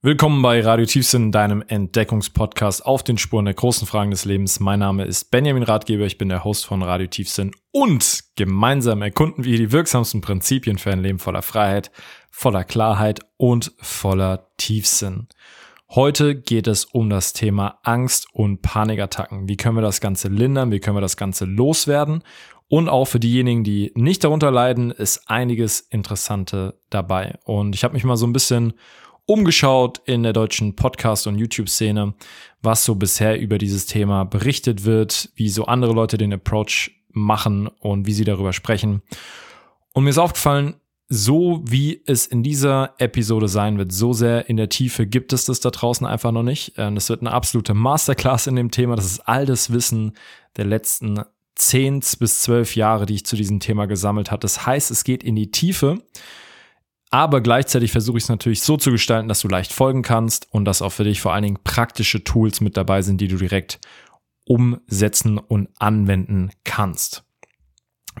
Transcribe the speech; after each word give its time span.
Willkommen 0.00 0.42
bei 0.42 0.60
Radio 0.60 0.86
Tiefsinn, 0.86 1.32
deinem 1.32 1.60
Entdeckungspodcast 1.66 2.86
auf 2.86 3.02
den 3.02 3.18
Spuren 3.18 3.46
der 3.46 3.54
großen 3.54 3.84
Fragen 3.84 4.12
des 4.12 4.24
Lebens. 4.24 4.60
Mein 4.60 4.78
Name 4.78 5.04
ist 5.04 5.32
Benjamin 5.32 5.64
Ratgeber, 5.64 6.04
ich 6.04 6.18
bin 6.18 6.28
der 6.28 6.44
Host 6.44 6.66
von 6.66 6.84
Radio 6.84 7.08
Tiefsinn 7.08 7.50
und 7.72 8.22
gemeinsam 8.36 9.02
erkunden 9.02 9.42
wir 9.42 9.58
die 9.58 9.72
wirksamsten 9.72 10.20
Prinzipien 10.20 10.78
für 10.78 10.92
ein 10.92 11.02
Leben 11.02 11.18
voller 11.18 11.42
Freiheit, 11.42 11.90
voller 12.30 12.62
Klarheit 12.62 13.22
und 13.38 13.72
voller 13.80 14.46
Tiefsinn. 14.56 15.26
Heute 15.90 16.36
geht 16.36 16.68
es 16.68 16.84
um 16.84 17.10
das 17.10 17.32
Thema 17.32 17.80
Angst 17.82 18.28
und 18.32 18.62
Panikattacken. 18.62 19.48
Wie 19.48 19.56
können 19.56 19.78
wir 19.78 19.82
das 19.82 20.00
Ganze 20.00 20.28
lindern? 20.28 20.70
Wie 20.70 20.78
können 20.78 20.96
wir 20.96 21.00
das 21.00 21.16
Ganze 21.16 21.44
loswerden? 21.44 22.22
Und 22.68 22.88
auch 22.88 23.06
für 23.06 23.18
diejenigen, 23.18 23.64
die 23.64 23.90
nicht 23.96 24.22
darunter 24.22 24.52
leiden, 24.52 24.92
ist 24.92 25.28
einiges 25.28 25.80
Interessante 25.80 26.78
dabei. 26.88 27.38
Und 27.42 27.74
ich 27.74 27.82
habe 27.82 27.94
mich 27.94 28.04
mal 28.04 28.16
so 28.16 28.28
ein 28.28 28.32
bisschen 28.32 28.74
umgeschaut 29.28 30.00
in 30.06 30.22
der 30.22 30.32
deutschen 30.32 30.74
Podcast- 30.74 31.26
und 31.26 31.38
YouTube-Szene, 31.38 32.14
was 32.62 32.84
so 32.84 32.94
bisher 32.94 33.38
über 33.38 33.58
dieses 33.58 33.84
Thema 33.84 34.24
berichtet 34.24 34.84
wird, 34.84 35.30
wie 35.36 35.50
so 35.50 35.66
andere 35.66 35.92
Leute 35.92 36.16
den 36.16 36.32
Approach 36.32 36.90
machen 37.10 37.68
und 37.80 38.06
wie 38.06 38.12
sie 38.14 38.24
darüber 38.24 38.54
sprechen. 38.54 39.02
Und 39.92 40.04
mir 40.04 40.10
ist 40.10 40.18
aufgefallen, 40.18 40.76
so 41.10 41.62
wie 41.66 42.02
es 42.06 42.26
in 42.26 42.42
dieser 42.42 42.94
Episode 42.98 43.48
sein 43.48 43.76
wird, 43.76 43.92
so 43.92 44.14
sehr 44.14 44.48
in 44.48 44.56
der 44.56 44.70
Tiefe 44.70 45.06
gibt 45.06 45.34
es 45.34 45.44
das 45.44 45.60
da 45.60 45.70
draußen 45.70 46.06
einfach 46.06 46.32
noch 46.32 46.42
nicht. 46.42 46.74
Ähm, 46.78 46.94
das 46.94 47.10
wird 47.10 47.20
eine 47.20 47.32
absolute 47.32 47.74
Masterclass 47.74 48.46
in 48.46 48.56
dem 48.56 48.70
Thema. 48.70 48.96
Das 48.96 49.06
ist 49.06 49.20
all 49.20 49.44
das 49.44 49.72
Wissen 49.72 50.12
der 50.56 50.64
letzten 50.64 51.20
zehn 51.54 52.00
bis 52.18 52.40
zwölf 52.40 52.76
Jahre, 52.76 53.04
die 53.04 53.16
ich 53.16 53.26
zu 53.26 53.36
diesem 53.36 53.60
Thema 53.60 53.86
gesammelt 53.86 54.30
habe. 54.30 54.40
Das 54.40 54.64
heißt, 54.64 54.90
es 54.90 55.04
geht 55.04 55.22
in 55.22 55.36
die 55.36 55.50
Tiefe. 55.50 55.98
Aber 57.10 57.40
gleichzeitig 57.40 57.90
versuche 57.90 58.18
ich 58.18 58.24
es 58.24 58.28
natürlich 58.28 58.62
so 58.62 58.76
zu 58.76 58.90
gestalten, 58.90 59.28
dass 59.28 59.40
du 59.40 59.48
leicht 59.48 59.72
folgen 59.72 60.02
kannst 60.02 60.46
und 60.52 60.64
dass 60.64 60.82
auch 60.82 60.90
für 60.90 61.04
dich 61.04 61.20
vor 61.20 61.32
allen 61.32 61.44
Dingen 61.44 61.58
praktische 61.64 62.22
Tools 62.22 62.60
mit 62.60 62.76
dabei 62.76 63.02
sind, 63.02 63.20
die 63.20 63.28
du 63.28 63.36
direkt 63.36 63.80
umsetzen 64.44 65.38
und 65.38 65.68
anwenden 65.78 66.50
kannst. 66.64 67.24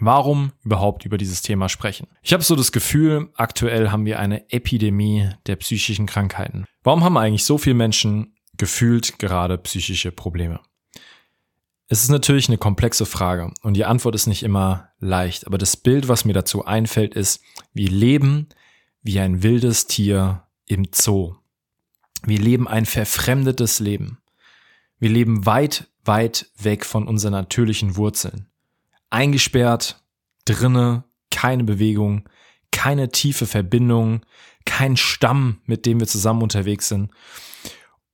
Warum 0.00 0.52
überhaupt 0.64 1.04
über 1.04 1.18
dieses 1.18 1.42
Thema 1.42 1.68
sprechen? 1.68 2.06
Ich 2.22 2.32
habe 2.32 2.44
so 2.44 2.54
das 2.54 2.72
Gefühl, 2.72 3.30
aktuell 3.34 3.90
haben 3.90 4.04
wir 4.04 4.20
eine 4.20 4.50
Epidemie 4.50 5.28
der 5.46 5.56
psychischen 5.56 6.06
Krankheiten. 6.06 6.66
Warum 6.82 7.02
haben 7.02 7.16
eigentlich 7.16 7.44
so 7.44 7.58
viele 7.58 7.74
Menschen 7.74 8.34
gefühlt 8.56 9.18
gerade 9.18 9.58
psychische 9.58 10.12
Probleme? 10.12 10.60
Es 11.88 12.02
ist 12.02 12.10
natürlich 12.10 12.48
eine 12.48 12.58
komplexe 12.58 13.06
Frage 13.06 13.52
und 13.62 13.74
die 13.74 13.86
Antwort 13.86 14.14
ist 14.14 14.26
nicht 14.26 14.42
immer 14.42 14.90
leicht, 15.00 15.46
aber 15.46 15.58
das 15.58 15.76
Bild, 15.76 16.06
was 16.06 16.26
mir 16.26 16.34
dazu 16.34 16.64
einfällt, 16.64 17.14
ist, 17.14 17.42
wir 17.72 17.90
leben 17.90 18.48
wie 19.02 19.20
ein 19.20 19.42
wildes 19.42 19.86
Tier 19.86 20.44
im 20.66 20.88
Zoo. 20.92 21.34
Wir 22.22 22.38
leben 22.38 22.66
ein 22.68 22.86
verfremdetes 22.86 23.80
Leben. 23.80 24.18
Wir 24.98 25.10
leben 25.10 25.46
weit, 25.46 25.88
weit 26.04 26.50
weg 26.58 26.84
von 26.84 27.06
unseren 27.06 27.32
natürlichen 27.32 27.96
Wurzeln. 27.96 28.48
Eingesperrt, 29.10 30.02
drinne, 30.44 31.04
keine 31.30 31.64
Bewegung, 31.64 32.28
keine 32.70 33.10
tiefe 33.10 33.46
Verbindung, 33.46 34.24
kein 34.64 34.96
Stamm, 34.96 35.60
mit 35.64 35.86
dem 35.86 36.00
wir 36.00 36.06
zusammen 36.06 36.42
unterwegs 36.42 36.88
sind. 36.88 37.10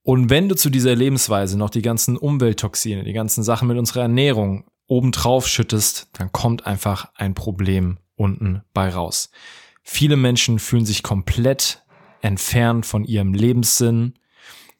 Und 0.02 0.28
wenn 0.28 0.48
du 0.48 0.54
zu 0.54 0.68
dieser 0.68 0.94
Lebensweise 0.94 1.56
noch 1.58 1.70
die 1.70 1.82
ganzen 1.82 2.18
Umwelttoxine, 2.18 3.04
die 3.04 3.14
ganzen 3.14 3.42
Sachen 3.42 3.68
mit 3.68 3.78
unserer 3.78 4.02
Ernährung 4.02 4.64
obendrauf 4.86 5.48
schüttest, 5.48 6.08
dann 6.12 6.30
kommt 6.30 6.66
einfach 6.66 7.10
ein 7.14 7.34
Problem 7.34 7.98
unten 8.16 8.62
bei 8.74 8.90
raus. 8.90 9.30
Viele 9.84 10.16
Menschen 10.16 10.58
fühlen 10.58 10.86
sich 10.86 11.02
komplett 11.02 11.84
entfernt 12.22 12.86
von 12.86 13.04
ihrem 13.04 13.34
Lebenssinn, 13.34 14.14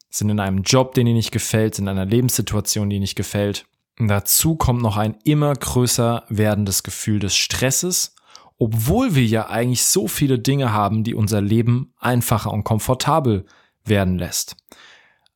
sind 0.09 0.29
in 0.29 0.39
einem 0.39 0.63
Job, 0.63 0.95
den 0.95 1.05
ihnen 1.05 1.17
nicht 1.17 1.31
gefällt, 1.31 1.75
sind 1.75 1.85
in 1.85 1.89
einer 1.89 2.05
Lebenssituation, 2.05 2.89
die 2.89 2.95
ihnen 2.95 3.03
nicht 3.03 3.15
gefällt. 3.15 3.67
Und 3.99 4.07
dazu 4.07 4.55
kommt 4.55 4.81
noch 4.81 4.97
ein 4.97 5.15
immer 5.23 5.53
größer 5.53 6.25
werdendes 6.27 6.83
Gefühl 6.83 7.19
des 7.19 7.35
Stresses, 7.35 8.15
obwohl 8.57 9.15
wir 9.15 9.25
ja 9.25 9.49
eigentlich 9.49 9.85
so 9.85 10.07
viele 10.07 10.39
Dinge 10.39 10.73
haben, 10.73 11.03
die 11.03 11.13
unser 11.13 11.39
Leben 11.39 11.93
einfacher 11.99 12.51
und 12.51 12.63
komfortabel 12.63 13.45
werden 13.83 14.17
lässt. 14.17 14.55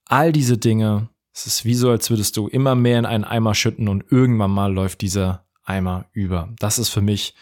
All 0.05 0.31
diese 0.31 0.57
Dinge, 0.57 1.09
es 1.33 1.45
ist 1.45 1.63
wie 1.63 1.75
so, 1.75 1.91
als 1.91 2.09
würdest 2.09 2.37
du 2.37 2.47
immer 2.47 2.73
mehr 2.73 2.97
in 2.97 3.05
einen 3.05 3.23
Eimer 3.23 3.53
schütten 3.53 3.87
und 3.87 4.05
irgendwann 4.09 4.51
mal 4.51 4.73
läuft 4.73 5.01
dieser 5.01 5.45
Eimer 5.63 6.05
über. 6.11 6.49
Das 6.57 6.79
ist 6.79 6.89
für 6.89 7.01
mich 7.01 7.35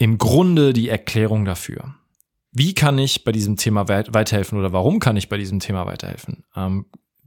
im 0.00 0.16
Grunde 0.16 0.72
die 0.72 0.88
Erklärung 0.88 1.44
dafür. 1.44 1.94
Wie 2.52 2.72
kann 2.72 2.98
ich 2.98 3.22
bei 3.22 3.32
diesem 3.32 3.58
Thema 3.58 3.86
weiterhelfen 3.86 4.58
oder 4.58 4.72
warum 4.72 4.98
kann 4.98 5.18
ich 5.18 5.28
bei 5.28 5.36
diesem 5.36 5.60
Thema 5.60 5.84
weiterhelfen? 5.84 6.42
Ähm, 6.56 6.86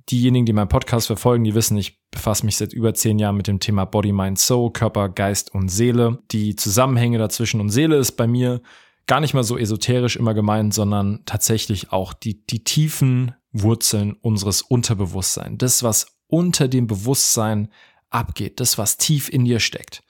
diejenigen, 0.10 0.48
die 0.48 0.54
meinen 0.54 0.70
Podcast 0.70 1.06
verfolgen, 1.06 1.44
die 1.44 1.54
wissen, 1.54 1.78
ich 1.78 2.02
befasse 2.10 2.48
mich 2.48 2.58
seit 2.58 2.74
über 2.74 2.96
zehn 2.96 3.20
Jahren 3.20 3.38
mit 3.38 3.46
dem 3.46 3.60
Thema 3.60 3.86
Body, 3.86 4.12
Mind, 4.12 4.40
Soul, 4.40 4.74
Körper, 4.74 5.08
Geist 5.08 5.54
und 5.54 5.70
Seele. 5.70 6.24
Die 6.32 6.56
Zusammenhänge 6.56 7.20
dazwischen 7.20 7.62
und 7.62 7.70
Seele 7.70 7.96
ist 7.98 8.14
bei 8.14 8.26
mir 8.26 8.60
gar 9.06 9.20
nicht 9.20 9.36
mal 9.36 9.44
so 9.44 9.56
esoterisch 9.56 10.16
immer 10.16 10.34
gemeint, 10.34 10.74
sondern 10.74 11.22
tatsächlich 11.28 11.92
auch 11.92 12.12
die, 12.12 12.44
die 12.48 12.64
tiefen 12.64 13.36
Wurzeln 13.52 14.14
unseres 14.14 14.64
Unterbewusstseins. 14.64 15.60
Das, 15.60 15.84
was 15.84 16.08
unter 16.26 16.68
dem 16.68 16.88
Bewusstsein 16.88 17.72
abgeht, 18.10 18.60
das, 18.60 18.80
was 18.80 18.98
tief 18.98 19.30
in 19.30 19.46
dir 19.46 19.60
steckt. 19.60 20.04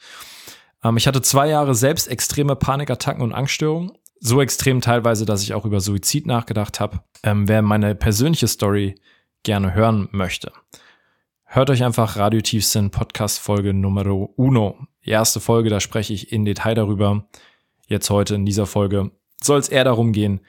Ähm, 0.84 0.98
ich 0.98 1.08
hatte 1.08 1.22
zwei 1.22 1.48
Jahre 1.48 1.76
selbst 1.76 2.08
extreme 2.08 2.56
Panikattacken 2.56 3.22
und 3.22 3.34
Angststörungen. 3.34 3.94
So 4.20 4.42
extrem 4.42 4.80
teilweise, 4.80 5.26
dass 5.26 5.44
ich 5.44 5.54
auch 5.54 5.66
über 5.66 5.82
Suizid 5.82 6.26
nachgedacht 6.26 6.80
habe. 6.80 7.02
Ähm, 7.24 7.48
wer 7.48 7.62
meine 7.62 7.96
persönliche 7.96 8.48
Story 8.48 8.96
gerne 9.44 9.74
hören 9.74 10.08
möchte, 10.12 10.54
hört 11.44 11.70
euch 11.70 11.84
einfach 11.84 12.16
Radio 12.16 12.40
Tiefsinn 12.40 12.90
Podcast 12.90 13.40
Folge 13.40 13.74
Numero 13.74 14.34
uno. 14.38 14.78
Die 15.06 15.10
erste 15.10 15.42
Folge, 15.42 15.70
da 15.70 15.82
spreche 15.82 16.14
ich 16.14 16.32
in 16.32 16.46
Detail 16.46 16.76
darüber. 16.76 17.28
Jetzt 17.88 18.10
heute 18.10 18.36
in 18.36 18.46
dieser 18.46 18.66
Folge 18.66 19.12
soll 19.42 19.60
es 19.60 19.68
eher 19.68 19.84
darum 19.84 20.14
gehen, 20.14 20.40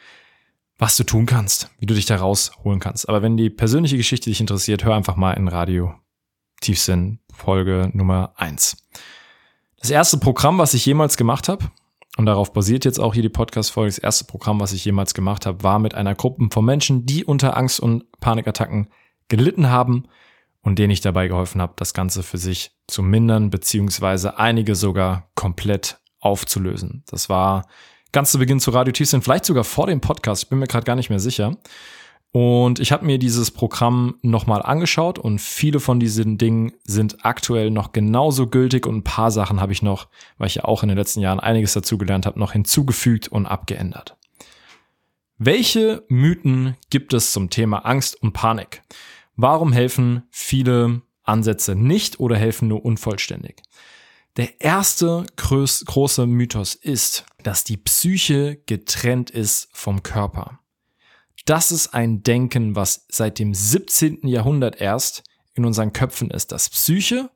was 0.79 0.97
du 0.97 1.03
tun 1.03 1.27
kannst, 1.27 1.71
wie 1.81 1.87
du 1.87 1.95
dich 1.95 2.07
da 2.07 2.17
rausholen 2.17 2.79
kannst. 2.79 3.09
Aber 3.09 3.23
wenn 3.23 3.37
die 3.37 3.51
persönliche 3.51 3.97
Geschichte 3.97 4.31
dich 4.31 4.41
interessiert, 4.41 4.85
hör 4.85 4.95
einfach 4.95 5.17
mal 5.17 5.33
in 5.33 5.49
Radio 5.49 5.95
Tiefsinn 6.61 7.19
Folge 7.33 7.91
Nummer 7.93 8.35
eins. 8.37 8.77
Das 9.85 9.91
erste 9.91 10.17
Programm, 10.17 10.57
was 10.57 10.73
ich 10.73 10.87
jemals 10.87 11.19
gemacht 11.19 11.47
habe, 11.47 11.67
und 12.17 12.25
darauf 12.25 12.55
basiert 12.55 12.87
jetzt 12.87 12.99
auch 12.99 13.13
hier 13.13 13.23
die 13.23 13.29
Podcast-Folge, 13.29 13.91
das 13.91 13.99
erste 13.99 14.25
Programm, 14.25 14.59
was 14.59 14.73
ich 14.73 14.83
jemals 14.83 15.13
gemacht 15.13 15.45
habe, 15.45 15.63
war 15.63 15.79
mit 15.79 15.95
einer 15.95 16.15
Gruppe 16.15 16.49
von 16.51 16.65
Menschen, 16.65 17.05
die 17.05 17.23
unter 17.23 17.55
Angst- 17.55 17.81
und 17.81 18.11
Panikattacken 18.19 18.89
gelitten 19.29 19.69
haben 19.69 20.05
und 20.63 20.79
denen 20.79 20.91
ich 20.91 21.03
dabei 21.03 21.29
geholfen 21.29 21.61
habe, 21.61 21.75
das 21.77 21.93
Ganze 21.93 22.23
für 22.23 22.39
sich 22.39 22.71
zu 22.87 23.03
mindern, 23.03 23.51
beziehungsweise 23.51 24.39
einige 24.39 24.75
sogar 24.75 25.29
komplett 25.35 25.99
aufzulösen. 26.19 27.03
Das 27.07 27.29
war 27.29 27.67
ganz 28.11 28.33
zu 28.33 28.39
Beginn 28.39 28.61
zu 28.61 28.71
Radio 28.71 28.93
Tiefsinn, 28.93 29.21
vielleicht 29.21 29.45
sogar 29.45 29.65
vor 29.65 29.87
dem 29.87 30.01
Podcast, 30.01 30.45
ich 30.45 30.49
bin 30.49 30.61
mir 30.61 30.67
gerade 30.67 30.87
gar 30.87 30.97
nicht 30.97 31.11
mehr 31.11 31.21
sicher. 31.21 31.59
Und 32.37 32.81
ich 32.81 32.91
habe 32.91 33.07
mir 33.07 33.21
dieses 33.21 33.53
Programm 33.53 34.17
nochmal 34.21 34.61
angeschaut 34.61 35.21
und 35.21 35.41
viele 35.41 35.79
von 35.79 36.01
diesen 36.01 36.37
Dingen 36.37 36.73
sind 36.83 37.25
aktuell 37.25 37.71
noch 37.71 37.93
genauso 37.93 38.49
gültig 38.49 38.89
und 38.89 38.97
ein 38.97 39.05
paar 39.05 39.31
Sachen 39.31 39.61
habe 39.61 39.73
ich 39.73 39.83
noch, 39.83 40.09
weil 40.37 40.49
ich 40.49 40.57
ja 40.57 40.65
auch 40.65 40.83
in 40.83 40.89
den 40.89 40.99
letzten 40.99 41.21
Jahren 41.21 41.39
einiges 41.39 41.75
dazu 41.75 41.97
gelernt 41.97 42.27
habe, 42.27 42.41
noch 42.41 42.51
hinzugefügt 42.51 43.29
und 43.29 43.47
abgeändert. 43.47 44.17
Welche 45.39 46.03
Mythen 46.09 46.77
gibt 46.91 47.15
es 47.15 47.31
zum 47.31 47.51
Thema 47.51 47.87
Angst 47.87 48.21
und 48.21 48.33
Panik? 48.33 48.83
Warum 49.37 49.73
helfen 49.73 50.25
viele 50.33 51.03
Ansätze 51.23 51.77
nicht 51.77 52.19
oder 52.19 52.35
helfen 52.35 52.67
nur 52.67 52.85
unvollständig? 52.85 53.63
Der 54.37 54.61
erste 54.61 55.25
große 55.37 56.27
Mythos 56.27 56.75
ist, 56.75 57.27
dass 57.45 57.63
die 57.63 57.77
Psyche 57.77 58.61
getrennt 58.67 59.31
ist 59.31 59.69
vom 59.73 60.03
Körper. 60.03 60.59
Das 61.47 61.71
ist 61.71 61.95
ein 61.95 62.23
Denken, 62.23 62.75
was 62.77 63.07
seit 63.09 63.39
dem 63.39 63.55
17. 63.55 64.27
Jahrhundert 64.27 64.81
erst 64.81 65.25
in 65.55 65.65
unseren 65.65 65.93
Köpfen 65.93 66.31
ist, 66.31 66.53
dass 66.53 66.71
Psyche, 66.71 67.31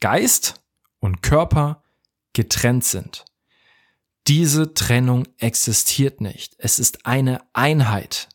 Geist 0.00 0.62
und 1.00 1.22
Körper 1.22 1.82
getrennt 2.32 2.84
sind. 2.84 3.24
Diese 4.26 4.74
Trennung 4.74 5.26
existiert 5.38 6.20
nicht. 6.20 6.54
Es 6.58 6.78
ist 6.78 7.06
eine 7.06 7.40
Einheit. 7.52 8.28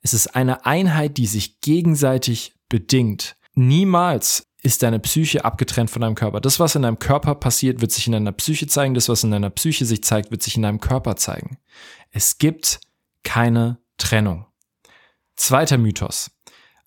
Es 0.00 0.14
ist 0.14 0.34
eine 0.34 0.66
Einheit, 0.66 1.16
die 1.16 1.26
sich 1.26 1.60
gegenseitig 1.60 2.54
bedingt. 2.68 3.36
Niemals 3.54 4.46
ist 4.62 4.82
deine 4.82 5.00
Psyche 5.00 5.44
abgetrennt 5.44 5.90
von 5.90 6.02
deinem 6.02 6.14
Körper. 6.14 6.40
Das, 6.40 6.60
was 6.60 6.76
in 6.76 6.82
deinem 6.82 6.98
Körper 6.98 7.34
passiert, 7.34 7.80
wird 7.80 7.90
sich 7.90 8.06
in 8.06 8.12
deiner 8.12 8.32
Psyche 8.32 8.68
zeigen. 8.68 8.94
Das, 8.94 9.08
was 9.08 9.24
in 9.24 9.32
deiner 9.32 9.50
Psyche 9.50 9.84
sich 9.84 10.04
zeigt, 10.04 10.30
wird 10.30 10.42
sich 10.42 10.56
in 10.56 10.62
deinem 10.62 10.80
Körper 10.80 11.16
zeigen. 11.16 11.58
Es 12.10 12.38
gibt 12.38 12.80
keine 13.24 13.78
Trennung. 13.98 14.46
Zweiter 15.36 15.78
Mythos. 15.78 16.30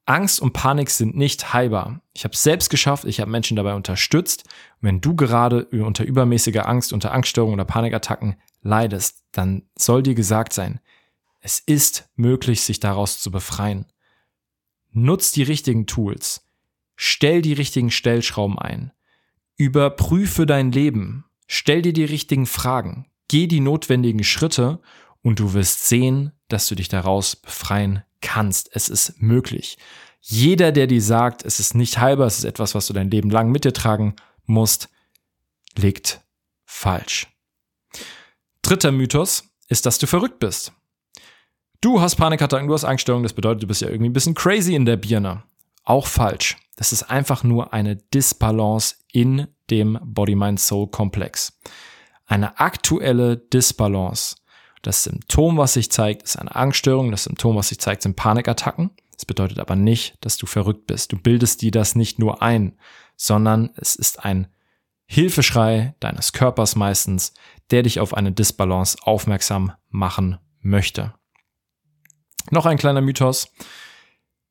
Angst 0.05 0.39
und 0.39 0.53
Panik 0.53 0.91
sind 0.91 1.15
nicht 1.15 1.53
heilbar. 1.53 2.01
Ich 2.13 2.23
habe 2.23 2.33
es 2.33 2.43
selbst 2.43 2.69
geschafft, 2.69 3.05
ich 3.05 3.19
habe 3.19 3.31
Menschen 3.31 3.57
dabei 3.57 3.73
unterstützt. 3.73 4.43
wenn 4.81 5.01
du 5.01 5.15
gerade 5.15 5.65
unter 5.65 6.03
übermäßiger 6.03 6.67
Angst, 6.69 6.93
unter 6.93 7.11
Angststörungen 7.11 7.55
oder 7.55 7.65
Panikattacken 7.65 8.35
leidest, 8.61 9.23
dann 9.31 9.63
soll 9.77 10.03
dir 10.03 10.15
gesagt 10.15 10.53
sein, 10.53 10.79
Es 11.41 11.59
ist 11.59 12.09
möglich, 12.15 12.61
sich 12.61 12.79
daraus 12.79 13.19
zu 13.19 13.29
befreien. 13.29 13.85
Nutz 14.91 15.31
die 15.31 15.43
richtigen 15.43 15.85
Tools. 15.85 16.47
Stell 16.95 17.41
die 17.41 17.53
richtigen 17.53 17.91
Stellschrauben 17.91 18.57
ein. 18.57 18.91
Überprüfe 19.57 20.45
dein 20.45 20.71
Leben. 20.71 21.25
Stell 21.47 21.81
dir 21.81 21.93
die 21.93 22.05
richtigen 22.05 22.45
Fragen. 22.45 23.05
Geh 23.27 23.47
die 23.47 23.59
notwendigen 23.59 24.23
Schritte 24.23 24.79
und 25.25 25.39
du 25.39 25.53
wirst 25.53 25.87
sehen, 25.87 26.33
dass 26.49 26.67
du 26.67 26.75
dich 26.75 26.87
daraus 26.87 27.35
befreien 27.35 28.03
kannst. 28.21 28.69
Es 28.73 28.89
ist 28.89 29.19
möglich. 29.19 29.79
Jeder, 30.21 30.71
der 30.71 30.85
dir 30.85 31.01
sagt, 31.01 31.43
es 31.43 31.59
ist 31.59 31.73
nicht 31.73 31.97
halber, 31.97 32.27
es 32.27 32.37
ist 32.37 32.43
etwas, 32.43 32.75
was 32.75 32.85
du 32.85 32.93
dein 32.93 33.09
Leben 33.09 33.31
lang 33.31 33.49
mit 33.49 33.65
dir 33.65 33.73
tragen 33.73 34.15
musst, 34.45 34.87
liegt 35.75 36.21
falsch. 36.63 37.25
Dritter 38.61 38.91
Mythos 38.91 39.45
ist, 39.67 39.87
dass 39.87 39.97
du 39.97 40.05
verrückt 40.05 40.37
bist. 40.37 40.73
Du 41.81 42.01
hast 42.01 42.17
Panikattacken, 42.17 42.67
du 42.67 42.75
hast 42.75 42.85
Angststörungen, 42.85 43.23
das 43.23 43.33
bedeutet, 43.33 43.63
du 43.63 43.67
bist 43.67 43.81
ja 43.81 43.89
irgendwie 43.89 44.09
ein 44.09 44.13
bisschen 44.13 44.35
crazy 44.35 44.75
in 44.75 44.85
der 44.85 44.97
Birne. 44.97 45.41
Auch 45.83 46.05
falsch. 46.05 46.55
Das 46.75 46.93
ist 46.93 47.01
einfach 47.01 47.43
nur 47.43 47.73
eine 47.73 47.95
Disbalance 47.95 48.97
in 49.11 49.47
dem 49.71 49.97
Body-Mind-Soul-Komplex. 50.03 51.59
Eine 52.27 52.59
aktuelle 52.59 53.37
Disbalance. 53.37 54.35
Das 54.85 55.03
Symptom, 55.03 55.57
was 55.57 55.73
sich 55.73 55.89
zeigt, 55.89 56.21
ist 56.21 56.37
eine 56.37 56.55
Angststörung. 56.55 57.09
Das 57.09 57.23
Symptom, 57.23 57.55
was 57.55 57.69
sich 57.69 57.79
zeigt, 57.79 58.03
sind 58.03 58.15
Panikattacken. 58.15 58.91
Das 59.15 59.25
bedeutet 59.25 59.57
aber 59.57 59.75
nicht, 59.75 60.15
dass 60.21 60.37
du 60.37 60.45
verrückt 60.45 60.85
bist. 60.85 61.11
Du 61.11 61.17
bildest 61.17 61.63
dir 61.63 61.71
das 61.71 61.95
nicht 61.95 62.19
nur 62.19 62.43
ein, 62.43 62.77
sondern 63.15 63.71
es 63.77 63.95
ist 63.95 64.23
ein 64.23 64.45
Hilfeschrei 65.07 65.95
deines 65.99 66.33
Körpers 66.33 66.75
meistens, 66.75 67.33
der 67.71 67.81
dich 67.81 67.99
auf 67.99 68.13
eine 68.13 68.31
Disbalance 68.31 68.99
aufmerksam 69.01 69.71
machen 69.89 70.37
möchte. 70.61 71.15
Noch 72.51 72.67
ein 72.67 72.77
kleiner 72.77 73.01
Mythos. 73.01 73.51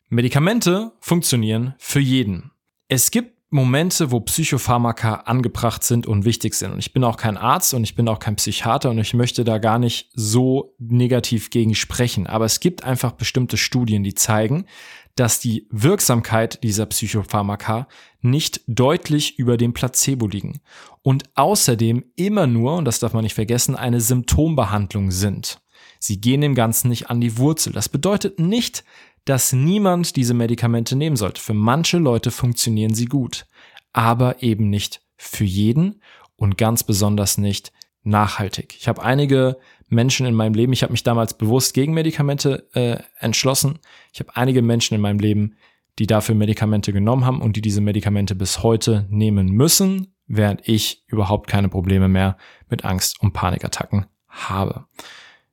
Medikamente 0.08 0.90
funktionieren 0.98 1.74
für 1.78 2.00
jeden. 2.00 2.50
Es 2.88 3.12
gibt 3.12 3.33
Momente, 3.54 4.10
wo 4.10 4.18
Psychopharmaka 4.18 5.14
angebracht 5.26 5.84
sind 5.84 6.08
und 6.08 6.24
wichtig 6.24 6.54
sind. 6.54 6.72
Und 6.72 6.80
ich 6.80 6.92
bin 6.92 7.04
auch 7.04 7.16
kein 7.16 7.36
Arzt 7.36 7.72
und 7.72 7.84
ich 7.84 7.94
bin 7.94 8.08
auch 8.08 8.18
kein 8.18 8.34
Psychiater 8.34 8.90
und 8.90 8.98
ich 8.98 9.14
möchte 9.14 9.44
da 9.44 9.58
gar 9.58 9.78
nicht 9.78 10.10
so 10.12 10.74
negativ 10.80 11.50
gegen 11.50 11.76
sprechen. 11.76 12.26
Aber 12.26 12.46
es 12.46 12.58
gibt 12.58 12.82
einfach 12.82 13.12
bestimmte 13.12 13.56
Studien, 13.56 14.02
die 14.02 14.14
zeigen, 14.14 14.66
dass 15.14 15.38
die 15.38 15.68
Wirksamkeit 15.70 16.64
dieser 16.64 16.86
Psychopharmaka 16.86 17.86
nicht 18.22 18.62
deutlich 18.66 19.38
über 19.38 19.56
dem 19.56 19.72
Placebo 19.72 20.26
liegen 20.26 20.60
und 21.02 21.22
außerdem 21.36 22.06
immer 22.16 22.48
nur, 22.48 22.74
und 22.76 22.86
das 22.86 22.98
darf 22.98 23.12
man 23.12 23.22
nicht 23.22 23.34
vergessen, 23.34 23.76
eine 23.76 24.00
Symptombehandlung 24.00 25.12
sind. 25.12 25.60
Sie 26.00 26.20
gehen 26.20 26.40
dem 26.40 26.56
Ganzen 26.56 26.88
nicht 26.88 27.08
an 27.08 27.20
die 27.20 27.38
Wurzel. 27.38 27.72
Das 27.72 27.88
bedeutet 27.88 28.40
nicht, 28.40 28.82
dass 29.24 29.52
niemand 29.52 30.16
diese 30.16 30.34
Medikamente 30.34 30.96
nehmen 30.96 31.16
sollte. 31.16 31.40
Für 31.40 31.54
manche 31.54 31.98
Leute 31.98 32.30
funktionieren 32.30 32.94
sie 32.94 33.06
gut, 33.06 33.46
aber 33.92 34.42
eben 34.42 34.68
nicht 34.70 35.00
für 35.16 35.44
jeden 35.44 36.02
und 36.36 36.58
ganz 36.58 36.82
besonders 36.84 37.38
nicht 37.38 37.72
nachhaltig. 38.02 38.76
Ich 38.78 38.88
habe 38.88 39.02
einige 39.02 39.56
Menschen 39.88 40.26
in 40.26 40.34
meinem 40.34 40.54
Leben, 40.54 40.72
ich 40.72 40.82
habe 40.82 40.92
mich 40.92 41.02
damals 41.02 41.34
bewusst 41.34 41.74
gegen 41.74 41.94
Medikamente 41.94 42.68
äh, 42.74 42.98
entschlossen. 43.18 43.78
Ich 44.12 44.20
habe 44.20 44.36
einige 44.36 44.62
Menschen 44.62 44.94
in 44.94 45.00
meinem 45.00 45.18
Leben, 45.18 45.56
die 45.98 46.06
dafür 46.06 46.34
Medikamente 46.34 46.92
genommen 46.92 47.24
haben 47.24 47.40
und 47.40 47.56
die 47.56 47.60
diese 47.62 47.80
Medikamente 47.80 48.34
bis 48.34 48.62
heute 48.62 49.06
nehmen 49.10 49.48
müssen, 49.48 50.14
während 50.26 50.66
ich 50.68 51.04
überhaupt 51.06 51.48
keine 51.48 51.68
Probleme 51.68 52.08
mehr 52.08 52.36
mit 52.68 52.84
Angst 52.84 53.20
und 53.20 53.32
Panikattacken 53.32 54.06
habe. 54.28 54.86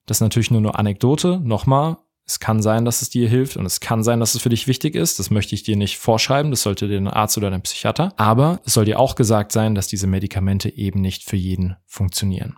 Das 0.05 0.17
ist 0.17 0.21
natürlich 0.21 0.51
nur 0.51 0.61
eine 0.61 0.75
Anekdote. 0.75 1.39
Nochmal, 1.43 1.97
es 2.31 2.39
kann 2.39 2.61
sein, 2.61 2.85
dass 2.85 3.01
es 3.01 3.09
dir 3.09 3.27
hilft 3.27 3.57
und 3.57 3.65
es 3.65 3.81
kann 3.81 4.03
sein, 4.03 4.21
dass 4.21 4.35
es 4.35 4.41
für 4.41 4.47
dich 4.47 4.65
wichtig 4.65 4.95
ist. 4.95 5.19
Das 5.19 5.31
möchte 5.31 5.53
ich 5.53 5.63
dir 5.63 5.75
nicht 5.75 5.97
vorschreiben. 5.97 6.49
Das 6.49 6.61
sollte 6.61 6.87
dir 6.87 6.95
ein 6.95 7.09
Arzt 7.09 7.37
oder 7.37 7.51
ein 7.51 7.61
Psychiater. 7.61 8.13
Aber 8.15 8.61
es 8.65 8.73
soll 8.73 8.85
dir 8.85 8.99
auch 8.99 9.15
gesagt 9.15 9.51
sein, 9.51 9.75
dass 9.75 9.87
diese 9.87 10.07
Medikamente 10.07 10.69
eben 10.69 11.01
nicht 11.01 11.25
für 11.25 11.35
jeden 11.35 11.75
funktionieren. 11.85 12.55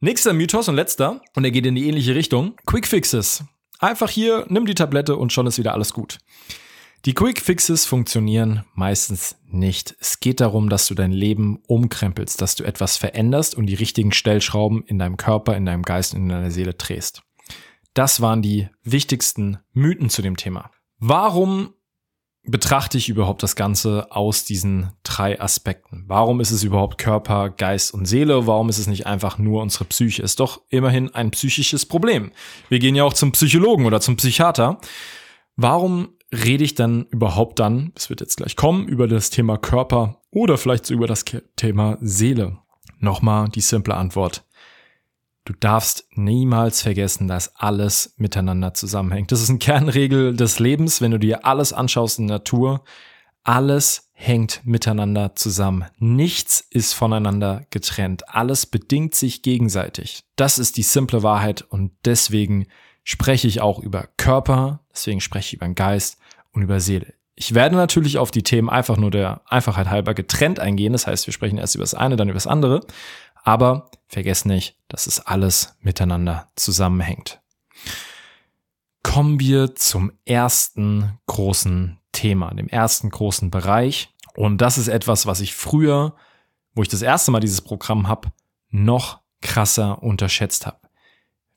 Nächster 0.00 0.32
Mythos 0.32 0.68
und 0.68 0.74
letzter, 0.74 1.20
und 1.36 1.44
er 1.44 1.50
geht 1.50 1.66
in 1.66 1.74
die 1.74 1.86
ähnliche 1.86 2.14
Richtung. 2.14 2.54
Quick 2.64 2.86
Fixes. 2.86 3.44
Einfach 3.78 4.08
hier, 4.08 4.46
nimm 4.48 4.64
die 4.64 4.74
Tablette 4.74 5.16
und 5.16 5.30
schon 5.30 5.46
ist 5.46 5.58
wieder 5.58 5.74
alles 5.74 5.92
gut. 5.92 6.18
Die 7.04 7.12
Quick 7.12 7.42
Fixes 7.42 7.84
funktionieren 7.84 8.64
meistens 8.72 9.36
nicht. 9.46 9.94
Es 10.00 10.20
geht 10.20 10.40
darum, 10.40 10.70
dass 10.70 10.86
du 10.86 10.94
dein 10.94 11.12
Leben 11.12 11.58
umkrempelst, 11.66 12.40
dass 12.40 12.54
du 12.54 12.64
etwas 12.64 12.96
veränderst 12.96 13.54
und 13.54 13.66
die 13.66 13.74
richtigen 13.74 14.12
Stellschrauben 14.12 14.82
in 14.86 14.98
deinem 14.98 15.18
Körper, 15.18 15.54
in 15.54 15.66
deinem 15.66 15.82
Geist 15.82 16.14
und 16.14 16.22
in 16.22 16.28
deiner 16.30 16.50
Seele 16.50 16.72
drehst. 16.72 17.22
Das 17.94 18.20
waren 18.20 18.42
die 18.42 18.68
wichtigsten 18.82 19.58
Mythen 19.72 20.10
zu 20.10 20.20
dem 20.20 20.36
Thema. 20.36 20.70
Warum 20.98 21.74
betrachte 22.42 22.98
ich 22.98 23.08
überhaupt 23.08 23.42
das 23.42 23.56
Ganze 23.56 24.08
aus 24.10 24.44
diesen 24.44 24.92
drei 25.04 25.40
Aspekten? 25.40 26.04
Warum 26.08 26.40
ist 26.40 26.50
es 26.50 26.64
überhaupt 26.64 26.98
Körper, 26.98 27.50
Geist 27.50 27.94
und 27.94 28.06
Seele? 28.06 28.48
Warum 28.48 28.68
ist 28.68 28.78
es 28.78 28.88
nicht 28.88 29.06
einfach 29.06 29.38
nur 29.38 29.62
unsere 29.62 29.84
Psyche? 29.84 30.22
Ist 30.22 30.40
doch 30.40 30.62
immerhin 30.68 31.14
ein 31.14 31.30
psychisches 31.30 31.86
Problem. 31.86 32.32
Wir 32.68 32.80
gehen 32.80 32.96
ja 32.96 33.04
auch 33.04 33.14
zum 33.14 33.32
Psychologen 33.32 33.86
oder 33.86 34.00
zum 34.00 34.16
Psychiater. 34.16 34.78
Warum 35.56 36.10
rede 36.32 36.64
ich 36.64 36.74
dann 36.74 37.06
überhaupt 37.10 37.60
dann, 37.60 37.92
es 37.94 38.10
wird 38.10 38.20
jetzt 38.20 38.36
gleich 38.36 38.56
kommen, 38.56 38.88
über 38.88 39.06
das 39.06 39.30
Thema 39.30 39.56
Körper 39.56 40.20
oder 40.32 40.58
vielleicht 40.58 40.84
so 40.86 40.94
über 40.94 41.06
das 41.06 41.24
Thema 41.56 41.96
Seele? 42.00 42.58
Nochmal 42.98 43.48
die 43.48 43.60
simple 43.60 43.94
Antwort. 43.94 44.44
Du 45.44 45.52
darfst 45.52 46.06
niemals 46.12 46.80
vergessen, 46.80 47.28
dass 47.28 47.54
alles 47.56 48.14
miteinander 48.16 48.72
zusammenhängt. 48.72 49.30
Das 49.30 49.42
ist 49.42 49.50
eine 49.50 49.58
Kernregel 49.58 50.34
des 50.34 50.58
Lebens, 50.58 51.02
wenn 51.02 51.10
du 51.10 51.18
dir 51.18 51.44
alles 51.44 51.74
anschaust 51.74 52.18
in 52.18 52.28
der 52.28 52.38
Natur. 52.38 52.82
Alles 53.42 54.10
hängt 54.14 54.62
miteinander 54.64 55.34
zusammen. 55.34 55.84
Nichts 55.98 56.66
ist 56.70 56.94
voneinander 56.94 57.66
getrennt. 57.68 58.26
Alles 58.30 58.64
bedingt 58.64 59.14
sich 59.14 59.42
gegenseitig. 59.42 60.24
Das 60.36 60.58
ist 60.58 60.78
die 60.78 60.82
simple 60.82 61.22
Wahrheit 61.22 61.60
und 61.60 61.92
deswegen 62.06 62.66
spreche 63.02 63.46
ich 63.46 63.60
auch 63.60 63.80
über 63.80 64.08
Körper, 64.16 64.80
deswegen 64.94 65.20
spreche 65.20 65.48
ich 65.48 65.54
über 65.54 65.66
den 65.66 65.74
Geist 65.74 66.16
und 66.52 66.62
über 66.62 66.80
Seele. 66.80 67.12
Ich 67.34 67.54
werde 67.54 67.76
natürlich 67.76 68.16
auf 68.16 68.30
die 68.30 68.44
Themen 68.44 68.70
einfach 68.70 68.96
nur 68.96 69.10
der 69.10 69.42
Einfachheit 69.46 69.90
halber 69.90 70.14
getrennt 70.14 70.60
eingehen. 70.60 70.92
Das 70.92 71.06
heißt, 71.06 71.26
wir 71.26 71.34
sprechen 71.34 71.58
erst 71.58 71.74
über 71.74 71.82
das 71.82 71.94
eine, 71.94 72.16
dann 72.16 72.28
über 72.28 72.36
das 72.36 72.46
andere. 72.46 72.86
Aber 73.44 73.90
vergesst 74.08 74.46
nicht, 74.46 74.76
dass 74.88 75.06
es 75.06 75.20
alles 75.20 75.76
miteinander 75.80 76.50
zusammenhängt. 76.56 77.40
Kommen 79.02 79.38
wir 79.38 79.76
zum 79.76 80.12
ersten 80.24 81.18
großen 81.26 82.00
Thema, 82.12 82.52
dem 82.54 82.68
ersten 82.68 83.10
großen 83.10 83.50
Bereich. 83.50 84.14
Und 84.34 84.58
das 84.58 84.78
ist 84.78 84.88
etwas, 84.88 85.26
was 85.26 85.40
ich 85.40 85.54
früher, 85.54 86.16
wo 86.74 86.82
ich 86.82 86.88
das 86.88 87.02
erste 87.02 87.30
Mal 87.30 87.40
dieses 87.40 87.60
Programm 87.60 88.08
habe, 88.08 88.32
noch 88.70 89.20
krasser 89.42 90.02
unterschätzt 90.02 90.66
habe. 90.66 90.80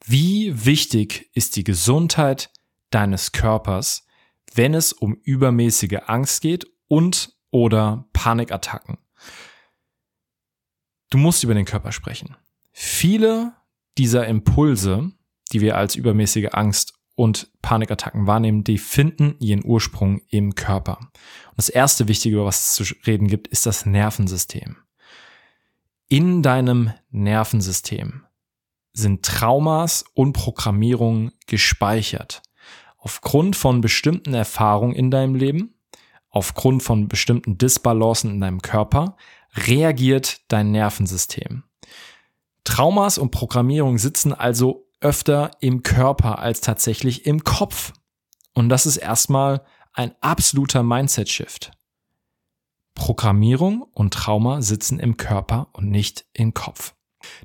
Wie 0.05 0.65
wichtig 0.65 1.29
ist 1.33 1.55
die 1.55 1.63
Gesundheit 1.63 2.51
deines 2.89 3.31
Körpers, 3.31 4.05
wenn 4.53 4.73
es 4.73 4.91
um 4.91 5.15
übermäßige 5.15 5.99
Angst 6.05 6.41
geht 6.41 6.65
und 6.87 7.33
oder 7.49 8.05
Panikattacken? 8.13 8.97
Du 11.09 11.17
musst 11.17 11.43
über 11.43 11.53
den 11.53 11.65
Körper 11.65 11.91
sprechen. 11.91 12.35
Viele 12.71 13.53
dieser 13.97 14.27
Impulse, 14.27 15.11
die 15.51 15.61
wir 15.61 15.77
als 15.77 15.95
übermäßige 15.95 16.49
Angst 16.51 16.93
und 17.15 17.51
Panikattacken 17.61 18.27
wahrnehmen, 18.27 18.63
die 18.63 18.77
finden 18.77 19.35
ihren 19.39 19.65
Ursprung 19.65 20.21
im 20.29 20.53
Körper. 20.53 20.99
Und 20.99 21.57
das 21.57 21.69
erste 21.69 22.07
Wichtige, 22.07 22.35
über 22.35 22.45
was 22.45 22.59
es 22.59 22.73
zu 22.73 22.95
reden 23.07 23.27
gibt, 23.27 23.47
ist 23.47 23.65
das 23.65 23.85
Nervensystem. 23.85 24.77
In 26.09 26.43
deinem 26.43 26.93
Nervensystem 27.09 28.23
sind 28.93 29.25
Traumas 29.25 30.05
und 30.13 30.33
Programmierungen 30.33 31.31
gespeichert. 31.47 32.41
Aufgrund 32.97 33.55
von 33.55 33.81
bestimmten 33.81 34.33
Erfahrungen 34.33 34.95
in 34.95 35.11
deinem 35.11 35.35
Leben, 35.35 35.73
aufgrund 36.29 36.83
von 36.83 37.07
bestimmten 37.07 37.57
Disbalancen 37.57 38.31
in 38.31 38.41
deinem 38.41 38.61
Körper, 38.61 39.17
reagiert 39.57 40.41
dein 40.47 40.71
Nervensystem. 40.71 41.63
Traumas 42.63 43.17
und 43.17 43.31
Programmierung 43.31 43.97
sitzen 43.97 44.33
also 44.33 44.87
öfter 44.99 45.51
im 45.59 45.83
Körper 45.83 46.39
als 46.39 46.61
tatsächlich 46.61 47.25
im 47.25 47.43
Kopf. 47.43 47.93
Und 48.53 48.69
das 48.69 48.85
ist 48.85 48.97
erstmal 48.97 49.63
ein 49.93 50.13
absoluter 50.21 50.83
Mindset-Shift. 50.83 51.71
Programmierung 52.93 53.83
und 53.93 54.13
Trauma 54.13 54.61
sitzen 54.61 54.99
im 54.99 55.17
Körper 55.17 55.67
und 55.73 55.89
nicht 55.89 56.25
im 56.33 56.53
Kopf. 56.53 56.95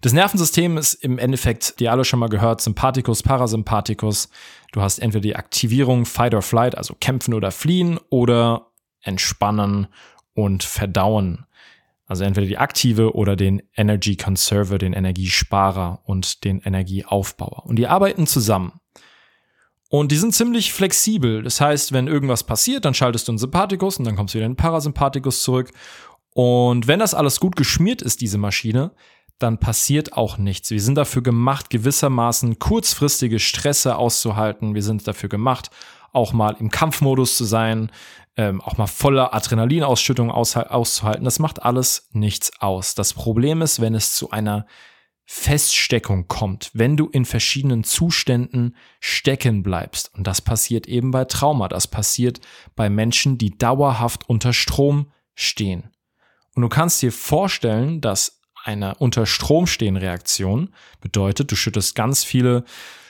Das 0.01 0.13
Nervensystem 0.13 0.79
ist 0.79 0.95
im 0.95 1.19
Endeffekt, 1.19 1.79
die 1.81 1.89
alle 1.89 2.05
schon 2.05 2.21
mal 2.21 2.29
gehört, 2.29 2.61
Sympathikus, 2.61 3.23
Parasympathikus. 3.23 4.29
Du 4.73 4.81
hast 4.81 4.99
entweder 4.99 5.23
die 5.23 5.37
Aktivierung 5.37 6.07
Fight 6.07 6.35
or 6.35 6.43
Flight, 6.43 6.77
also 6.77 6.95
kämpfen 6.99 7.35
oder 7.35 7.51
fliehen, 7.51 7.99
oder 8.11 8.73
entspannen 9.03 9.89
und 10.35 10.63
verdauen. 10.63 11.47
Also 12.07 12.25
entweder 12.25 12.47
die 12.47 12.59
aktive 12.59 13.15
oder 13.15 13.37
den 13.37 13.63
Energy 13.77 14.17
Conserver, 14.17 14.79
den 14.79 14.93
Energiesparer 14.93 16.03
und 16.05 16.45
den 16.45 16.61
Energieaufbauer. 16.61 17.65
Und 17.67 17.77
die 17.77 17.87
arbeiten 17.87 18.27
zusammen. 18.27 18.81
Und 19.89 20.11
die 20.11 20.17
sind 20.17 20.35
ziemlich 20.35 20.73
flexibel. 20.73 21.43
Das 21.43 21.61
heißt, 21.61 21.93
wenn 21.93 22.09
irgendwas 22.09 22.45
passiert, 22.45 22.85
dann 22.85 22.95
schaltest 22.95 23.29
du 23.29 23.33
einen 23.33 23.39
Sympathikus 23.39 23.99
und 23.99 24.05
dann 24.05 24.17
kommst 24.17 24.35
du 24.35 24.39
wieder 24.39 24.47
in 24.47 24.53
den 24.53 24.57
Parasympathikus 24.57 25.43
zurück. 25.43 25.71
Und 26.35 26.87
wenn 26.87 26.99
das 26.99 27.13
alles 27.15 27.41
gut 27.41 27.57
geschmiert 27.57 28.01
ist, 28.01 28.23
diese 28.23 28.39
Maschine, 28.39 28.93
dann 29.39 29.59
passiert 29.59 30.15
auch 30.15 30.39
nichts. 30.39 30.71
Wir 30.71 30.81
sind 30.81 30.95
dafür 30.95 31.23
gemacht, 31.23 31.69
gewissermaßen 31.69 32.59
kurzfristige 32.59 33.39
Stresse 33.39 33.97
auszuhalten. 33.97 34.75
Wir 34.75 34.83
sind 34.83 35.07
dafür 35.07 35.29
gemacht, 35.29 35.71
auch 36.13 36.33
mal 36.33 36.57
im 36.59 36.71
Kampfmodus 36.71 37.37
zu 37.37 37.45
sein, 37.45 37.91
ähm, 38.37 38.61
auch 38.61 38.79
mal 38.79 38.87
voller 38.87 39.35
Adrenalinausschüttung 39.35 40.31
aus, 40.31 40.57
auszuhalten. 40.57 41.25
Das 41.25 41.39
macht 41.39 41.63
alles 41.63 42.09
nichts 42.13 42.53
aus. 42.61 42.95
Das 42.95 43.13
Problem 43.13 43.63
ist, 43.63 43.81
wenn 43.81 43.95
es 43.95 44.15
zu 44.15 44.31
einer 44.31 44.67
Feststeckung 45.25 46.29
kommt, 46.29 46.71
wenn 46.75 46.97
du 46.97 47.09
in 47.09 47.25
verschiedenen 47.25 47.85
Zuständen 47.85 48.77
stecken 49.01 49.63
bleibst. 49.63 50.13
Und 50.15 50.27
das 50.27 50.41
passiert 50.41 50.87
eben 50.87 51.11
bei 51.11 51.25
Trauma, 51.25 51.69
das 51.69 51.87
passiert 51.87 52.41
bei 52.75 52.91
Menschen, 52.91 53.39
die 53.39 53.57
dauerhaft 53.57 54.29
unter 54.29 54.53
Strom 54.53 55.11
stehen. 55.35 55.91
Und 56.55 56.63
du 56.63 56.69
kannst 56.69 57.01
dir 57.01 57.13
vorstellen, 57.13 58.01
dass 58.01 58.41
eine 58.65 58.95
unter 58.97 59.27
Strom 59.27 59.67
stehen 59.67 59.97
Reaktion 59.97 60.75
bedeutet, 61.01 61.51
du 61.51 61.57
schüttest 61.57 61.95
ganz 61.95 62.25
viele 62.25 62.65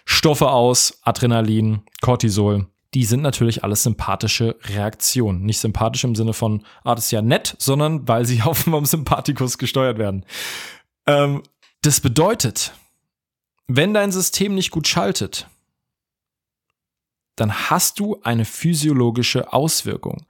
Stoffe 0.05 0.51
aus, 0.51 1.01
Adrenalin, 1.03 1.83
Cortisol. 2.01 2.67
Die 2.95 3.05
sind 3.05 3.23
natürlich 3.23 3.65
alles 3.65 3.83
sympathische 3.83 4.57
Reaktionen. 4.65 5.43
Nicht 5.43 5.61
sympathisch 5.61 6.05
im 6.05 6.15
Sinne 6.15 6.35
von, 6.35 6.65
ah, 6.85 6.95
das 6.95 7.07
ist 7.07 7.11
ja 7.11 7.23
nett, 7.23 7.57
sondern 7.59 8.07
weil 8.07 8.27
sie 8.27 8.43
auf 8.45 8.65
dem 8.65 8.85
Sympathikus 8.85 9.59
gesteuert 9.59 9.99
werden. 9.99 10.27
Ähm, 11.07 11.43
das 11.83 12.01
bedeutet, 12.01 12.75
wenn 13.67 13.95
dein 13.95 14.13
System 14.13 14.55
nicht 14.55 14.71
gut 14.71 14.87
schaltet, 14.87 15.49
dann 17.37 17.71
hast 17.71 17.99
du 17.99 18.21
eine 18.23 18.45
physiologische 18.45 19.53
Auswirkung. 19.53 20.27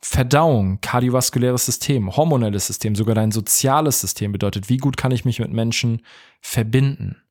Verdauung, 0.00 0.80
kardiovaskuläres 0.82 1.64
System, 1.64 2.14
hormonelles 2.14 2.66
System, 2.66 2.94
sogar 2.94 3.14
dein 3.14 3.32
soziales 3.32 4.00
System 4.00 4.32
bedeutet, 4.32 4.68
wie 4.68 4.76
gut 4.76 4.96
kann 4.96 5.12
ich 5.12 5.24
mich 5.24 5.40
mit 5.40 5.50
Menschen 5.50 6.02
verbinden. 6.42 7.22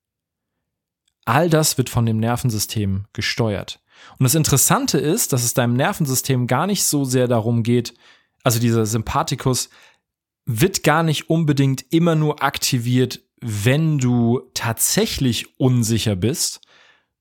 All 1.24 1.50
das 1.50 1.78
wird 1.78 1.90
von 1.90 2.06
dem 2.06 2.18
Nervensystem 2.18 3.06
gesteuert. 3.14 3.80
Und 4.20 4.24
das 4.24 4.36
Interessante 4.36 4.98
ist, 4.98 5.34
dass 5.34 5.44
es 5.44 5.54
deinem 5.54 5.76
Nervensystem 5.76 6.48
gar 6.48 6.68
nicht 6.68 6.84
so 6.84 7.06
sehr 7.06 7.28
darum 7.28 7.64
geht, 7.64 7.94
also 8.44 8.60
dieser 8.60 8.86
Sympathikus 8.86 9.70
wird 10.46 10.84
gar 10.84 11.04
nicht 11.04 11.30
unbedingt 11.30 11.86
immer 11.92 12.16
nur 12.16 12.44
aktiviert, 12.44 13.22
wenn 13.40 13.98
du 13.98 14.42
tatsächlich 14.54 15.60
unsicher 15.60 16.16
bist, 16.16 16.62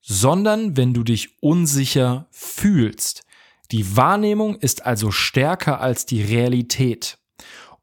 sondern 0.00 0.76
wenn 0.76 0.94
du 0.94 1.04
dich 1.04 1.40
unsicher 1.40 2.26
fühlst. 2.30 3.24
Die 3.70 3.96
Wahrnehmung 3.96 4.56
ist 4.56 4.84
also 4.84 5.10
stärker 5.10 5.80
als 5.80 6.04
die 6.04 6.22
Realität. 6.22 7.18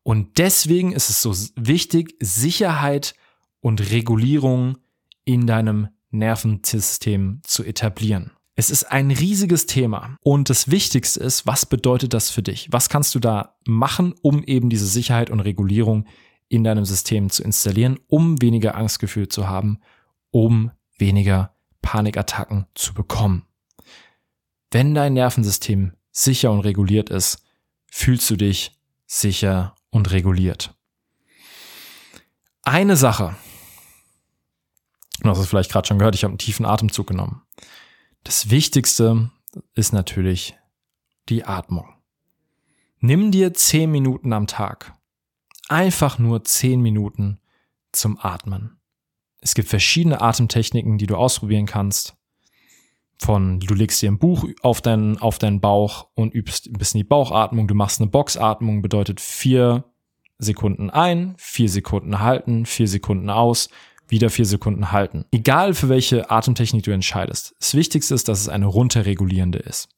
Und 0.03 0.38
deswegen 0.38 0.91
ist 0.91 1.10
es 1.10 1.22
so 1.22 1.34
wichtig, 1.56 2.15
Sicherheit 2.20 3.15
und 3.62 3.91
Regulierung 3.91 4.77
in 5.25 5.48
deinem 5.48 5.89
Nervensystem 6.12 7.41
zu 7.44 7.63
etablieren. 7.63 8.32
Es 8.60 8.70
ist 8.70 8.92
ein 8.92 9.10
riesiges 9.10 9.68
Thema 9.68 10.18
und 10.22 10.50
das 10.50 10.70
Wichtigste 10.70 11.22
ist, 11.22 11.48
was 11.48 11.66
bedeutet 11.66 12.13
das 12.13 12.30
für 12.30 12.44
dich? 12.44 12.68
Was 12.72 12.89
kannst 12.89 13.16
du 13.16 13.20
da 13.20 13.56
machen, 13.66 14.13
um 14.22 14.44
eben 14.44 14.70
diese 14.70 14.86
Sicherheit 14.86 15.30
und 15.30 15.39
Regulierung 15.39 16.06
in 16.50 16.66
deinem 16.66 16.84
System 16.84 17.30
zu 17.30 17.42
installieren, 17.42 18.01
um 18.08 18.42
weniger 18.42 18.75
Angstgefühl 18.75 19.30
zu 19.30 19.48
haben, 19.48 19.80
um 20.32 20.72
weniger 20.98 21.56
Panikattacken 21.82 22.66
zu 22.75 22.94
bekommen. 22.94 23.46
Wenn 24.72 24.94
dein 24.94 25.13
Nervensystem 25.13 25.94
sicher 26.12 26.51
und 26.51 26.60
reguliert 26.60 27.10
ist, 27.10 27.42
fühlst 27.88 28.30
du 28.30 28.36
dich 28.36 28.78
sicher 29.06 29.74
und 29.89 30.12
reguliert. 30.12 30.75
Eine 32.63 32.98
Sache, 32.98 33.38
du 35.22 35.30
hast 35.30 35.39
es 35.39 35.48
vielleicht 35.48 35.72
gerade 35.72 35.88
schon 35.88 35.98
gehört, 35.98 36.16
ich 36.16 36.25
habe 36.25 36.32
einen 36.32 36.39
tiefen 36.39 36.66
Atemzug 36.66 37.08
genommen. 37.08 37.44
Das 38.24 38.50
Wichtigste 38.50 39.32
ist 39.76 39.94
natürlich 39.94 40.58
die 41.30 41.46
Atmung. 41.46 41.94
Nimm 43.00 43.32
dir 43.32 43.54
zehn 43.54 43.92
Minuten 43.92 44.34
am 44.34 44.48
Tag 44.48 44.94
einfach 45.70 46.20
nur 46.20 46.44
zehn 46.44 46.82
Minuten 46.82 47.40
zum 47.92 48.18
Atmen. 48.20 48.78
Es 49.40 49.54
gibt 49.54 49.70
verschiedene 49.70 50.20
Atemtechniken, 50.20 50.98
die 50.98 51.08
du 51.08 51.16
ausprobieren 51.16 51.66
kannst. 51.66 52.16
Von 53.18 53.60
du 53.60 53.74
legst 53.74 54.02
dir 54.02 54.12
ein 54.12 54.20
Buch 54.20 54.48
auf 54.62 54.82
deinen, 54.82 55.18
auf 55.18 55.38
deinen 55.38 55.62
Bauch 55.62 56.08
und 56.16 56.34
übst 56.34 56.68
ein 56.68 56.74
bisschen 56.74 57.00
die 57.00 57.06
Bauchatmung. 57.06 57.68
Du 57.68 57.76
machst 57.76 58.02
eine 58.02 58.10
Boxatmung, 58.10 58.82
bedeutet 58.82 59.22
vier 59.22 59.86
Sekunden 60.40 60.90
ein, 60.90 61.36
vier 61.38 61.70
Sekunden 61.70 62.20
halten, 62.20 62.66
vier 62.66 62.88
Sekunden 62.88 63.30
aus, 63.30 63.70
wieder 64.10 64.30
vier 64.30 64.46
Sekunden 64.46 64.92
halten. 64.92 65.25
Egal 65.32 65.74
für 65.74 65.89
welche 65.89 66.30
Atemtechnik 66.30 66.84
du 66.84 66.92
entscheidest. 66.92 67.56
Das 67.60 67.74
Wichtigste 67.74 68.16
ist, 68.16 68.28
dass 68.28 68.42
es 68.42 68.50
eine 68.50 68.66
runterregulierende 68.66 69.60
ist. 69.60 69.89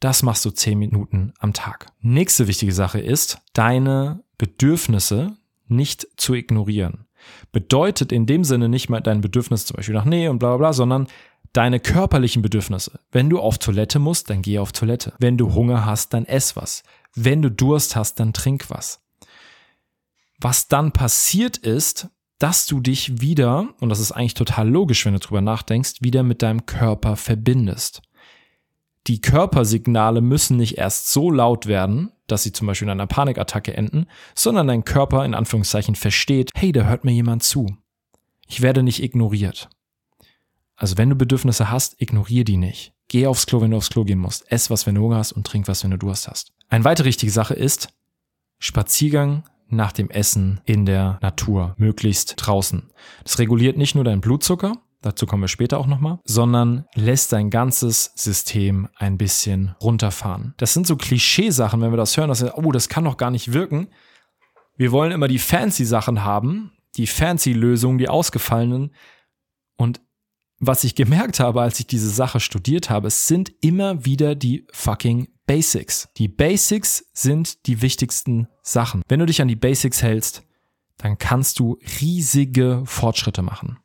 Das 0.00 0.22
machst 0.22 0.44
du 0.44 0.50
zehn 0.50 0.78
Minuten 0.78 1.32
am 1.38 1.52
Tag. 1.52 1.86
Nächste 2.00 2.46
wichtige 2.48 2.72
Sache 2.72 3.00
ist, 3.00 3.38
deine 3.52 4.22
Bedürfnisse 4.38 5.36
nicht 5.68 6.06
zu 6.16 6.34
ignorieren. 6.34 7.06
Bedeutet 7.52 8.12
in 8.12 8.26
dem 8.26 8.44
Sinne 8.44 8.68
nicht 8.68 8.88
mal 8.88 9.00
dein 9.00 9.20
Bedürfnis 9.20 9.66
zum 9.66 9.76
Beispiel 9.76 9.94
nach 9.94 10.06
Nähe 10.06 10.30
und 10.30 10.38
bla 10.38 10.48
bla 10.50 10.56
bla, 10.56 10.72
sondern 10.72 11.06
deine 11.52 11.80
körperlichen 11.80 12.42
Bedürfnisse. 12.42 13.00
Wenn 13.12 13.28
du 13.28 13.40
auf 13.40 13.58
Toilette 13.58 13.98
musst, 13.98 14.30
dann 14.30 14.42
geh 14.42 14.58
auf 14.58 14.72
Toilette. 14.72 15.12
Wenn 15.18 15.36
du 15.36 15.52
Hunger 15.54 15.84
hast, 15.84 16.14
dann 16.14 16.24
ess 16.24 16.56
was. 16.56 16.82
Wenn 17.14 17.42
du 17.42 17.50
Durst 17.50 17.96
hast, 17.96 18.20
dann 18.20 18.32
trink 18.32 18.70
was. 18.70 19.02
Was 20.40 20.68
dann 20.68 20.92
passiert 20.92 21.58
ist, 21.58 22.08
dass 22.40 22.66
du 22.66 22.80
dich 22.80 23.20
wieder, 23.20 23.68
und 23.78 23.88
das 23.88 24.00
ist 24.00 24.10
eigentlich 24.10 24.34
total 24.34 24.68
logisch, 24.68 25.06
wenn 25.06 25.12
du 25.12 25.20
drüber 25.20 25.40
nachdenkst, 25.40 26.00
wieder 26.00 26.24
mit 26.24 26.42
deinem 26.42 26.66
Körper 26.66 27.14
verbindest 27.14 28.02
die 29.06 29.20
Körpersignale 29.20 30.20
müssen 30.20 30.56
nicht 30.56 30.78
erst 30.78 31.12
so 31.12 31.30
laut 31.30 31.66
werden, 31.66 32.12
dass 32.26 32.42
sie 32.42 32.52
zum 32.52 32.66
Beispiel 32.66 32.86
in 32.86 32.92
einer 32.92 33.06
Panikattacke 33.06 33.76
enden, 33.76 34.06
sondern 34.34 34.68
dein 34.68 34.84
Körper 34.84 35.24
in 35.24 35.34
Anführungszeichen 35.34 35.94
versteht, 35.94 36.50
hey, 36.54 36.72
da 36.72 36.84
hört 36.84 37.04
mir 37.04 37.12
jemand 37.12 37.42
zu. 37.42 37.66
Ich 38.46 38.60
werde 38.60 38.82
nicht 38.82 39.02
ignoriert. 39.02 39.68
Also 40.76 40.96
wenn 40.98 41.10
du 41.10 41.16
Bedürfnisse 41.16 41.70
hast, 41.70 42.00
ignoriere 42.00 42.44
die 42.44 42.56
nicht. 42.56 42.92
Geh 43.08 43.26
aufs 43.26 43.46
Klo, 43.46 43.60
wenn 43.60 43.70
du 43.70 43.76
aufs 43.76 43.90
Klo 43.90 44.04
gehen 44.04 44.18
musst. 44.18 44.50
Ess 44.50 44.70
was, 44.70 44.86
wenn 44.86 44.94
du 44.94 45.02
Hunger 45.02 45.16
hast 45.16 45.32
und 45.32 45.46
trink 45.46 45.66
was, 45.66 45.82
wenn 45.82 45.90
du 45.90 45.98
Durst 45.98 46.28
hast. 46.28 46.52
Eine 46.68 46.84
weitere 46.84 47.08
wichtige 47.08 47.32
Sache 47.32 47.54
ist 47.54 47.88
Spaziergang 48.58 49.44
nach 49.72 49.92
dem 49.92 50.10
Essen 50.10 50.60
in 50.64 50.86
der 50.86 51.18
Natur, 51.22 51.74
möglichst 51.78 52.34
draußen. 52.36 52.90
Das 53.22 53.38
reguliert 53.38 53.76
nicht 53.76 53.94
nur 53.94 54.04
deinen 54.04 54.20
Blutzucker, 54.20 54.74
dazu 55.02 55.26
kommen 55.26 55.42
wir 55.42 55.48
später 55.48 55.78
auch 55.78 55.86
nochmal, 55.86 56.18
sondern 56.24 56.86
lässt 56.94 57.32
dein 57.32 57.50
ganzes 57.50 58.12
System 58.14 58.88
ein 58.96 59.18
bisschen 59.18 59.74
runterfahren. 59.80 60.54
Das 60.56 60.74
sind 60.74 60.86
so 60.86 60.96
Klischeesachen, 60.96 61.80
wenn 61.80 61.92
wir 61.92 61.96
das 61.96 62.16
hören, 62.16 62.28
dass 62.28 62.42
wir, 62.42 62.58
oh, 62.58 62.72
das 62.72 62.88
kann 62.88 63.04
doch 63.04 63.16
gar 63.16 63.30
nicht 63.30 63.52
wirken. 63.52 63.88
Wir 64.76 64.92
wollen 64.92 65.12
immer 65.12 65.28
die 65.28 65.38
fancy 65.38 65.84
Sachen 65.84 66.24
haben, 66.24 66.72
die 66.96 67.06
fancy 67.06 67.52
Lösungen, 67.52 67.98
die 67.98 68.08
ausgefallenen. 68.08 68.94
Und 69.76 70.00
was 70.60 70.84
ich 70.84 70.94
gemerkt 70.94 71.40
habe, 71.40 71.62
als 71.62 71.80
ich 71.80 71.86
diese 71.86 72.10
Sache 72.10 72.38
studiert 72.38 72.90
habe, 72.90 73.08
es 73.08 73.26
sind 73.26 73.50
immer 73.62 74.04
wieder 74.04 74.34
die 74.34 74.66
fucking 74.72 75.28
Basics. 75.46 76.10
Die 76.16 76.28
Basics 76.28 77.06
sind 77.12 77.66
die 77.66 77.82
wichtigsten 77.82 78.46
Sachen. 78.62 79.02
Wenn 79.08 79.20
du 79.20 79.26
dich 79.26 79.40
an 79.42 79.48
die 79.48 79.56
Basics 79.56 80.02
hältst, 80.02 80.42
dann 80.98 81.16
kannst 81.18 81.58
du 81.58 81.78
riesige 82.00 82.82
Fortschritte 82.84 83.42
machen. 83.42 83.78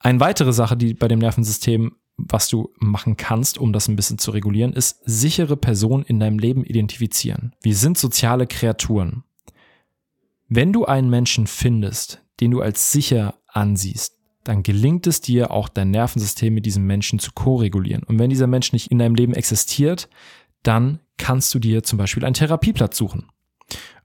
Eine 0.00 0.18
weitere 0.18 0.52
Sache, 0.52 0.76
die 0.76 0.92
bei 0.92 1.06
dem 1.06 1.20
Nervensystem, 1.20 1.96
was 2.16 2.48
du 2.48 2.72
machen 2.78 3.16
kannst, 3.16 3.56
um 3.56 3.72
das 3.72 3.88
ein 3.88 3.96
bisschen 3.96 4.18
zu 4.18 4.32
regulieren, 4.32 4.72
ist 4.72 5.00
sichere 5.04 5.56
Personen 5.56 6.04
in 6.04 6.18
deinem 6.18 6.40
Leben 6.40 6.64
identifizieren. 6.64 7.54
Wir 7.62 7.76
sind 7.76 7.96
soziale 7.96 8.48
Kreaturen. 8.48 9.22
Wenn 10.48 10.72
du 10.72 10.84
einen 10.84 11.08
Menschen 11.08 11.46
findest, 11.46 12.22
den 12.40 12.50
du 12.50 12.60
als 12.60 12.90
sicher 12.92 13.36
ansiehst, 13.46 14.18
dann 14.44 14.62
gelingt 14.62 15.06
es 15.06 15.20
dir 15.20 15.50
auch 15.50 15.68
dein 15.68 15.90
Nervensystem 15.90 16.52
mit 16.52 16.66
diesem 16.66 16.86
Menschen 16.86 17.18
zu 17.18 17.32
koregulieren. 17.32 18.02
Und 18.04 18.18
wenn 18.18 18.30
dieser 18.30 18.46
Mensch 18.46 18.72
nicht 18.72 18.90
in 18.90 18.98
deinem 18.98 19.14
Leben 19.14 19.34
existiert, 19.34 20.08
dann 20.62 21.00
kannst 21.18 21.54
du 21.54 21.58
dir 21.58 21.82
zum 21.82 21.98
Beispiel 21.98 22.24
einen 22.24 22.34
Therapieplatz 22.34 22.96
suchen. 22.96 23.28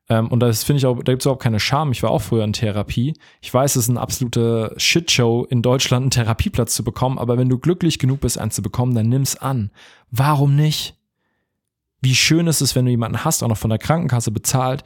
Ähm, 0.10 0.27
und 0.27 0.39
das 0.39 0.63
finde 0.63 0.77
ich 0.77 0.86
auch, 0.86 0.96
da 1.03 1.12
gibt 1.12 1.22
es 1.22 1.25
überhaupt 1.25 1.44
keine 1.44 1.60
Scham. 1.60 1.91
Ich 1.91 2.03
war 2.03 2.12
auch 2.12 2.22
früher 2.22 2.44
in 2.44 2.53
Therapie. 2.53 3.13
Ich 3.41 3.53
weiß, 3.53 3.75
es 3.75 3.84
ist 3.84 3.89
eine 3.89 4.00
absolute 4.00 4.74
Shitshow, 4.77 5.46
in 5.50 5.62
Deutschland 5.62 6.03
einen 6.03 6.12
Therapieplatz 6.12 6.75
zu 6.75 6.84
bekommen, 6.84 7.17
aber 7.17 7.38
wenn 7.38 7.50
du 7.50 7.58
glücklich 7.58 8.00
genug 8.00 8.22
bist, 8.22 8.38
einen 8.38 8.51
zu 8.51 8.62
bekommen, 8.62 8.96
dann 8.96 9.10
nimm's 9.10 9.36
an. 9.36 9.72
Warum 10.12 10.56
nicht? 10.56 10.96
Wie 12.01 12.15
schön 12.15 12.48
ist 12.48 12.62
es, 12.62 12.75
wenn 12.75 12.86
du 12.86 12.91
jemanden 12.91 13.25
hast, 13.25 13.44
auch 13.44 13.48
noch 13.48 13.58
von 13.58 13.70
der 13.70 13.79
Krankenkasse 13.79 14.32
bezahlt, 14.32 14.84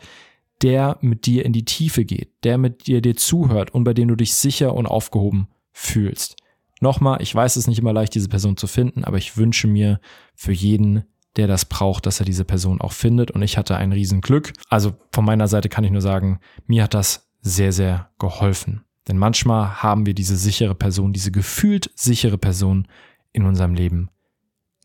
der 0.61 0.97
mit 1.01 1.25
dir 1.25 1.45
in 1.45 1.53
die 1.53 1.65
Tiefe 1.65 2.05
geht, 2.05 2.31
der 2.43 2.57
mit 2.57 2.87
dir 2.87 3.01
dir 3.01 3.15
zuhört 3.15 3.73
und 3.73 3.83
bei 3.83 3.93
dem 3.93 4.07
du 4.07 4.15
dich 4.15 4.33
sicher 4.33 4.73
und 4.75 4.85
aufgehoben 4.85 5.47
fühlst. 5.71 6.35
Nochmal, 6.79 7.21
ich 7.21 7.33
weiß 7.33 7.55
es 7.55 7.67
nicht 7.67 7.79
immer 7.79 7.93
leicht, 7.93 8.15
diese 8.15 8.27
Person 8.27 8.57
zu 8.57 8.67
finden, 8.67 9.03
aber 9.03 9.17
ich 9.17 9.37
wünsche 9.37 9.67
mir 9.67 9.99
für 10.33 10.51
jeden, 10.51 11.03
der 11.35 11.47
das 11.47 11.65
braucht, 11.65 12.05
dass 12.05 12.19
er 12.19 12.25
diese 12.25 12.43
Person 12.43 12.81
auch 12.81 12.91
findet. 12.91 13.31
Und 13.31 13.41
ich 13.43 13.57
hatte 13.57 13.77
ein 13.77 13.91
Riesenglück. 13.91 14.53
Also 14.67 14.93
von 15.11 15.23
meiner 15.23 15.47
Seite 15.47 15.69
kann 15.69 15.83
ich 15.83 15.91
nur 15.91 16.01
sagen, 16.01 16.39
mir 16.65 16.83
hat 16.83 16.93
das 16.93 17.29
sehr, 17.41 17.71
sehr 17.71 18.09
geholfen. 18.19 18.83
Denn 19.07 19.17
manchmal 19.17 19.81
haben 19.83 20.05
wir 20.05 20.13
diese 20.13 20.35
sichere 20.35 20.75
Person, 20.75 21.13
diese 21.13 21.31
gefühlt 21.31 21.91
sichere 21.95 22.37
Person 22.37 22.87
in 23.31 23.45
unserem 23.45 23.73
Leben 23.73 24.09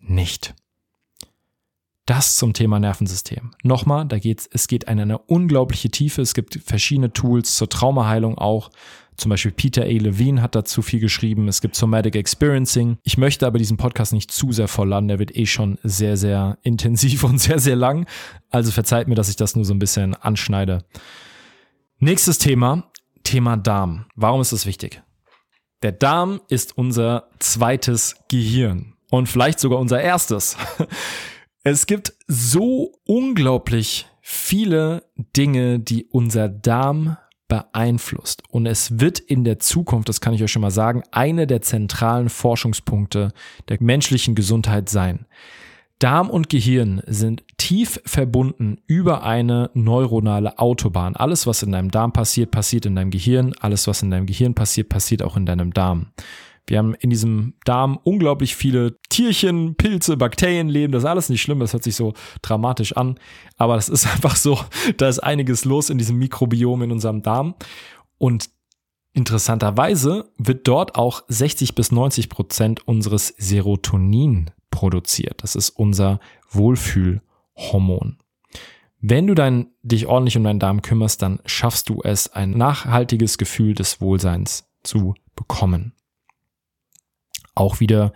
nicht. 0.01 0.55
Das 2.07 2.37
zum 2.37 2.53
Thema 2.53 2.79
Nervensystem. 2.79 3.51
Nochmal, 3.65 4.07
da 4.07 4.21
geht's, 4.21 4.49
es 4.53 4.69
geht 4.69 4.85
in 4.85 5.01
eine 5.01 5.19
unglaubliche 5.19 5.91
Tiefe. 5.91 6.23
Es 6.23 6.35
gibt 6.35 6.61
verschiedene 6.65 7.13
Tools 7.13 7.57
zur 7.57 7.69
Traumaheilung 7.69 8.39
auch. 8.39 8.71
Zum 9.17 9.31
Beispiel 9.31 9.51
Peter 9.51 9.83
A. 9.83 9.87
Levine 9.87 10.41
hat 10.41 10.55
dazu 10.55 10.83
viel 10.83 11.01
geschrieben. 11.01 11.49
Es 11.49 11.61
gibt 11.61 11.75
Somatic 11.75 12.15
Experiencing. 12.15 12.99
Ich 13.03 13.19
möchte 13.19 13.45
aber 13.45 13.59
diesen 13.59 13.77
Podcast 13.77 14.13
nicht 14.13 14.31
zu 14.31 14.53
sehr 14.53 14.69
vollladen. 14.69 15.09
Der 15.09 15.19
wird 15.19 15.37
eh 15.37 15.47
schon 15.47 15.79
sehr, 15.83 16.17
sehr 16.17 16.59
intensiv 16.63 17.25
und 17.25 17.39
sehr, 17.39 17.59
sehr 17.59 17.77
lang. 17.77 18.07
Also 18.51 18.71
verzeiht 18.71 19.09
mir, 19.09 19.17
dass 19.17 19.29
ich 19.29 19.37
das 19.37 19.57
nur 19.57 19.65
so 19.65 19.75
ein 19.75 19.81
bisschen 19.81 20.15
anschneide. 20.15 20.85
Nächstes 21.99 22.39
Thema. 22.39 22.85
Thema 23.25 23.57
Darm. 23.57 24.07
Warum 24.15 24.41
ist 24.41 24.53
das 24.53 24.67
wichtig? 24.67 25.03
Der 25.83 25.91
Darm 25.91 26.41
ist 26.49 26.79
unser 26.79 27.29
zweites 27.41 28.15
Gehirn 28.29 28.95
und 29.11 29.29
vielleicht 29.29 29.59
sogar 29.59 29.81
unser 29.81 30.01
erstes. 30.01 30.57
Es 31.69 31.87
gibt 31.87 32.13
so 32.29 32.93
unglaublich 33.07 34.07
viele 34.21 35.03
Dinge, 35.37 35.81
die 35.81 36.05
unser 36.05 36.49
Darm 36.49 37.17
beeinflusst. 37.49 38.45
Und 38.49 38.67
es 38.67 39.01
wird 39.01 39.19
in 39.19 39.43
der 39.43 39.59
Zukunft, 39.59 40.09
das 40.09 40.21
kann 40.21 40.33
ich 40.33 40.45
euch 40.45 40.53
schon 40.53 40.63
mal 40.63 40.71
sagen, 40.71 41.03
eine 41.11 41.49
der 41.49 41.63
zentralen 41.63 42.29
Forschungspunkte 42.29 43.33
der 43.69 43.79
menschlichen 43.81 44.37
Gesundheit 44.37 44.89
sein. 44.89 45.27
Darm 45.99 46.31
und 46.31 46.51
Gehirn 46.51 47.03
sind 47.09 47.43
tief 47.57 48.01
verbunden 48.05 48.79
über 48.87 49.25
eine 49.25 49.71
neuronale 49.75 50.61
Autobahn. 50.61 51.17
Alles, 51.17 51.49
was 51.49 51.65
in 51.65 51.73
deinem 51.73 51.91
Darm 51.91 52.13
passiert, 52.13 52.53
passiert 52.53 52.87
in 52.87 52.95
deinem 52.95 53.11
Gehirn. 53.11 53.55
Alles, 53.59 53.89
was 53.89 54.03
in 54.03 54.13
deinem 54.13 54.27
Gehirn 54.27 54.55
passiert, 54.55 54.89
passiert 54.89 55.21
auch 55.21 55.37
in 55.37 55.47
deinem 55.47 55.73
Darm. 55.73 56.13
Wir 56.67 56.79
haben 56.79 56.95
in 56.95 57.11
diesem 57.11 57.55
Darm 57.65 57.99
unglaublich 58.03 58.57
viele 58.57 58.99
Tierchen, 59.09 59.77
Pilze, 59.77 60.17
Bakterien 60.17 60.69
leben. 60.69 60.93
Das 60.93 61.05
ist 61.05 61.09
alles 61.09 61.29
nicht 61.29 61.43
schlimm, 61.43 61.61
das 61.61 61.73
hört 61.73 61.85
sich 61.85 61.95
so 61.95 62.15
dramatisch 62.43 62.97
an. 62.97 63.19
Aber 63.57 63.77
das 63.77 63.89
ist 63.89 64.07
einfach 64.13 64.37
so, 64.37 64.59
da 64.97 65.09
ist 65.09 65.21
einiges 65.21 65.65
los 65.65 65.91
in 65.91 65.99
diesem 65.99 66.17
Mikrobiom 66.17 66.83
in 66.83 66.93
unserem 66.93 67.23
Darm. 67.23 67.55
Und 68.19 68.51
interessanterweise 69.13 70.31
wird 70.39 70.67
dort 70.67 70.97
auch 70.97 71.23
60 71.29 71.75
bis 71.75 71.93
90 71.93 72.29
Prozent 72.29 72.87
unseres 72.87 73.29
Serotonin 73.39 74.51
produziert. 74.71 75.43
Das 75.43 75.55
ist 75.55 75.71
unser 75.71 76.21
Wohlfühlhormon. 76.51 78.19
Wenn 79.01 79.27
du 79.27 79.35
dein, 79.35 79.69
dich 79.83 80.07
ordentlich 80.07 80.37
um 80.37 80.45
deinen 80.45 80.59
Darm 80.59 80.83
kümmerst, 80.83 81.23
dann 81.23 81.41
schaffst 81.47 81.89
du 81.89 82.01
es, 82.03 82.33
ein 82.33 82.51
nachhaltiges 82.51 83.39
Gefühl 83.39 83.75
des 83.75 84.01
Wohlseins 84.01 84.69
zu 84.83 85.15
bekommen. 85.37 85.93
Auch 87.57 87.81
wieder 87.81 88.13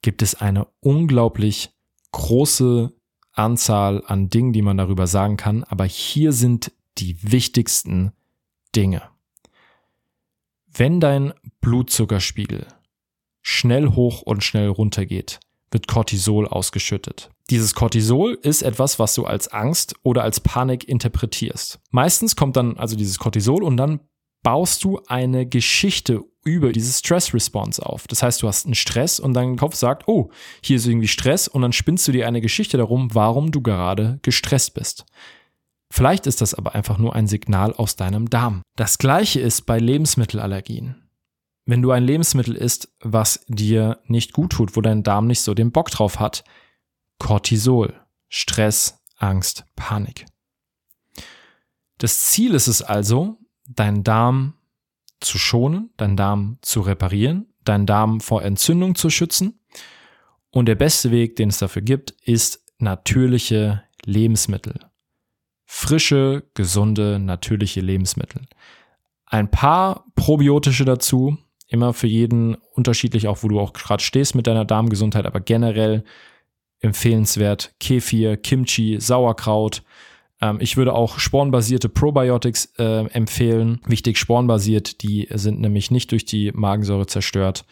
gibt 0.00 0.22
es 0.22 0.34
eine 0.34 0.66
unglaublich 0.80 1.70
große 2.12 2.92
Anzahl 3.32 4.02
an 4.06 4.30
Dingen, 4.30 4.54
die 4.54 4.62
man 4.62 4.78
darüber 4.78 5.06
sagen 5.06 5.36
kann, 5.36 5.64
aber 5.64 5.84
hier 5.84 6.32
sind 6.32 6.72
die 6.96 7.30
wichtigsten 7.30 8.12
Dinge. 8.74 9.02
Wenn 10.72 11.00
dein 11.00 11.34
Blutzuckerspiegel 11.60 12.66
schnell 13.42 13.90
hoch 13.90 14.22
und 14.22 14.42
schnell 14.42 14.68
runter 14.68 15.04
geht, 15.04 15.40
wird 15.70 15.88
Cortisol 15.88 16.46
ausgeschüttet. 16.46 17.30
Dieses 17.50 17.74
Cortisol 17.74 18.38
ist 18.40 18.62
etwas, 18.62 18.98
was 18.98 19.14
du 19.14 19.24
als 19.24 19.48
Angst 19.48 19.96
oder 20.02 20.22
als 20.22 20.40
Panik 20.40 20.88
interpretierst. 20.88 21.80
Meistens 21.90 22.36
kommt 22.36 22.56
dann 22.56 22.76
also 22.76 22.96
dieses 22.96 23.18
Cortisol 23.18 23.62
und 23.62 23.76
dann 23.76 24.00
baust 24.42 24.84
du 24.84 25.00
eine 25.06 25.46
Geschichte 25.46 26.24
über 26.44 26.72
diese 26.72 26.92
Stress-Response 26.92 27.84
auf. 27.84 28.06
Das 28.06 28.22
heißt, 28.22 28.42
du 28.42 28.48
hast 28.48 28.66
einen 28.66 28.76
Stress 28.76 29.18
und 29.18 29.34
dein 29.34 29.56
Kopf 29.56 29.74
sagt, 29.74 30.06
oh, 30.06 30.30
hier 30.62 30.76
ist 30.76 30.86
irgendwie 30.86 31.08
Stress 31.08 31.48
und 31.48 31.62
dann 31.62 31.72
spinnst 31.72 32.06
du 32.06 32.12
dir 32.12 32.26
eine 32.26 32.40
Geschichte 32.40 32.76
darum, 32.76 33.14
warum 33.14 33.50
du 33.50 33.60
gerade 33.60 34.20
gestresst 34.22 34.74
bist. 34.74 35.04
Vielleicht 35.90 36.26
ist 36.26 36.40
das 36.40 36.54
aber 36.54 36.74
einfach 36.74 36.98
nur 36.98 37.14
ein 37.14 37.26
Signal 37.26 37.72
aus 37.72 37.96
deinem 37.96 38.30
Darm. 38.30 38.62
Das 38.76 38.98
gleiche 38.98 39.40
ist 39.40 39.66
bei 39.66 39.78
Lebensmittelallergien. 39.78 41.02
Wenn 41.64 41.82
du 41.82 41.90
ein 41.90 42.04
Lebensmittel 42.04 42.54
isst, 42.54 42.94
was 43.00 43.44
dir 43.48 43.98
nicht 44.06 44.32
gut 44.32 44.52
tut, 44.52 44.76
wo 44.76 44.80
dein 44.80 45.02
Darm 45.02 45.26
nicht 45.26 45.40
so 45.40 45.52
den 45.52 45.72
Bock 45.72 45.90
drauf 45.90 46.20
hat, 46.20 46.44
Cortisol, 47.18 48.00
Stress, 48.28 49.00
Angst, 49.16 49.64
Panik. 49.74 50.26
Das 51.98 52.20
Ziel 52.26 52.54
ist 52.54 52.68
es 52.68 52.82
also, 52.82 53.38
deinen 53.68 54.04
Darm 54.04 54.54
zu 55.20 55.38
schonen, 55.38 55.90
deinen 55.96 56.16
Darm 56.16 56.58
zu 56.62 56.80
reparieren, 56.80 57.46
deinen 57.64 57.86
Darm 57.86 58.20
vor 58.20 58.42
Entzündung 58.42 58.94
zu 58.94 59.10
schützen. 59.10 59.60
Und 60.50 60.66
der 60.66 60.74
beste 60.74 61.10
Weg, 61.10 61.36
den 61.36 61.48
es 61.48 61.58
dafür 61.58 61.82
gibt, 61.82 62.12
ist 62.22 62.64
natürliche 62.78 63.82
Lebensmittel. 64.04 64.78
Frische, 65.64 66.44
gesunde, 66.54 67.18
natürliche 67.18 67.80
Lebensmittel. 67.80 68.42
Ein 69.26 69.50
paar 69.50 70.04
probiotische 70.14 70.84
dazu, 70.84 71.36
immer 71.68 71.92
für 71.92 72.06
jeden 72.06 72.54
unterschiedlich, 72.54 73.26
auch 73.26 73.42
wo 73.42 73.48
du 73.48 73.58
auch 73.58 73.72
gerade 73.72 74.02
stehst 74.02 74.34
mit 74.34 74.46
deiner 74.46 74.64
Darmgesundheit, 74.64 75.26
aber 75.26 75.40
generell 75.40 76.04
empfehlenswert 76.80 77.74
Kefir, 77.80 78.36
Kimchi, 78.36 79.00
Sauerkraut, 79.00 79.82
ähm, 80.40 80.58
ich 80.60 80.76
würde 80.76 80.94
auch 80.94 81.18
spornbasierte 81.18 81.88
Probiotics 81.88 82.66
äh, 82.78 83.06
empfehlen. 83.08 83.80
Wichtig, 83.86 84.18
spornbasiert, 84.18 85.02
die 85.02 85.28
sind 85.32 85.60
nämlich 85.60 85.90
nicht 85.90 86.12
durch 86.12 86.24
die 86.24 86.52
Magensäure 86.52 87.06
zerstört. 87.06 87.64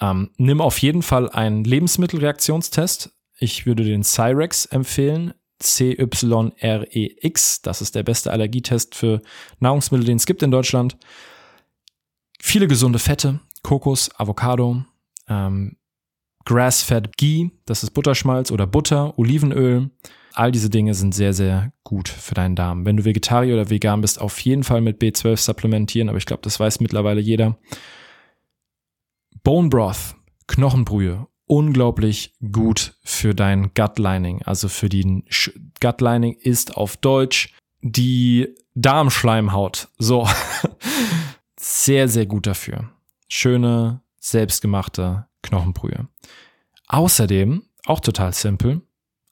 Ähm, 0.00 0.30
nimm 0.36 0.60
auf 0.60 0.78
jeden 0.78 1.02
Fall 1.02 1.28
einen 1.30 1.64
Lebensmittelreaktionstest. 1.64 3.10
Ich 3.38 3.66
würde 3.66 3.84
den 3.84 4.02
Cyrex 4.02 4.66
empfehlen. 4.66 5.34
CYREX. 5.62 6.02
Das 7.62 7.82
ist 7.82 7.94
der 7.94 8.02
beste 8.02 8.32
Allergietest 8.32 8.94
für 8.94 9.20
Nahrungsmittel, 9.58 10.06
den 10.06 10.16
es 10.16 10.24
gibt 10.24 10.42
in 10.42 10.50
Deutschland. 10.50 10.96
Viele 12.40 12.66
gesunde 12.66 12.98
Fette, 12.98 13.40
Kokos, 13.62 14.10
Avocado, 14.18 14.82
ähm, 15.28 15.76
Grass-Fed 16.46 17.18
Ghee, 17.18 17.50
das 17.66 17.82
ist 17.82 17.90
Butterschmalz 17.90 18.50
oder 18.50 18.66
Butter, 18.66 19.18
Olivenöl, 19.18 19.90
All 20.40 20.52
diese 20.52 20.70
Dinge 20.70 20.94
sind 20.94 21.14
sehr, 21.14 21.34
sehr 21.34 21.70
gut 21.84 22.08
für 22.08 22.32
deinen 22.32 22.56
Darm. 22.56 22.86
Wenn 22.86 22.96
du 22.96 23.04
Vegetarier 23.04 23.52
oder 23.52 23.68
vegan 23.68 24.00
bist, 24.00 24.18
auf 24.18 24.40
jeden 24.40 24.64
Fall 24.64 24.80
mit 24.80 24.98
B12 24.98 25.36
supplementieren, 25.36 26.08
aber 26.08 26.16
ich 26.16 26.24
glaube, 26.24 26.40
das 26.40 26.58
weiß 26.58 26.80
mittlerweile 26.80 27.20
jeder. 27.20 27.58
Bone 29.42 29.68
Broth, 29.68 30.16
Knochenbrühe, 30.46 31.26
unglaublich 31.44 32.32
gut 32.52 32.94
für 33.04 33.34
dein 33.34 33.74
Gut 33.74 33.98
Lining. 33.98 34.40
Also 34.40 34.70
für 34.70 34.88
den 34.88 35.24
Gut 35.78 36.00
Lining 36.00 36.32
ist 36.40 36.74
auf 36.74 36.96
Deutsch 36.96 37.52
die 37.82 38.48
Darmschleimhaut. 38.74 39.88
So. 39.98 40.26
sehr, 41.60 42.08
sehr 42.08 42.24
gut 42.24 42.46
dafür. 42.46 42.88
Schöne, 43.28 44.00
selbstgemachte 44.18 45.26
Knochenbrühe. 45.42 46.08
Außerdem, 46.88 47.62
auch 47.84 48.00
total 48.00 48.32
simpel, 48.32 48.80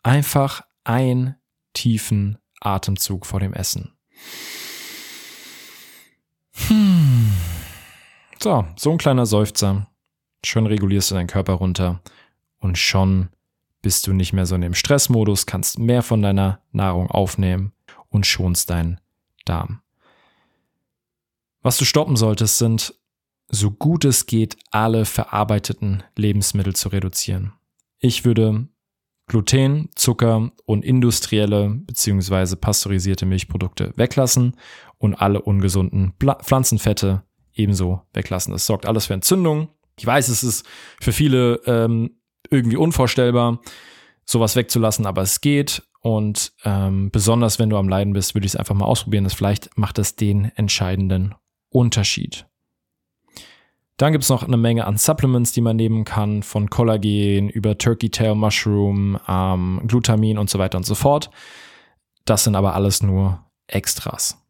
einfach 0.02 0.67
ein 0.88 1.36
tiefen 1.74 2.38
Atemzug 2.60 3.26
vor 3.26 3.40
dem 3.40 3.52
Essen. 3.52 3.92
Hm. 6.66 7.30
So, 8.38 8.64
so 8.76 8.90
ein 8.90 8.98
kleiner 8.98 9.26
Seufzer. 9.26 9.86
Schon 10.44 10.66
regulierst 10.66 11.10
du 11.10 11.14
deinen 11.14 11.26
Körper 11.26 11.54
runter 11.54 12.00
und 12.58 12.78
schon 12.78 13.28
bist 13.82 14.06
du 14.06 14.12
nicht 14.12 14.32
mehr 14.32 14.46
so 14.46 14.54
in 14.54 14.62
dem 14.62 14.74
Stressmodus, 14.74 15.46
kannst 15.46 15.78
mehr 15.78 16.02
von 16.02 16.22
deiner 16.22 16.62
Nahrung 16.72 17.10
aufnehmen 17.10 17.72
und 18.08 18.26
schonst 18.26 18.70
deinen 18.70 19.00
Darm. 19.44 19.82
Was 21.60 21.76
du 21.76 21.84
stoppen 21.84 22.16
solltest, 22.16 22.58
sind 22.58 22.94
so 23.48 23.70
gut 23.70 24.04
es 24.04 24.26
geht, 24.26 24.56
alle 24.70 25.04
verarbeiteten 25.04 26.02
Lebensmittel 26.16 26.74
zu 26.74 26.88
reduzieren. 26.88 27.52
Ich 27.98 28.24
würde 28.24 28.68
Gluten, 29.28 29.90
Zucker 29.94 30.50
und 30.64 30.84
industrielle 30.84 31.70
bzw. 31.70 32.56
pasteurisierte 32.56 33.26
Milchprodukte 33.26 33.92
weglassen 33.96 34.56
und 34.98 35.14
alle 35.14 35.42
ungesunden 35.42 36.14
Pflanzenfette 36.18 37.22
ebenso 37.54 38.02
weglassen. 38.12 38.52
Das 38.52 38.66
sorgt 38.66 38.86
alles 38.86 39.06
für 39.06 39.14
Entzündung. 39.14 39.68
Ich 39.98 40.06
weiß, 40.06 40.28
es 40.28 40.42
ist 40.42 40.66
für 41.00 41.12
viele 41.12 41.60
ähm, 41.66 42.18
irgendwie 42.50 42.76
unvorstellbar, 42.76 43.60
sowas 44.24 44.56
wegzulassen, 44.56 45.06
aber 45.06 45.22
es 45.22 45.40
geht. 45.40 45.82
Und 46.00 46.52
ähm, 46.64 47.10
besonders 47.10 47.58
wenn 47.58 47.70
du 47.70 47.76
am 47.76 47.88
Leiden 47.88 48.12
bist, 48.12 48.34
würde 48.34 48.46
ich 48.46 48.52
es 48.52 48.56
einfach 48.56 48.74
mal 48.74 48.86
ausprobieren. 48.86 49.24
Das 49.24 49.34
vielleicht 49.34 49.76
macht 49.76 49.98
das 49.98 50.16
den 50.16 50.46
entscheidenden 50.56 51.34
Unterschied. 51.70 52.46
Dann 53.98 54.12
gibt 54.12 54.22
es 54.22 54.30
noch 54.30 54.44
eine 54.44 54.56
Menge 54.56 54.86
an 54.86 54.96
Supplements, 54.96 55.52
die 55.52 55.60
man 55.60 55.76
nehmen 55.76 56.04
kann, 56.04 56.44
von 56.44 56.70
Kollagen 56.70 57.50
über 57.50 57.76
Turkey 57.76 58.10
Tail 58.10 58.36
Mushroom, 58.36 59.18
ähm, 59.28 59.82
Glutamin 59.86 60.38
und 60.38 60.48
so 60.48 60.60
weiter 60.60 60.78
und 60.78 60.86
so 60.86 60.94
fort. 60.94 61.30
Das 62.24 62.44
sind 62.44 62.54
aber 62.54 62.74
alles 62.74 63.02
nur 63.02 63.44
Extras. 63.66 64.40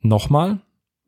Nochmal, 0.00 0.60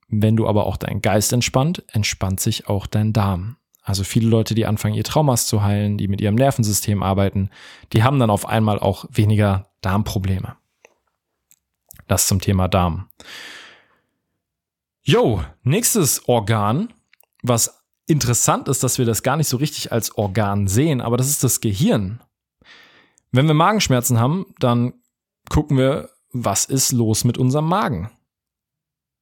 wenn 0.09 0.37
du 0.37 0.47
aber 0.47 0.66
auch 0.66 0.77
deinen 0.77 1.01
Geist 1.01 1.33
entspannt, 1.33 1.83
entspannt 1.92 2.40
sich 2.40 2.69
auch 2.69 2.87
dein 2.87 3.14
Darm. 3.14 3.57
Also 3.83 4.05
viele 4.05 4.29
Leute, 4.29 4.55
die 4.55 4.66
anfangen, 4.66 4.95
ihr 4.95 5.05
Traumas 5.05 5.47
zu 5.47 5.62
heilen, 5.62 5.97
die 5.97 6.09
mit 6.09 6.21
ihrem 6.21 6.35
Nervensystem 6.35 7.03
arbeiten, 7.03 7.49
die 7.95 8.03
haben 8.03 8.19
dann 8.19 8.31
auf 8.31 8.47
einmal 8.47 8.79
auch 8.79 9.07
weniger 9.11 9.71
Darmprobleme. 9.81 10.57
Das 12.07 12.27
zum 12.27 12.40
Thema 12.40 12.69
Darm. 12.69 13.09
Jo, 15.03 15.42
nächstes 15.62 16.29
Organ 16.29 16.92
was 17.42 17.83
interessant 18.07 18.68
ist, 18.68 18.83
dass 18.83 18.99
wir 18.99 19.05
das 19.05 19.22
gar 19.22 19.37
nicht 19.37 19.49
so 19.49 19.57
richtig 19.57 19.92
als 19.92 20.16
Organ 20.16 20.68
sehen, 20.68 21.01
aber 21.01 21.16
das 21.16 21.29
ist 21.29 21.42
das 21.42 21.61
Gehirn. 21.61 22.20
Wenn 23.33 23.46
wir 23.46 23.55
Magenschmerzen 23.55 24.20
haben, 24.20 24.46
dann 24.59 24.94
gucken 25.49 25.77
wir, 25.77 26.11
was 26.33 26.64
ist 26.64 26.92
los 26.92 27.25
mit 27.25 27.38
unserem 27.38 27.66
Magen? 27.66 28.11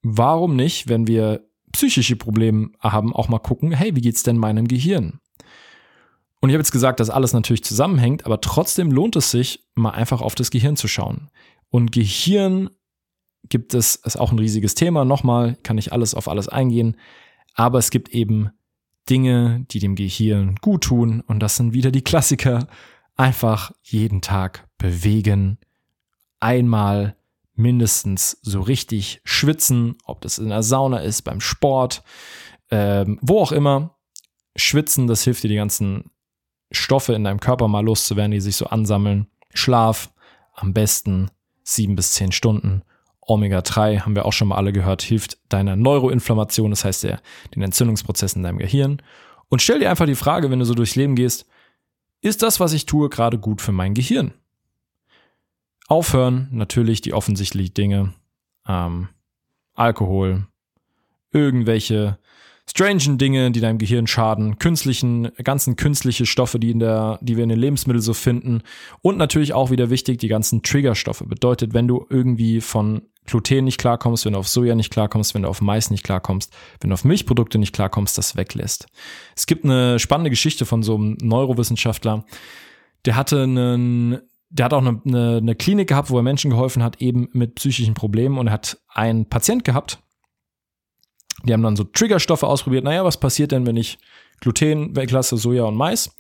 Warum 0.03 0.57
nicht, 0.57 0.89
wenn 0.89 1.07
wir 1.07 1.49
psychische 1.73 2.17
Probleme 2.17 2.71
haben, 2.81 3.15
auch 3.15 3.29
mal 3.29 3.39
gucken, 3.39 3.73
hey, 3.73 3.97
wie 3.97 4.01
geht's 4.01 4.23
denn 4.23 4.37
meinem 4.37 4.69
Gehirn? 4.69 5.21
Und 6.41 6.51
ich 6.51 6.55
habe 6.55 6.61
jetzt 6.61 6.73
gesagt, 6.73 7.01
dass 7.01 7.09
alles 7.09 7.33
natürlich 7.33 7.65
zusammenhängt, 7.65 8.27
aber 8.27 8.41
trotzdem 8.41 8.93
lohnt 8.93 9.17
es 9.17 9.31
sich, 9.31 9.67
mal 9.75 9.91
einfach 9.91 10.21
auf 10.21 10.35
das 10.35 10.51
Gehirn 10.51 10.77
zu 10.77 10.89
schauen. 10.89 11.31
Und 11.71 11.91
Gehirn 11.91 12.69
gibt 13.49 13.75
es, 13.75 13.97
ist 13.97 14.17
auch 14.17 14.31
ein 14.31 14.39
riesiges 14.39 14.75
Thema. 14.75 15.05
Nochmal, 15.05 15.57
kann 15.63 15.79
ich 15.79 15.93
alles 15.93 16.15
auf 16.15 16.29
alles 16.29 16.49
eingehen. 16.49 16.97
Aber 17.55 17.79
es 17.79 17.91
gibt 17.91 18.11
eben 18.11 18.51
Dinge, 19.09 19.65
die 19.71 19.79
dem 19.79 19.95
Gehirn 19.95 20.57
gut 20.61 20.85
tun. 20.85 21.21
Und 21.21 21.41
das 21.41 21.57
sind 21.57 21.73
wieder 21.73 21.91
die 21.91 22.03
Klassiker. 22.03 22.67
Einfach 23.17 23.73
jeden 23.83 24.21
Tag 24.21 24.69
bewegen. 24.79 25.59
Einmal 26.41 27.17
mindestens 27.55 28.39
so 28.43 28.61
richtig 28.61 29.21
schwitzen, 29.25 29.97
ob 30.05 30.21
das 30.21 30.39
in 30.39 30.49
der 30.49 30.63
Sauna 30.63 30.99
ist, 30.99 31.23
beim 31.23 31.41
Sport, 31.41 32.03
ähm, 32.71 33.19
wo 33.23 33.41
auch 33.41 33.53
immer. 33.53 33.97
Schwitzen, 34.57 35.07
das 35.07 35.23
hilft 35.23 35.45
dir, 35.45 35.49
die 35.49 35.57
ganzen 35.57 36.11
Stoffe 36.71 37.13
in 37.15 37.25
deinem 37.25 37.41
Körper 37.41 37.69
mal 37.69 37.85
loszuwerden, 37.85 38.33
die 38.33 38.41
sich 38.41 38.57
so 38.57 38.67
ansammeln. 38.67 39.29
Schlaf, 39.53 40.11
am 40.55 40.73
besten 40.73 41.31
sieben 41.63 41.97
bis 41.97 42.13
zehn 42.13 42.33
Stunden. 42.33 42.83
Omega-3, 43.27 44.01
haben 44.01 44.15
wir 44.15 44.27
auch 44.27 44.33
schon 44.33 44.49
mal 44.49 44.57
alle 44.57 44.73
gehört, 44.73 45.03
hilft 45.03 45.39
deiner 45.49 45.77
Neuroinflammation, 45.77 46.71
das 46.71 46.85
heißt 46.85 47.05
der, 47.05 47.21
den 47.55 47.63
Entzündungsprozessen 47.63 48.41
in 48.41 48.45
deinem 48.45 48.59
Gehirn. 48.59 49.03
Und 49.49 49.63
stell 49.63 49.79
dir 49.79 49.91
einfach 49.91 50.07
die 50.07 50.15
Frage, 50.15 50.51
wenn 50.51 50.59
du 50.59 50.65
so 50.65 50.75
durchs 50.75 50.97
Leben 50.97 51.15
gehst, 51.15 51.47
ist 52.21 52.43
das, 52.43 52.61
was 52.61 52.73
ich 52.73 52.87
tue, 52.87 53.09
gerade 53.09 53.39
gut 53.39 53.61
für 53.61 53.73
mein 53.73 53.95
Gehirn? 53.95 54.33
Aufhören, 55.87 56.49
natürlich 56.51 57.03
die 57.03 57.13
offensichtlichen 57.13 57.75
Dinge, 57.75 58.15
ähm, 58.67 59.09
Alkohol, 59.75 60.47
irgendwelche 61.33 62.19
strangen 62.67 63.19
Dinge, 63.19 63.51
die 63.51 63.61
deinem 63.61 63.79
Gehirn 63.79 64.07
schaden, 64.07 64.59
künstlichen, 64.59 65.31
ganzen 65.43 65.77
künstliche 65.77 66.27
Stoffe, 66.27 66.59
die 66.59 66.71
in 66.71 66.79
der, 66.79 67.19
die 67.21 67.37
wir 67.37 67.45
in 67.45 67.51
den 67.51 67.59
Lebensmitteln 67.59 68.03
so 68.03 68.15
finden. 68.15 68.63
Und 69.03 69.19
natürlich 69.19 69.53
auch 69.53 69.71
wieder 69.71 69.91
wichtig, 69.91 70.19
die 70.19 70.29
ganzen 70.29 70.63
Triggerstoffe. 70.63 71.23
Bedeutet, 71.27 71.75
wenn 71.75 71.89
du 71.89 72.07
irgendwie 72.09 72.61
von 72.61 73.03
Gluten 73.27 73.65
nicht 73.65 73.79
klarkommst, 73.79 74.25
wenn 74.25 74.35
du 74.35 74.39
auf 74.39 74.49
Soja 74.49 74.75
nicht 74.75 74.91
klarkommst, 74.91 75.35
wenn 75.35 75.43
du 75.43 75.49
auf 75.49 75.61
Mais 75.61 75.91
nicht 75.91 76.05
klarkommst, 76.05 76.53
wenn 76.81 76.91
du 76.91 76.95
auf 76.95 77.05
Milchprodukte 77.05 77.59
nicht 77.59 77.75
klarkommst, 77.75 78.19
das 78.19 78.37
weglässt. 78.37 78.87
Es 79.35 79.47
gibt 79.47 79.65
eine 79.65 79.99
spannende 79.99 80.31
Geschichte 80.31 80.67
von 80.67 80.83
so 80.83 80.97
einem 80.97 81.17
Neurowissenschaftler, 81.21 82.25
der 83.05 83.17
hatte 83.17 83.43
einen, 83.43 84.21
der 84.51 84.67
hat 84.67 84.75
auch 84.75 84.85
eine, 84.85 85.01
eine, 85.05 85.37
eine 85.39 85.55
Klinik 85.55 85.89
gehabt, 85.89 86.11
wo 86.11 86.17
er 86.17 86.23
Menschen 86.23 86.51
geholfen 86.51 86.83
hat, 86.83 87.01
eben 87.01 87.29
mit 87.33 87.57
psychischen 87.57 87.95
Problemen 87.95 88.39
und 88.39 88.51
hat 88.51 88.79
einen 88.89 89.29
Patient 89.29 89.65
gehabt, 89.65 89.99
die 91.45 91.53
haben 91.53 91.63
dann 91.63 91.77
so 91.77 91.85
Triggerstoffe 91.85 92.43
ausprobiert. 92.43 92.85
Naja, 92.85 93.05
was 93.05 93.19
passiert 93.19 93.53
denn, 93.53 93.67
wenn 93.67 93.77
ich 93.77 93.99
Gluten 94.41 94.97
weglasse, 94.97 95.37
Soja 95.37 95.65
und 95.65 95.77
Mais? 95.77 96.15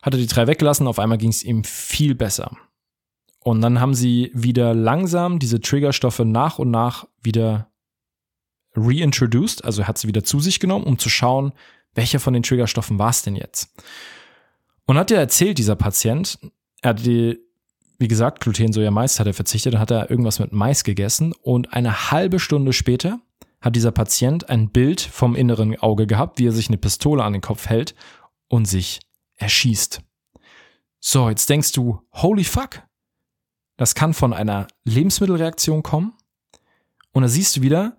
Hatte 0.00 0.16
die 0.16 0.26
drei 0.26 0.46
weggelassen, 0.46 0.86
auf 0.86 0.98
einmal 0.98 1.18
ging 1.18 1.30
es 1.30 1.44
ihm 1.44 1.64
viel 1.64 2.14
besser. 2.14 2.56
Und 3.44 3.60
dann 3.60 3.80
haben 3.80 3.94
sie 3.94 4.30
wieder 4.34 4.74
langsam 4.74 5.38
diese 5.38 5.60
Triggerstoffe 5.60 6.20
nach 6.20 6.58
und 6.58 6.70
nach 6.70 7.06
wieder 7.22 7.68
reintroduced, 8.74 9.64
also 9.64 9.86
hat 9.86 9.98
sie 9.98 10.08
wieder 10.08 10.24
zu 10.24 10.40
sich 10.40 10.60
genommen, 10.60 10.84
um 10.84 10.98
zu 10.98 11.08
schauen, 11.08 11.52
welcher 11.94 12.20
von 12.20 12.32
den 12.32 12.42
Triggerstoffen 12.42 12.98
war 12.98 13.10
es 13.10 13.22
denn 13.22 13.36
jetzt. 13.36 13.74
Und 14.86 14.96
hat 14.96 15.10
er 15.10 15.18
erzählt, 15.18 15.58
dieser 15.58 15.76
Patient, 15.76 16.38
er 16.80 16.90
hat 16.90 17.04
die, 17.04 17.38
wie 17.98 18.08
gesagt, 18.08 18.40
Gluten, 18.40 18.72
Soja, 18.72 18.90
Mais 18.90 19.20
hat 19.20 19.26
er 19.26 19.34
verzichtet, 19.34 19.74
dann 19.74 19.80
hat 19.80 19.90
er 19.90 20.10
irgendwas 20.10 20.38
mit 20.38 20.52
Mais 20.52 20.84
gegessen 20.84 21.32
und 21.42 21.72
eine 21.72 22.10
halbe 22.10 22.40
Stunde 22.40 22.72
später 22.72 23.20
hat 23.60 23.76
dieser 23.76 23.92
Patient 23.92 24.48
ein 24.48 24.70
Bild 24.70 25.00
vom 25.00 25.36
inneren 25.36 25.78
Auge 25.78 26.06
gehabt, 26.06 26.38
wie 26.38 26.46
er 26.46 26.52
sich 26.52 26.68
eine 26.68 26.78
Pistole 26.78 27.22
an 27.22 27.32
den 27.32 27.42
Kopf 27.42 27.68
hält 27.68 27.94
und 28.48 28.66
sich 28.66 29.00
erschießt. 29.36 30.00
So, 30.98 31.28
jetzt 31.28 31.48
denkst 31.48 31.72
du, 31.72 32.00
holy 32.12 32.44
fuck, 32.44 32.82
das 33.82 33.96
kann 33.96 34.14
von 34.14 34.32
einer 34.32 34.68
Lebensmittelreaktion 34.84 35.82
kommen. 35.82 36.12
Und 37.10 37.22
da 37.22 37.28
siehst 37.28 37.56
du 37.56 37.62
wieder, 37.62 37.96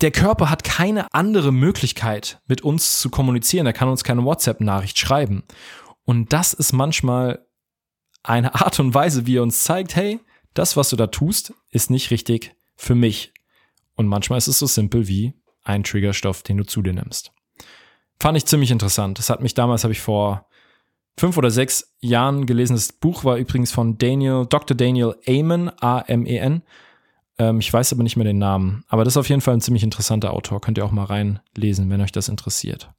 der 0.00 0.12
Körper 0.12 0.50
hat 0.50 0.62
keine 0.62 1.12
andere 1.12 1.50
Möglichkeit, 1.50 2.40
mit 2.46 2.60
uns 2.60 3.00
zu 3.00 3.10
kommunizieren. 3.10 3.66
Er 3.66 3.72
kann 3.72 3.88
uns 3.88 4.04
keine 4.04 4.24
WhatsApp-Nachricht 4.24 5.00
schreiben. 5.00 5.42
Und 6.04 6.32
das 6.32 6.52
ist 6.52 6.72
manchmal 6.72 7.44
eine 8.22 8.54
Art 8.54 8.78
und 8.78 8.94
Weise, 8.94 9.26
wie 9.26 9.38
er 9.38 9.42
uns 9.42 9.64
zeigt, 9.64 9.96
hey, 9.96 10.20
das, 10.54 10.76
was 10.76 10.90
du 10.90 10.96
da 10.96 11.08
tust, 11.08 11.54
ist 11.70 11.90
nicht 11.90 12.12
richtig 12.12 12.54
für 12.76 12.94
mich. 12.94 13.34
Und 13.96 14.06
manchmal 14.06 14.38
ist 14.38 14.46
es 14.46 14.60
so 14.60 14.66
simpel 14.66 15.08
wie 15.08 15.34
ein 15.64 15.82
Triggerstoff, 15.82 16.44
den 16.44 16.58
du 16.58 16.64
zu 16.64 16.82
dir 16.82 16.92
nimmst. 16.92 17.32
Fand 18.20 18.38
ich 18.38 18.46
ziemlich 18.46 18.70
interessant. 18.70 19.18
Das 19.18 19.28
hat 19.28 19.42
mich 19.42 19.54
damals, 19.54 19.82
habe 19.82 19.92
ich 19.92 20.00
vor 20.00 20.46
fünf 21.18 21.36
oder 21.36 21.50
sechs 21.50 21.94
Jahren 22.00 22.46
gelesen. 22.46 22.74
Das 22.74 22.92
Buch 22.92 23.24
war 23.24 23.36
übrigens 23.36 23.72
von 23.72 23.98
Daniel, 23.98 24.46
Dr. 24.48 24.76
Daniel 24.76 25.14
Amen, 25.28 25.70
A-M-E-N. 25.80 26.62
Ähm, 27.38 27.60
ich 27.60 27.72
weiß 27.72 27.92
aber 27.92 28.02
nicht 28.02 28.16
mehr 28.16 28.24
den 28.24 28.38
Namen. 28.38 28.84
Aber 28.88 29.04
das 29.04 29.14
ist 29.14 29.18
auf 29.18 29.28
jeden 29.28 29.40
Fall 29.40 29.54
ein 29.54 29.60
ziemlich 29.60 29.82
interessanter 29.82 30.32
Autor. 30.32 30.60
Könnt 30.60 30.78
ihr 30.78 30.84
auch 30.84 30.92
mal 30.92 31.04
reinlesen, 31.04 31.90
wenn 31.90 32.00
euch 32.00 32.12
das 32.12 32.28
interessiert. 32.28 32.90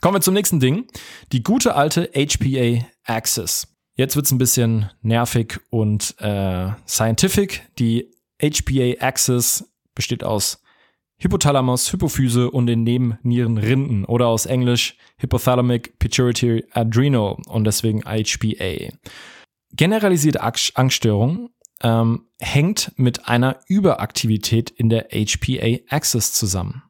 Kommen 0.00 0.16
wir 0.16 0.20
zum 0.20 0.34
nächsten 0.34 0.60
Ding. 0.60 0.86
Die 1.30 1.42
gute 1.42 1.74
alte 1.74 2.10
HPA 2.14 2.84
Axis. 3.04 3.68
Jetzt 3.94 4.16
wird's 4.16 4.32
ein 4.32 4.38
bisschen 4.38 4.90
nervig 5.02 5.60
und 5.70 6.14
äh, 6.18 6.70
scientific. 6.88 7.68
Die 7.78 8.10
HPA-Axis 8.40 9.70
besteht 9.94 10.24
aus 10.24 10.61
Hypothalamus, 11.22 11.92
Hypophyse 11.92 12.50
und 12.50 12.66
den 12.66 12.82
Nebennierenrinden 12.82 14.04
oder 14.04 14.26
aus 14.26 14.44
Englisch 14.44 14.96
Hypothalamic 15.18 15.98
Pituitary 16.00 16.64
Adrenal 16.72 17.36
und 17.46 17.64
deswegen 17.64 18.02
HPA. 18.02 18.92
Generalisierte 19.72 20.42
Angststörung 20.42 21.50
ähm, 21.82 22.26
hängt 22.40 22.92
mit 22.96 23.28
einer 23.28 23.60
Überaktivität 23.68 24.70
in 24.70 24.88
der 24.88 25.08
HPA-Axis 25.12 26.32
zusammen. 26.32 26.82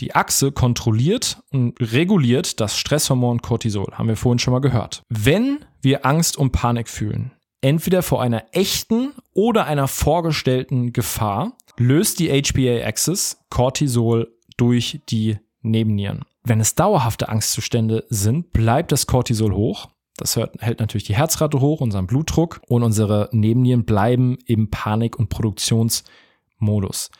Die 0.00 0.14
Achse 0.14 0.52
kontrolliert 0.52 1.42
und 1.52 1.74
reguliert 1.80 2.60
das 2.60 2.76
Stresshormon 2.76 3.40
Cortisol, 3.40 3.92
haben 3.92 4.08
wir 4.08 4.16
vorhin 4.16 4.40
schon 4.40 4.52
mal 4.52 4.60
gehört. 4.60 5.02
Wenn 5.08 5.64
wir 5.80 6.04
Angst 6.04 6.36
und 6.36 6.52
Panik 6.52 6.88
fühlen, 6.88 7.32
entweder 7.62 8.02
vor 8.02 8.20
einer 8.20 8.44
echten 8.52 9.12
oder 9.32 9.66
einer 9.66 9.88
vorgestellten 9.88 10.92
Gefahr, 10.92 11.56
löst 11.78 12.18
die 12.18 12.28
HPA-Axis 12.28 13.38
Cortisol 13.50 14.32
durch 14.56 15.00
die 15.08 15.38
Nebennieren. 15.62 16.24
Wenn 16.44 16.60
es 16.60 16.74
dauerhafte 16.74 17.28
Angstzustände 17.28 18.04
sind, 18.08 18.52
bleibt 18.52 18.90
das 18.92 19.06
Cortisol 19.06 19.52
hoch. 19.54 19.88
Das 20.16 20.36
hält 20.36 20.80
natürlich 20.80 21.04
die 21.04 21.16
Herzrate 21.16 21.60
hoch, 21.60 21.80
unseren 21.80 22.06
Blutdruck 22.06 22.60
und 22.66 22.82
unsere 22.82 23.28
Nebennieren 23.32 23.84
bleiben 23.84 24.38
im 24.46 24.70
Panik- 24.70 25.18
und 25.18 25.28
Produktionsmodus. 25.28 27.10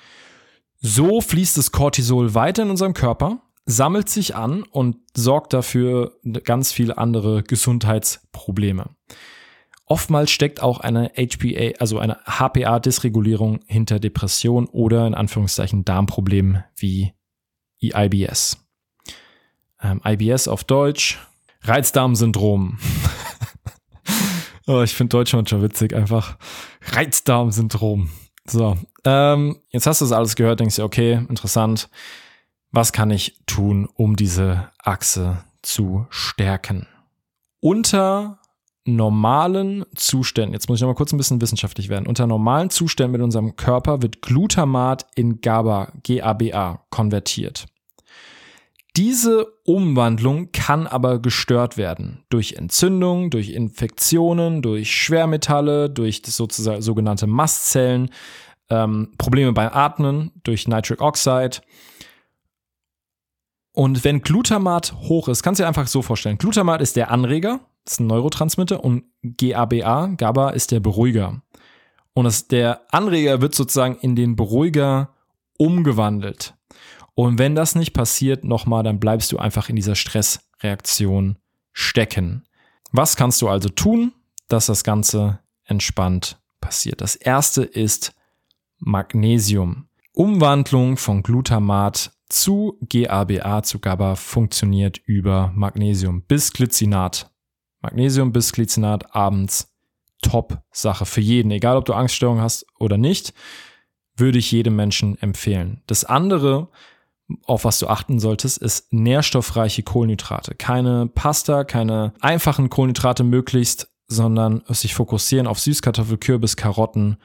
So 0.81 1.21
fließt 1.21 1.57
das 1.57 1.71
Cortisol 1.71 2.35
weiter 2.35 2.65
in 2.65 2.71
unserem 2.71 2.95
Körper, 2.95 3.41
sammelt 3.65 4.09
sich 4.09 4.35
an 4.35 4.65
und 4.65 4.97
sorgt 5.17 5.53
dafür 5.53 6.19
ganz 6.45 6.73
viele 6.73 6.99
andere 6.99 7.45
Gesundheitsprobleme. 7.45 8.91
Oftmals 9.93 10.31
steckt 10.31 10.63
auch 10.63 10.81
eine 10.81 11.11
HPA, 11.19 11.79
also 11.79 11.99
eine 11.99 12.17
HPA-Dysregulierung 12.25 13.61
hinter 13.67 14.01
Depression 14.01 14.65
oder 14.65 15.07
in 15.07 15.13
Anführungszeichen 15.15 15.85
Darmproblemen 15.85 16.65
wie 16.77 17.13
IBS. 17.83 18.57
Ähm, 19.83 20.01
IBS 20.03 20.49
auf 20.49 20.65
Deutsch, 20.65 21.19
Reizdarmsyndrom. 21.61 22.79
Oh, 24.69 24.81
ich 24.83 24.95
finde 24.95 25.17
Deutsch 25.17 25.33
manchmal 25.35 25.61
witzig, 25.63 25.93
einfach 25.93 26.39
Reizdarmsyndrom. 26.93 28.11
So, 28.47 28.79
ähm, 29.05 29.59
jetzt 29.71 29.89
hast 29.89 30.01
du 30.01 30.05
das 30.05 30.13
alles 30.13 30.37
gehört, 30.37 30.61
denkst 30.61 30.77
du, 30.77 30.85
okay, 30.85 31.15
interessant. 31.29 31.91
Was 32.71 32.93
kann 32.93 33.11
ich 33.11 33.41
tun, 33.47 33.89
um 33.93 34.15
diese 34.15 34.71
Achse 34.79 35.45
zu 35.63 36.07
stärken? 36.11 36.87
Unter 37.59 38.39
normalen 38.85 39.85
Zuständen, 39.95 40.55
jetzt 40.55 40.69
muss 40.69 40.79
ich 40.79 40.83
noch 40.83 40.89
mal 40.89 40.95
kurz 40.95 41.13
ein 41.13 41.19
bisschen 41.19 41.41
wissenschaftlich 41.41 41.89
werden, 41.89 42.07
unter 42.07 42.27
normalen 42.27 42.71
Zuständen 42.71 43.13
mit 43.13 43.23
unserem 43.23 43.57
Körper 43.57 44.03
wird 44.03 44.23
Glutamat 44.23 45.07
in 45.15 45.41
GABA, 45.41 45.93
GABA 46.03 46.85
konvertiert. 46.91 47.67
Diese 48.97 49.47
Umwandlung 49.65 50.53
kann 50.53 50.87
aber 50.87 51.19
gestört 51.19 51.79
werden 51.79 52.25
durch 52.29 52.55
Entzündung, 52.55 53.31
durch 53.31 53.51
Infektionen, 53.51 54.61
durch 54.61 54.95
Schwermetalle, 54.95 55.89
durch 55.89 56.21
sozusagen 56.27 56.83
sogenannte 56.83 57.27
Mastzellen, 57.27 58.11
ähm, 58.69 59.13
Probleme 59.17 59.53
beim 59.53 59.71
Atmen, 59.73 60.31
durch 60.43 60.69
Nitric 60.69 61.01
Oxide. 61.01 61.59
Und 63.73 64.05
wenn 64.05 64.21
Glutamat 64.21 64.93
hoch 64.93 65.29
ist, 65.29 65.43
kannst 65.43 65.59
du 65.59 65.65
dir 65.65 65.69
einfach 65.69 65.87
so 65.87 66.03
vorstellen. 66.03 66.37
Glutamat 66.37 66.83
ist 66.83 66.97
der 66.97 67.11
Anreger, 67.11 67.61
ist 67.85 68.01
ein 68.01 68.07
Neurotransmitter 68.07 68.85
und 68.85 69.05
GABA, 69.23 70.15
GABA 70.17 70.51
ist 70.51 70.71
der 70.71 70.81
Beruhiger. 70.81 71.43
Und 72.15 72.25
das, 72.25 72.49
der 72.49 72.83
Anreger 72.91 73.41
wird 73.41 73.55
sozusagen 73.55 73.97
in 73.97 74.17
den 74.17 74.37
Beruhiger 74.37 75.15
umgewandelt. 75.59 76.55
Und 77.15 77.39
wenn 77.39 77.55
das 77.55 77.75
nicht 77.75 77.93
passiert, 77.93 78.45
nochmal, 78.45 78.83
dann 78.83 79.01
bleibst 79.01 79.33
du 79.33 79.39
einfach 79.39 79.69
in 79.69 79.77
dieser 79.77 79.95
Stressreaktion 79.95 81.39
stecken. 81.73 82.45
Was 82.91 83.17
kannst 83.17 83.41
du 83.43 83.49
also 83.49 83.69
tun, 83.69 84.13
dass 84.49 84.67
das 84.67 84.85
Ganze 84.85 85.41
entspannt 85.65 86.39
passiert? 86.61 87.01
Das 87.01 87.17
erste 87.17 87.63
ist 87.63 88.15
Magnesium. 88.79 89.89
Umwandlung 90.13 90.99
von 90.99 91.23
Glutamat 91.23 92.13
zu 92.29 92.79
GABA 92.89 93.63
zu 93.63 93.79
GABA 93.79 94.17
funktioniert 94.17 94.99
über 94.99 95.53
Magnesium 95.55 96.23
bis 96.23 96.53
Glycinat. 96.53 97.32
Magnesium 97.83 98.33
bis 98.33 98.53
Glycinat 98.53 99.15
abends 99.15 99.73
top 100.23 100.63
Sache 100.71 101.05
für 101.05 101.21
jeden, 101.21 101.51
egal 101.51 101.77
ob 101.77 101.85
du 101.85 101.93
Angststörung 101.93 102.41
hast 102.41 102.65
oder 102.79 102.97
nicht, 102.97 103.35
würde 104.17 104.39
ich 104.39 104.53
jedem 104.53 104.77
Menschen 104.77 105.21
empfehlen. 105.21 105.83
Das 105.87 106.05
andere, 106.05 106.69
auf 107.45 107.65
was 107.65 107.79
du 107.79 107.89
achten 107.89 108.19
solltest, 108.19 108.59
ist 108.59 108.93
nährstoffreiche 108.93 109.83
Kohlenhydrate. 109.83 110.55
Keine 110.55 111.07
Pasta, 111.07 111.65
keine 111.65 112.15
einfachen 112.21 112.71
Kohlenhydrate 112.71 113.25
möglichst, 113.25 113.91
sondern 114.07 114.63
sich 114.69 114.95
fokussieren 114.95 115.47
auf 115.47 115.59
Süßkartoffel, 115.59 116.19
Kürbis, 116.19 116.57
Karotten, 116.57 117.17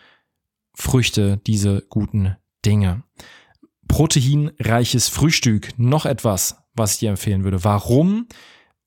Früchte, 0.73 1.37
diese 1.45 1.83
guten 1.89 2.37
Dinge. 2.65 3.03
Proteinreiches 3.87 5.09
Frühstück, 5.09 5.77
noch 5.77 6.05
etwas, 6.05 6.57
was 6.73 6.93
ich 6.93 6.99
dir 6.99 7.09
empfehlen 7.09 7.43
würde. 7.43 7.63
Warum? 7.63 8.27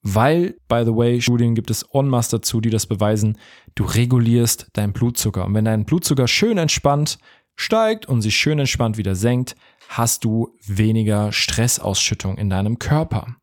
Weil, 0.03 0.55
by 0.67 0.83
the 0.83 0.95
way, 0.95 1.21
Studien 1.21 1.53
gibt 1.53 1.69
es 1.69 1.83
en 1.93 2.07
masse 2.07 2.37
dazu, 2.37 2.59
die 2.59 2.71
das 2.71 2.87
beweisen, 2.87 3.37
du 3.75 3.83
regulierst 3.83 4.67
deinen 4.73 4.93
Blutzucker. 4.93 5.45
Und 5.45 5.53
wenn 5.53 5.65
dein 5.65 5.85
Blutzucker 5.85 6.27
schön 6.27 6.57
entspannt 6.57 7.19
steigt 7.55 8.07
und 8.07 8.21
sich 8.21 8.35
schön 8.35 8.59
entspannt 8.59 8.97
wieder 8.97 9.15
senkt, 9.15 9.55
hast 9.89 10.23
du 10.23 10.55
weniger 10.65 11.31
Stressausschüttung 11.31 12.37
in 12.37 12.49
deinem 12.49 12.79
Körper. 12.79 13.35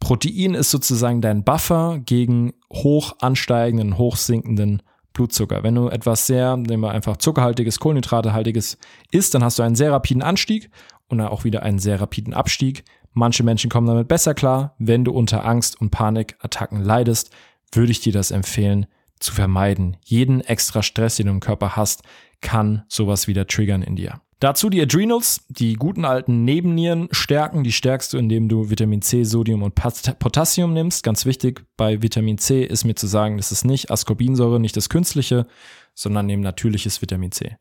Protein 0.00 0.54
ist 0.54 0.70
sozusagen 0.70 1.20
dein 1.20 1.44
Buffer 1.44 2.00
gegen 2.04 2.54
hoch 2.72 3.16
ansteigenden, 3.20 3.98
hoch 3.98 4.16
sinkenden 4.16 4.82
Blutzucker. 5.12 5.62
Wenn 5.62 5.74
du 5.74 5.88
etwas 5.88 6.26
sehr, 6.26 6.56
nehmen 6.56 6.82
wir 6.82 6.90
einfach 6.90 7.18
zuckerhaltiges, 7.18 7.78
kohlenhydratehaltiges 7.78 8.78
isst, 9.10 9.34
dann 9.34 9.44
hast 9.44 9.58
du 9.58 9.62
einen 9.62 9.74
sehr 9.74 9.92
rapiden 9.92 10.22
Anstieg 10.22 10.70
und 11.08 11.18
dann 11.18 11.28
auch 11.28 11.44
wieder 11.44 11.62
einen 11.62 11.78
sehr 11.78 12.00
rapiden 12.00 12.32
Abstieg. 12.32 12.84
Manche 13.12 13.42
Menschen 13.42 13.70
kommen 13.70 13.86
damit 13.86 14.08
besser 14.08 14.34
klar. 14.34 14.74
Wenn 14.78 15.04
du 15.04 15.12
unter 15.12 15.44
Angst 15.44 15.80
und 15.80 15.90
Panikattacken 15.90 16.82
leidest, 16.82 17.30
würde 17.72 17.92
ich 17.92 18.00
dir 18.00 18.12
das 18.12 18.30
empfehlen 18.30 18.86
zu 19.18 19.32
vermeiden. 19.32 19.96
Jeden 20.04 20.40
extra 20.40 20.82
Stress, 20.82 21.16
den 21.16 21.26
du 21.26 21.32
im 21.32 21.40
Körper 21.40 21.76
hast, 21.76 22.02
kann 22.40 22.84
sowas 22.88 23.28
wieder 23.28 23.46
triggern 23.46 23.82
in 23.82 23.96
dir. 23.96 24.20
Dazu 24.40 24.70
die 24.70 24.80
Adrenals, 24.80 25.44
die 25.50 25.74
guten 25.74 26.06
alten 26.06 26.44
Nebennieren 26.44 27.08
stärken. 27.10 27.62
Die 27.62 27.72
stärkst 27.72 28.14
du, 28.14 28.18
indem 28.18 28.48
du 28.48 28.70
Vitamin 28.70 29.02
C, 29.02 29.24
Sodium 29.24 29.62
und 29.62 29.74
Potassium 29.74 30.72
nimmst. 30.72 31.02
Ganz 31.04 31.26
wichtig 31.26 31.62
bei 31.76 32.00
Vitamin 32.00 32.38
C 32.38 32.64
ist 32.64 32.84
mir 32.84 32.94
zu 32.94 33.06
sagen, 33.06 33.36
das 33.36 33.52
ist 33.52 33.66
nicht 33.66 33.90
Ascorbinsäure, 33.90 34.58
nicht 34.58 34.78
das 34.78 34.88
künstliche, 34.88 35.46
sondern 35.94 36.30
eben 36.30 36.40
natürliches 36.40 37.02
Vitamin 37.02 37.32
C. 37.32 37.58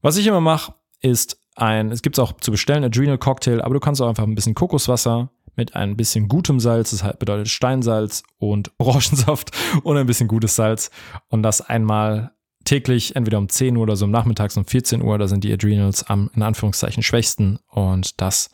Was 0.00 0.16
ich 0.16 0.26
immer 0.26 0.40
mache, 0.40 0.74
ist 1.02 1.41
ein, 1.56 1.90
es 1.90 2.02
gibt 2.02 2.18
auch 2.18 2.32
zu 2.40 2.50
bestellen, 2.50 2.84
Adrenal 2.84 3.18
Cocktail, 3.18 3.60
aber 3.60 3.74
du 3.74 3.80
kannst 3.80 4.00
auch 4.00 4.08
einfach 4.08 4.24
ein 4.24 4.34
bisschen 4.34 4.54
Kokoswasser 4.54 5.30
mit 5.56 5.76
ein 5.76 5.96
bisschen 5.96 6.28
gutem 6.28 6.60
Salz, 6.60 6.90
das 6.90 7.18
bedeutet 7.18 7.48
Steinsalz 7.48 8.22
und 8.38 8.72
Orangensaft 8.78 9.50
und 9.82 9.96
ein 9.96 10.06
bisschen 10.06 10.28
gutes 10.28 10.56
Salz 10.56 10.90
und 11.28 11.42
das 11.42 11.60
einmal 11.60 12.32
täglich, 12.64 13.16
entweder 13.16 13.38
um 13.38 13.48
10 13.48 13.76
Uhr 13.76 13.82
oder 13.82 13.96
so 13.96 14.06
Nachmittags 14.06 14.56
um 14.56 14.64
14 14.64 15.02
Uhr, 15.02 15.18
da 15.18 15.26
sind 15.26 15.44
die 15.44 15.52
Adrenals 15.52 16.04
am, 16.04 16.30
in 16.34 16.42
Anführungszeichen, 16.42 17.02
schwächsten 17.02 17.58
und 17.68 18.20
das 18.20 18.50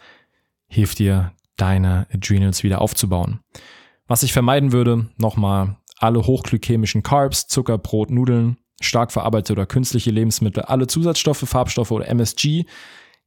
hilft 0.66 0.98
dir, 0.98 1.32
deine 1.56 2.06
Adrenals 2.12 2.62
wieder 2.62 2.80
aufzubauen. 2.80 3.40
Was 4.06 4.22
ich 4.22 4.32
vermeiden 4.32 4.72
würde, 4.72 5.08
nochmal 5.18 5.76
alle 5.98 6.24
hochglykämischen 6.24 7.02
Carbs, 7.02 7.48
Zucker, 7.48 7.78
Brot, 7.78 8.10
Nudeln, 8.10 8.56
stark 8.80 9.12
verarbeitete 9.12 9.52
oder 9.52 9.66
künstliche 9.66 10.10
Lebensmittel, 10.10 10.64
alle 10.64 10.86
Zusatzstoffe, 10.86 11.44
Farbstoffe 11.46 11.90
oder 11.90 12.08
MSG 12.08 12.64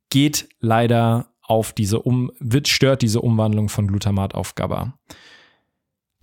geht 0.09 0.49
leider 0.59 1.27
auf 1.41 1.73
diese 1.73 1.99
um, 1.99 2.31
wird, 2.39 2.67
stört 2.67 3.01
diese 3.01 3.21
Umwandlung 3.21 3.69
von 3.69 3.87
Glutamat 3.87 4.35
auf 4.35 4.55
GABA. 4.55 4.93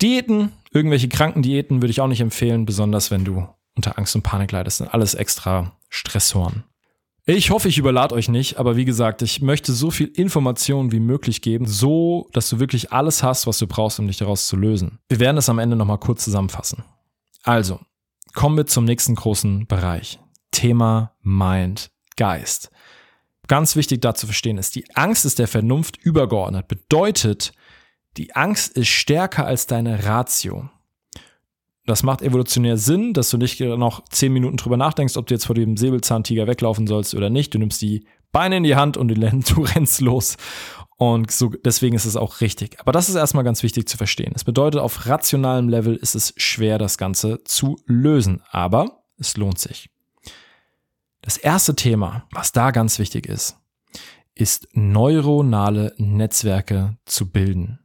Diäten, 0.01 0.53
irgendwelche 0.71 1.09
Krankendiäten 1.09 1.81
würde 1.81 1.91
ich 1.91 2.01
auch 2.01 2.07
nicht 2.07 2.21
empfehlen, 2.21 2.65
besonders 2.65 3.11
wenn 3.11 3.25
du 3.25 3.47
unter 3.75 3.97
Angst 3.97 4.15
und 4.15 4.23
Panik 4.23 4.51
leidest. 4.51 4.77
Sind 4.77 4.93
alles 4.93 5.13
extra 5.13 5.73
Stressoren. 5.89 6.63
Ich 7.25 7.51
hoffe, 7.51 7.67
ich 7.67 7.77
überlade 7.77 8.15
euch 8.15 8.27
nicht, 8.27 8.57
aber 8.57 8.75
wie 8.75 8.85
gesagt, 8.85 9.21
ich 9.21 9.39
möchte 9.41 9.71
so 9.71 9.91
viel 9.91 10.07
Information 10.07 10.91
wie 10.91 10.99
möglich 10.99 11.43
geben, 11.43 11.67
so 11.67 12.27
dass 12.33 12.49
du 12.49 12.59
wirklich 12.59 12.91
alles 12.91 13.21
hast, 13.21 13.45
was 13.45 13.59
du 13.59 13.67
brauchst, 13.67 13.99
um 13.99 14.07
dich 14.07 14.17
daraus 14.17 14.47
zu 14.47 14.55
lösen. 14.55 14.97
Wir 15.09 15.19
werden 15.19 15.37
es 15.37 15.47
am 15.47 15.59
Ende 15.59 15.75
nochmal 15.75 15.99
kurz 15.99 16.23
zusammenfassen. 16.23 16.83
Also, 17.43 17.79
kommen 18.33 18.57
wir 18.57 18.65
zum 18.65 18.85
nächsten 18.85 19.15
großen 19.15 19.67
Bereich. 19.67 20.19
Thema 20.51 21.13
Mind, 21.21 21.91
Geist. 22.15 22.71
Ganz 23.47 23.75
wichtig 23.75 24.01
da 24.01 24.13
zu 24.13 24.27
verstehen 24.27 24.57
ist, 24.57 24.75
die 24.75 24.85
Angst 24.95 25.25
ist 25.25 25.39
der 25.39 25.47
Vernunft 25.47 25.97
übergeordnet. 25.97 26.67
Bedeutet, 26.67 27.51
die 28.17 28.35
Angst 28.35 28.75
ist 28.77 28.89
stärker 28.89 29.45
als 29.45 29.65
deine 29.65 30.05
Ratio. 30.05 30.69
Das 31.85 32.03
macht 32.03 32.21
evolutionär 32.21 32.77
Sinn, 32.77 33.13
dass 33.13 33.31
du 33.31 33.37
nicht 33.37 33.59
noch 33.59 34.03
zehn 34.09 34.31
Minuten 34.31 34.57
drüber 34.57 34.77
nachdenkst, 34.77 35.17
ob 35.17 35.25
du 35.25 35.33
jetzt 35.33 35.45
vor 35.45 35.55
dem 35.55 35.75
Säbelzahntiger 35.75 36.45
weglaufen 36.45 36.85
sollst 36.85 37.15
oder 37.15 37.31
nicht. 37.31 37.53
Du 37.53 37.57
nimmst 37.57 37.81
die 37.81 38.05
Beine 38.31 38.57
in 38.57 38.63
die 38.63 38.75
Hand 38.75 38.95
und 38.97 39.07
du 39.49 39.61
rennst 39.63 40.01
los. 40.01 40.37
Und 40.99 41.31
so, 41.31 41.49
deswegen 41.49 41.95
ist 41.95 42.05
es 42.05 42.15
auch 42.15 42.41
richtig. 42.41 42.79
Aber 42.79 42.91
das 42.91 43.09
ist 43.09 43.15
erstmal 43.15 43.43
ganz 43.43 43.63
wichtig 43.63 43.87
zu 43.87 43.97
verstehen. 43.97 44.33
Es 44.35 44.43
bedeutet, 44.43 44.79
auf 44.79 45.07
rationalem 45.07 45.67
Level 45.67 45.95
ist 45.95 46.13
es 46.13 46.33
schwer, 46.37 46.77
das 46.77 46.99
Ganze 46.99 47.43
zu 47.45 47.79
lösen. 47.87 48.43
Aber 48.51 49.01
es 49.17 49.35
lohnt 49.35 49.57
sich. 49.59 49.89
Das 51.21 51.37
erste 51.37 51.75
Thema, 51.75 52.27
was 52.31 52.51
da 52.51 52.69
ganz 52.69 52.99
wichtig 52.99 53.25
ist, 53.25 53.57
ist 54.35 54.67
neuronale 54.73 55.95
Netzwerke 55.97 56.97
zu 57.05 57.31
bilden. 57.31 57.79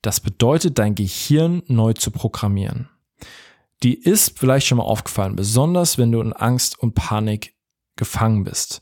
Das 0.00 0.20
bedeutet, 0.20 0.78
dein 0.78 0.94
Gehirn 0.96 1.62
neu 1.68 1.92
zu 1.92 2.10
programmieren 2.10 2.88
die 3.82 3.94
ist 3.94 4.38
vielleicht 4.38 4.66
schon 4.66 4.78
mal 4.78 4.84
aufgefallen, 4.84 5.36
besonders 5.36 5.98
wenn 5.98 6.12
du 6.12 6.20
in 6.20 6.32
Angst 6.32 6.78
und 6.78 6.94
Panik 6.94 7.54
gefangen 7.96 8.44
bist, 8.44 8.80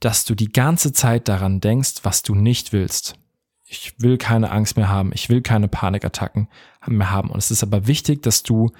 dass 0.00 0.24
du 0.24 0.34
die 0.34 0.50
ganze 0.52 0.92
Zeit 0.92 1.28
daran 1.28 1.60
denkst, 1.60 1.96
was 2.02 2.22
du 2.22 2.34
nicht 2.34 2.72
willst. 2.72 3.14
Ich 3.64 3.94
will 3.98 4.18
keine 4.18 4.50
Angst 4.50 4.76
mehr 4.76 4.88
haben, 4.88 5.10
ich 5.12 5.28
will 5.28 5.42
keine 5.42 5.68
Panikattacken 5.68 6.48
mehr 6.86 7.10
haben. 7.10 7.30
Und 7.30 7.38
es 7.38 7.50
ist 7.50 7.62
aber 7.62 7.86
wichtig, 7.86 8.22
dass 8.22 8.42
du 8.42 8.70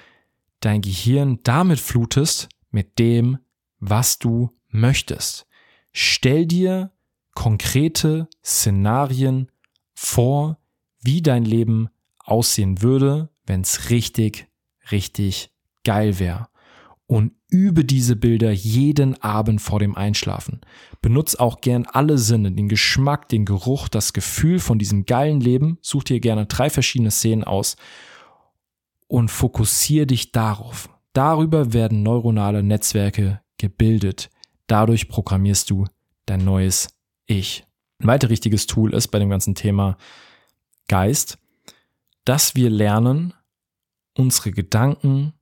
dein 0.59 0.81
Gehirn 0.81 1.39
damit 1.43 1.79
flutest, 1.79 2.49
mit 2.69 2.99
dem, 2.99 3.39
was 3.79 4.19
du 4.19 4.51
möchtest. 4.69 5.47
Stell 5.93 6.45
dir 6.45 6.91
konkrete 7.33 8.27
Szenarien 8.43 9.51
vor, 9.93 10.57
wie 11.01 11.21
dein 11.21 11.45
Leben 11.45 11.89
aussehen 12.19 12.81
würde, 12.81 13.29
wenn 13.45 13.61
es 13.61 13.89
richtig 13.89 14.47
richtig 14.91 15.51
geil 15.83 16.19
wäre. 16.19 16.47
Und 17.05 17.33
übe 17.49 17.85
diese 17.85 18.15
Bilder 18.15 18.51
jeden 18.51 19.21
Abend 19.21 19.61
vor 19.61 19.79
dem 19.79 19.95
Einschlafen. 19.95 20.61
Benutz 21.01 21.35
auch 21.35 21.61
gern 21.61 21.85
alle 21.85 22.17
Sinne, 22.17 22.51
den 22.51 22.67
Geschmack, 22.67 23.29
den 23.29 23.45
Geruch, 23.45 23.87
das 23.87 24.13
Gefühl 24.13 24.59
von 24.59 24.79
diesem 24.79 25.05
geilen 25.05 25.39
Leben. 25.39 25.77
Such 25.81 26.03
dir 26.05 26.19
gerne 26.19 26.45
drei 26.45 26.69
verschiedene 26.69 27.11
Szenen 27.11 27.43
aus 27.43 27.77
und 29.07 29.31
fokussiere 29.31 30.07
dich 30.07 30.31
darauf. 30.31 30.89
Darüber 31.13 31.73
werden 31.73 32.03
neuronale 32.03 32.63
Netzwerke 32.63 33.41
gebildet. 33.57 34.29
Dadurch 34.67 35.07
programmierst 35.07 35.69
du 35.69 35.85
dein 36.25 36.43
neues 36.43 36.89
Ich. 37.25 37.65
Ein 37.99 38.07
weiter 38.07 38.29
richtiges 38.29 38.67
Tool 38.67 38.93
ist 38.93 39.07
bei 39.07 39.19
dem 39.19 39.29
ganzen 39.29 39.55
Thema 39.55 39.97
Geist, 40.87 41.39
dass 42.25 42.55
wir 42.55 42.69
lernen, 42.69 43.33
unsere 44.15 44.51
Gedanken 44.51 45.33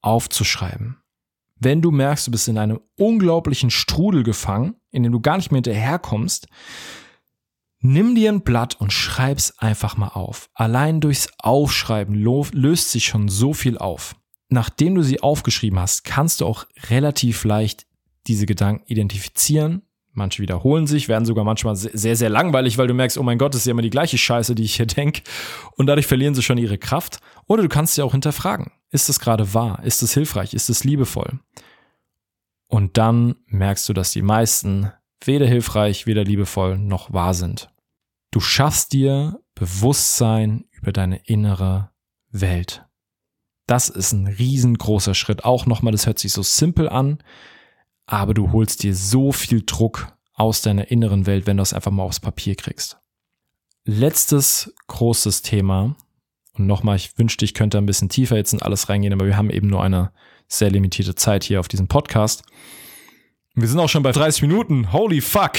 aufzuschreiben. 0.00 1.01
Wenn 1.64 1.80
du 1.80 1.92
merkst, 1.92 2.26
du 2.26 2.32
bist 2.32 2.48
in 2.48 2.58
einem 2.58 2.80
unglaublichen 2.96 3.70
Strudel 3.70 4.24
gefangen, 4.24 4.74
in 4.90 5.04
dem 5.04 5.12
du 5.12 5.20
gar 5.20 5.36
nicht 5.36 5.52
mehr 5.52 5.58
hinterherkommst, 5.58 6.48
nimm 7.78 8.16
dir 8.16 8.32
ein 8.32 8.40
Blatt 8.40 8.80
und 8.80 8.92
schreib's 8.92 9.56
einfach 9.58 9.96
mal 9.96 10.08
auf. 10.08 10.50
Allein 10.54 11.00
durchs 11.00 11.28
Aufschreiben 11.38 12.16
löst 12.16 12.90
sich 12.90 13.04
schon 13.04 13.28
so 13.28 13.54
viel 13.54 13.78
auf. 13.78 14.16
Nachdem 14.48 14.96
du 14.96 15.02
sie 15.02 15.22
aufgeschrieben 15.22 15.78
hast, 15.78 16.02
kannst 16.02 16.40
du 16.40 16.46
auch 16.46 16.66
relativ 16.90 17.44
leicht 17.44 17.86
diese 18.26 18.46
Gedanken 18.46 18.84
identifizieren, 18.86 19.82
Manche 20.14 20.42
wiederholen 20.42 20.86
sich, 20.86 21.08
werden 21.08 21.24
sogar 21.24 21.44
manchmal 21.44 21.74
sehr, 21.74 22.16
sehr 22.16 22.28
langweilig, 22.28 22.76
weil 22.76 22.86
du 22.86 22.92
merkst, 22.92 23.16
oh 23.16 23.22
mein 23.22 23.38
Gott, 23.38 23.54
das 23.54 23.62
ist 23.62 23.66
ja 23.66 23.70
immer 23.70 23.82
die 23.82 23.90
gleiche 23.90 24.18
Scheiße, 24.18 24.54
die 24.54 24.64
ich 24.64 24.76
hier 24.76 24.86
denke. 24.86 25.22
Und 25.76 25.86
dadurch 25.86 26.06
verlieren 26.06 26.34
sie 26.34 26.42
schon 26.42 26.58
ihre 26.58 26.78
Kraft. 26.78 27.20
Oder 27.46 27.62
du 27.62 27.68
kannst 27.68 27.94
sie 27.94 28.02
auch 28.02 28.12
hinterfragen. 28.12 28.72
Ist 28.90 29.08
das 29.08 29.20
gerade 29.20 29.54
wahr? 29.54 29.82
Ist 29.84 30.02
es 30.02 30.12
hilfreich? 30.12 30.52
Ist 30.52 30.68
es 30.68 30.84
liebevoll? 30.84 31.40
Und 32.66 32.98
dann 32.98 33.36
merkst 33.46 33.88
du, 33.88 33.92
dass 33.92 34.12
die 34.12 34.22
meisten 34.22 34.92
weder 35.24 35.46
hilfreich, 35.46 36.06
weder 36.06 36.24
liebevoll 36.24 36.78
noch 36.78 37.12
wahr 37.12 37.34
sind. 37.34 37.70
Du 38.30 38.40
schaffst 38.40 38.92
dir 38.92 39.40
Bewusstsein 39.54 40.64
über 40.72 40.92
deine 40.92 41.18
innere 41.24 41.90
Welt. 42.30 42.84
Das 43.66 43.88
ist 43.88 44.12
ein 44.12 44.26
riesengroßer 44.26 45.14
Schritt. 45.14 45.44
Auch 45.44 45.66
nochmal, 45.66 45.92
das 45.92 46.06
hört 46.06 46.18
sich 46.18 46.32
so 46.32 46.42
simpel 46.42 46.88
an, 46.88 47.22
aber 48.06 48.34
du 48.34 48.52
holst 48.52 48.82
dir 48.82 48.94
so 48.94 49.32
viel 49.32 49.62
Druck 49.64 50.12
aus 50.34 50.62
deiner 50.62 50.90
inneren 50.90 51.26
Welt, 51.26 51.46
wenn 51.46 51.56
du 51.56 51.62
es 51.62 51.72
einfach 51.72 51.90
mal 51.90 52.02
aufs 52.02 52.20
Papier 52.20 52.54
kriegst. 52.54 52.98
Letztes 53.84 54.74
großes 54.88 55.42
Thema. 55.42 55.96
Und 56.54 56.66
nochmal, 56.66 56.96
ich 56.96 57.16
wünschte, 57.18 57.44
ich 57.44 57.54
könnte 57.54 57.78
ein 57.78 57.86
bisschen 57.86 58.08
tiefer 58.08 58.36
jetzt 58.36 58.52
in 58.52 58.62
alles 58.62 58.88
reingehen, 58.88 59.12
aber 59.12 59.26
wir 59.26 59.36
haben 59.36 59.50
eben 59.50 59.68
nur 59.68 59.82
eine 59.82 60.12
sehr 60.48 60.70
limitierte 60.70 61.14
Zeit 61.14 61.44
hier 61.44 61.60
auf 61.60 61.68
diesem 61.68 61.88
Podcast. 61.88 62.44
Wir 63.54 63.68
sind 63.68 63.78
auch 63.80 63.88
schon 63.88 64.02
bei 64.02 64.12
30 64.12 64.42
Minuten. 64.42 64.92
Holy 64.92 65.20
fuck. 65.20 65.52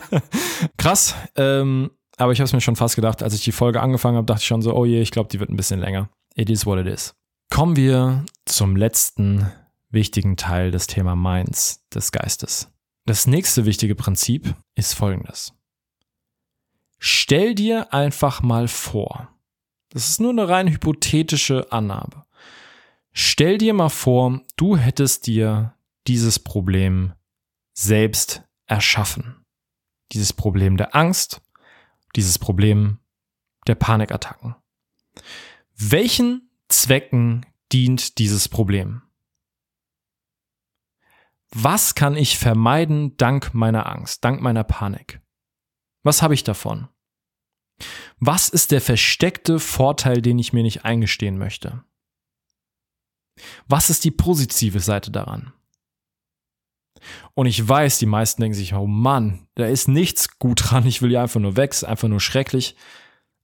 Krass. 0.78 1.14
Ähm, 1.36 1.90
aber 2.16 2.32
ich 2.32 2.38
habe 2.38 2.46
es 2.46 2.52
mir 2.52 2.60
schon 2.60 2.76
fast 2.76 2.96
gedacht, 2.96 3.22
als 3.22 3.34
ich 3.34 3.44
die 3.44 3.52
Folge 3.52 3.80
angefangen 3.80 4.16
habe, 4.16 4.26
dachte 4.26 4.40
ich 4.40 4.46
schon 4.46 4.62
so, 4.62 4.74
oh 4.74 4.84
je, 4.84 5.02
ich 5.02 5.10
glaube, 5.10 5.28
die 5.28 5.40
wird 5.40 5.50
ein 5.50 5.56
bisschen 5.56 5.80
länger. 5.80 6.08
It 6.34 6.48
is 6.48 6.64
what 6.64 6.78
it 6.78 6.86
is. 6.86 7.14
Kommen 7.50 7.76
wir 7.76 8.24
zum 8.46 8.76
letzten 8.76 9.52
wichtigen 9.90 10.36
Teil 10.36 10.70
des 10.70 10.86
Thema 10.86 11.16
Minds, 11.16 11.84
des 11.94 12.12
Geistes. 12.12 12.72
Das 13.04 13.26
nächste 13.26 13.64
wichtige 13.66 13.94
Prinzip 13.94 14.54
ist 14.74 14.94
folgendes. 14.94 15.54
Stell 16.98 17.54
dir 17.54 17.92
einfach 17.92 18.42
mal 18.42 18.68
vor, 18.68 19.28
das 19.90 20.10
ist 20.10 20.20
nur 20.20 20.30
eine 20.30 20.48
rein 20.48 20.68
hypothetische 20.68 21.70
Annahme. 21.70 22.26
Stell 23.12 23.58
dir 23.58 23.72
mal 23.74 23.88
vor, 23.88 24.42
du 24.56 24.76
hättest 24.76 25.26
dir 25.26 25.74
dieses 26.06 26.38
Problem 26.38 27.14
selbst 27.72 28.42
erschaffen. 28.66 29.44
Dieses 30.12 30.32
Problem 30.32 30.76
der 30.76 30.94
Angst, 30.94 31.40
dieses 32.14 32.38
Problem 32.38 32.98
der 33.66 33.74
Panikattacken. 33.74 34.54
Welchen 35.76 36.50
Zwecken 36.68 37.46
dient 37.72 38.18
dieses 38.18 38.48
Problem? 38.48 39.02
Was 41.58 41.94
kann 41.94 42.16
ich 42.18 42.36
vermeiden 42.36 43.16
dank 43.16 43.54
meiner 43.54 43.86
Angst, 43.86 44.22
dank 44.22 44.42
meiner 44.42 44.62
Panik? 44.62 45.22
Was 46.02 46.20
habe 46.20 46.34
ich 46.34 46.44
davon? 46.44 46.88
Was 48.18 48.50
ist 48.50 48.72
der 48.72 48.82
versteckte 48.82 49.58
Vorteil, 49.58 50.20
den 50.20 50.38
ich 50.38 50.52
mir 50.52 50.62
nicht 50.62 50.84
eingestehen 50.84 51.38
möchte? 51.38 51.82
Was 53.68 53.88
ist 53.88 54.04
die 54.04 54.10
positive 54.10 54.80
Seite 54.80 55.10
daran? 55.10 55.54
Und 57.32 57.46
ich 57.46 57.66
weiß, 57.66 58.00
die 58.00 58.06
meisten 58.06 58.42
denken 58.42 58.54
sich, 58.54 58.74
oh 58.74 58.86
Mann, 58.86 59.48
da 59.54 59.64
ist 59.64 59.88
nichts 59.88 60.38
gut 60.38 60.60
dran, 60.62 60.86
ich 60.86 61.00
will 61.00 61.10
ja 61.10 61.22
einfach 61.22 61.40
nur 61.40 61.56
weg, 61.56 61.70
ist 61.70 61.84
einfach 61.84 62.08
nur 62.08 62.20
schrecklich. 62.20 62.76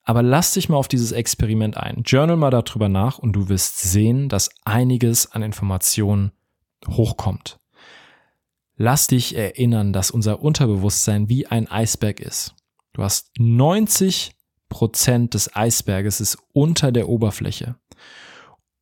Aber 0.03 0.22
lass 0.22 0.53
dich 0.53 0.68
mal 0.68 0.77
auf 0.77 0.88
dieses 0.88 1.12
Experiment 1.12 1.79
ein. 1.79 2.03
Journal 2.03 2.37
mal 2.37 2.51
darüber 2.51 2.90
nach 2.90 3.18
und 3.18 3.33
du 3.33 3.48
wirst 3.48 3.79
sehen, 3.79 4.29
dass 4.29 4.51
einiges 4.66 5.33
an 5.33 5.42
Informationen 5.42 6.33
hochkommt. 6.87 7.59
Lass 8.76 9.06
dich 9.06 9.37
erinnern, 9.37 9.92
dass 9.92 10.11
unser 10.11 10.40
Unterbewusstsein 10.40 11.28
wie 11.28 11.46
ein 11.46 11.68
Eisberg 11.68 12.20
ist. 12.20 12.54
Du 12.92 13.02
hast 13.02 13.30
90 13.38 14.32
Prozent 14.68 15.35
des 15.35 15.54
Eisberges 15.54 16.20
ist 16.20 16.38
unter 16.54 16.92
der 16.92 17.08
Oberfläche. 17.08 17.76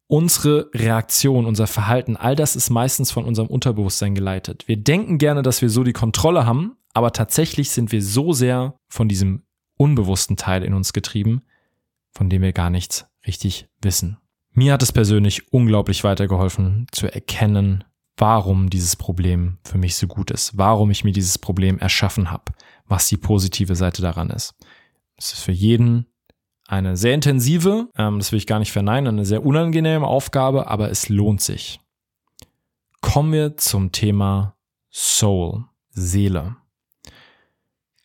Unsere 0.07 0.71
Reaktion, 0.73 1.47
unser 1.47 1.67
Verhalten, 1.67 2.17
all 2.17 2.37
das 2.37 2.57
ist 2.57 2.71
meistens 2.71 3.11
von 3.11 3.25
unserem 3.25 3.49
Unterbewusstsein 3.49 4.15
geleitet. 4.15 4.67
Wir 4.69 4.77
denken 4.77 5.19
gerne, 5.19 5.43
dass 5.43 5.63
wir 5.63 5.71
so 5.71 5.83
die 5.83 5.93
Kontrolle 5.93 6.47
haben, 6.47 6.77
aber 6.95 7.13
tatsächlich 7.13 7.71
sind 7.71 7.93
wir 7.93 8.03
so 8.03 8.33
sehr 8.33 8.77
von 8.89 9.09
diesem 9.09 9.43
unbewussten 9.77 10.37
Teil 10.37 10.63
in 10.63 10.75
uns 10.75 10.93
getrieben, 10.93 11.43
von 12.13 12.31
dem 12.31 12.43
wir 12.43 12.53
gar 12.53 12.71
nichts 12.71 13.07
richtig 13.27 13.69
wissen. 13.81 14.19
Mir 14.53 14.73
hat 14.73 14.83
es 14.83 14.93
persönlich 14.93 15.53
unglaublich 15.53 16.03
weitergeholfen 16.03 16.87
zu 16.93 17.13
erkennen, 17.13 17.85
warum 18.21 18.69
dieses 18.69 18.97
Problem 18.97 19.59
für 19.65 19.79
mich 19.79 19.97
so 19.97 20.07
gut 20.07 20.31
ist, 20.31 20.59
warum 20.59 20.91
ich 20.91 21.05
mir 21.05 21.13
dieses 21.13 21.39
Problem 21.39 21.79
erschaffen 21.79 22.31
habe, 22.31 22.53
was 22.87 23.09
die 23.09 23.17
positive 23.17 23.75
Seite 23.75 24.03
daran 24.03 24.29
ist. 24.29 24.55
Es 25.17 25.33
ist 25.33 25.41
für 25.41 25.53
jeden 25.53 26.07
eine 26.69 26.97
sehr 26.97 27.15
intensive, 27.15 27.89
ähm, 27.97 28.19
das 28.19 28.31
will 28.31 28.37
ich 28.37 28.47
gar 28.47 28.59
nicht 28.59 28.73
verneinen, 28.73 29.15
eine 29.15 29.25
sehr 29.25 29.45
unangenehme 29.45 30.07
Aufgabe, 30.07 30.69
aber 30.69 30.91
es 30.91 31.09
lohnt 31.09 31.41
sich. 31.41 31.81
Kommen 33.01 33.33
wir 33.33 33.57
zum 33.57 33.91
Thema 33.91 34.55
Soul, 34.93 35.65
Seele. 35.91 36.57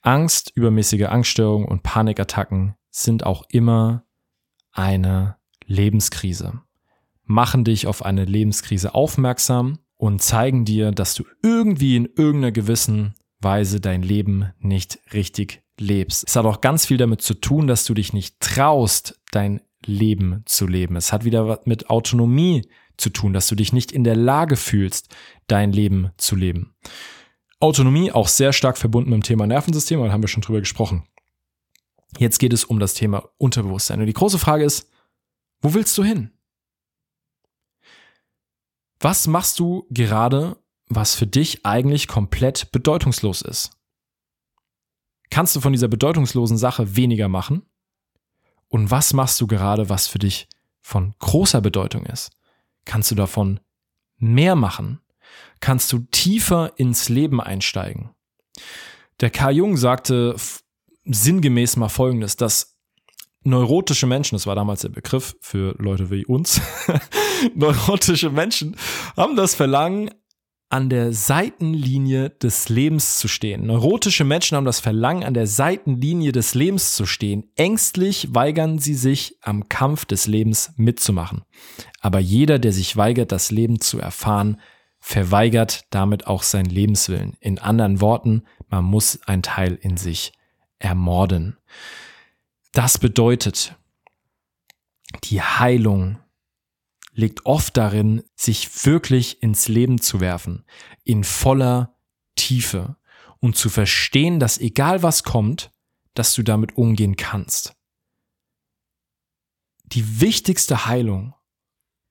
Angst, 0.02 0.52
übermäßige 0.56 1.08
Angststörungen 1.08 1.68
und 1.68 1.84
Panikattacken 1.84 2.76
sind 2.90 3.26
auch 3.26 3.44
immer 3.50 4.06
eine 4.72 5.36
Lebenskrise. 5.66 6.62
Machen 7.24 7.66
dich 7.66 7.88
auf 7.88 8.06
eine 8.06 8.24
Lebenskrise 8.24 8.96
aufmerksam 8.96 9.80
und 10.06 10.22
zeigen 10.22 10.66
dir, 10.66 10.92
dass 10.92 11.16
du 11.16 11.26
irgendwie 11.42 11.96
in 11.96 12.06
irgendeiner 12.06 12.52
gewissen 12.52 13.16
Weise 13.40 13.82
dein 13.82 14.02
Leben 14.02 14.52
nicht 14.60 15.00
richtig 15.14 15.64
lebst. 15.80 16.24
Es 16.28 16.36
hat 16.36 16.46
auch 16.46 16.62
ganz 16.62 16.86
viel 16.86 16.98
damit 16.98 17.22
zu 17.22 17.34
tun, 17.34 17.68
dass 17.68 17.86
du 17.86 17.94
dich 17.94 18.14
nicht 18.14 18.40
traust, 18.40 19.20
dein 19.32 19.62
Leben 19.86 20.44
zu 20.46 20.68
leben. 20.68 20.96
Es 20.96 21.12
hat 21.12 21.26
wieder 21.26 21.60
mit 21.66 21.90
Autonomie 21.90 22.68
zu 22.98 23.10
tun, 23.10 23.34
dass 23.34 23.48
du 23.48 23.56
dich 23.56 23.74
nicht 23.74 23.92
in 23.92 24.04
der 24.04 24.16
Lage 24.16 24.56
fühlst, 24.56 25.14
dein 25.48 25.72
Leben 25.72 26.12
zu 26.18 26.36
leben. 26.36 26.76
Autonomie 27.60 28.12
auch 28.12 28.28
sehr 28.28 28.54
stark 28.54 28.78
verbunden 28.78 29.10
mit 29.10 29.18
dem 29.18 29.24
Thema 29.24 29.48
Nervensystem, 29.48 30.02
da 30.02 30.12
haben 30.12 30.24
wir 30.24 30.28
schon 30.28 30.42
drüber 30.42 30.60
gesprochen. 30.60 31.04
Jetzt 32.18 32.38
geht 32.40 32.54
es 32.54 32.64
um 32.64 32.80
das 32.80 32.94
Thema 32.94 33.28
Unterbewusstsein. 33.38 34.00
Und 34.00 34.06
die 34.06 34.14
große 34.14 34.40
Frage 34.40 34.64
ist, 34.64 34.90
wo 35.62 35.74
willst 35.74 35.98
du 35.98 36.04
hin? 36.04 36.32
Was 39.00 39.28
machst 39.28 39.60
du 39.60 39.86
gerade, 39.90 40.58
was 40.88 41.16
für 41.16 41.28
dich 41.28 41.66
eigentlich 41.66 42.08
komplett 42.08 42.72
bedeutungslos 42.72 43.42
ist? 43.42 43.72
Kannst 45.30 45.56
du 45.56 45.62
von 45.62 45.74
dieser 45.74 45.88
bedeutungslosen 45.88 46.58
Sache 46.58 46.96
weniger 46.96 47.28
machen? 47.28 47.64
Und 48.68 48.92
was 48.92 49.14
machst 49.14 49.40
du 49.42 49.48
gerade, 49.48 49.90
was 49.90 50.08
für 50.08 50.20
dich 50.20 50.48
von 50.82 51.14
großer 51.20 51.62
Bedeutung 51.62 52.06
ist? 52.06 52.32
Kannst 52.86 53.12
du 53.12 53.16
davon 53.16 53.60
mehr 54.18 54.56
machen? 54.56 55.02
Kannst 55.60 55.92
du 55.92 56.00
tiefer 56.12 56.74
ins 56.78 57.10
Leben 57.10 57.42
einsteigen? 57.42 58.12
Der 59.20 59.30
K. 59.30 59.50
Jung 59.52 59.78
sagte 59.78 60.36
sinngemäß 61.06 61.78
mal 61.78 61.90
Folgendes, 61.90 62.36
dass 62.36 62.75
neurotische 63.46 64.08
Menschen, 64.08 64.36
das 64.36 64.48
war 64.48 64.56
damals 64.56 64.82
der 64.82 64.90
Begriff 64.90 65.36
für 65.40 65.76
Leute 65.78 66.10
wie 66.10 66.26
uns, 66.26 66.62
neurotische 67.56 68.30
Menschen 68.30 68.76
haben 69.16 69.36
das 69.36 69.56
Verlangen, 69.56 70.10
an 70.70 70.90
der 70.90 71.14
Seitenlinie 71.14 72.32
des 72.32 72.70
Lebens 72.70 73.20
zu 73.20 73.28
stehen. 73.28 73.68
Neurotische 73.68 74.24
Menschen 74.24 74.58
haben 74.58 74.66
das 74.66 74.80
Verlangen, 74.80 75.24
an 75.24 75.36
der 75.36 75.48
Seitenlinie 75.48 76.32
des 76.32 76.56
Lebens 76.56 76.96
zu 76.96 77.06
stehen. 77.06 77.46
Ängstlich 77.56 78.34
weigern 78.34 78.80
sie 78.80 78.96
sich, 78.96 79.38
am 79.42 79.70
Kampf 79.70 80.06
des 80.06 80.26
Lebens 80.26 80.74
mitzumachen. 80.76 81.44
Aber 82.02 82.20
jeder, 82.20 82.58
der 82.60 82.74
sich 82.74 82.98
weigert, 82.98 83.32
das 83.32 83.52
Leben 83.52 83.80
zu 83.80 84.00
erfahren, 84.00 84.60
verweigert 85.00 85.86
damit 85.92 86.26
auch 86.26 86.42
sein 86.42 86.66
Lebenswillen. 86.66 87.38
In 87.40 87.60
anderen 87.60 88.02
Worten, 88.02 88.44
man 88.68 88.86
muss 88.86 89.20
ein 89.28 89.44
Teil 89.44 89.78
in 89.80 89.98
sich 89.98 90.34
ermorden. 90.80 91.58
Das 92.76 92.98
bedeutet, 92.98 93.74
die 95.24 95.42
Heilung 95.42 96.20
liegt 97.14 97.46
oft 97.46 97.78
darin, 97.78 98.22
sich 98.36 98.86
wirklich 98.86 99.42
ins 99.42 99.70
Leben 99.70 100.02
zu 100.02 100.20
werfen, 100.20 100.66
in 101.06 101.24
voller 101.24 101.96
Tiefe 102.36 102.98
und 103.40 103.56
zu 103.56 103.70
verstehen, 103.70 104.42
dass 104.42 104.58
egal 104.58 105.04
was 105.04 105.24
kommt, 105.24 105.72
dass 106.16 106.34
du 106.34 106.44
damit 106.44 106.76
umgehen 106.76 107.16
kannst. 107.16 107.78
Die 109.86 110.20
wichtigste 110.20 110.86
Heilung 110.86 111.34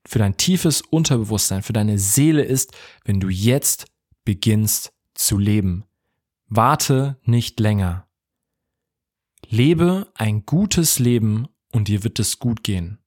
für 0.06 0.18
dein 0.18 0.38
tiefes 0.38 0.80
Unterbewusstsein, 0.80 1.62
für 1.62 1.74
deine 1.74 1.98
Seele 1.98 2.42
ist, 2.42 2.72
wenn 3.04 3.20
du 3.20 3.28
jetzt 3.28 3.84
beginnst 4.24 4.94
zu 5.12 5.36
leben. 5.36 5.84
Warte 6.46 7.20
nicht 7.22 7.60
länger. 7.60 8.08
Lebe 9.48 10.08
ein 10.14 10.44
gutes 10.46 10.98
Leben 10.98 11.48
und 11.72 11.88
dir 11.88 12.04
wird 12.04 12.18
es 12.18 12.38
gut 12.38 12.62
gehen. 12.62 12.98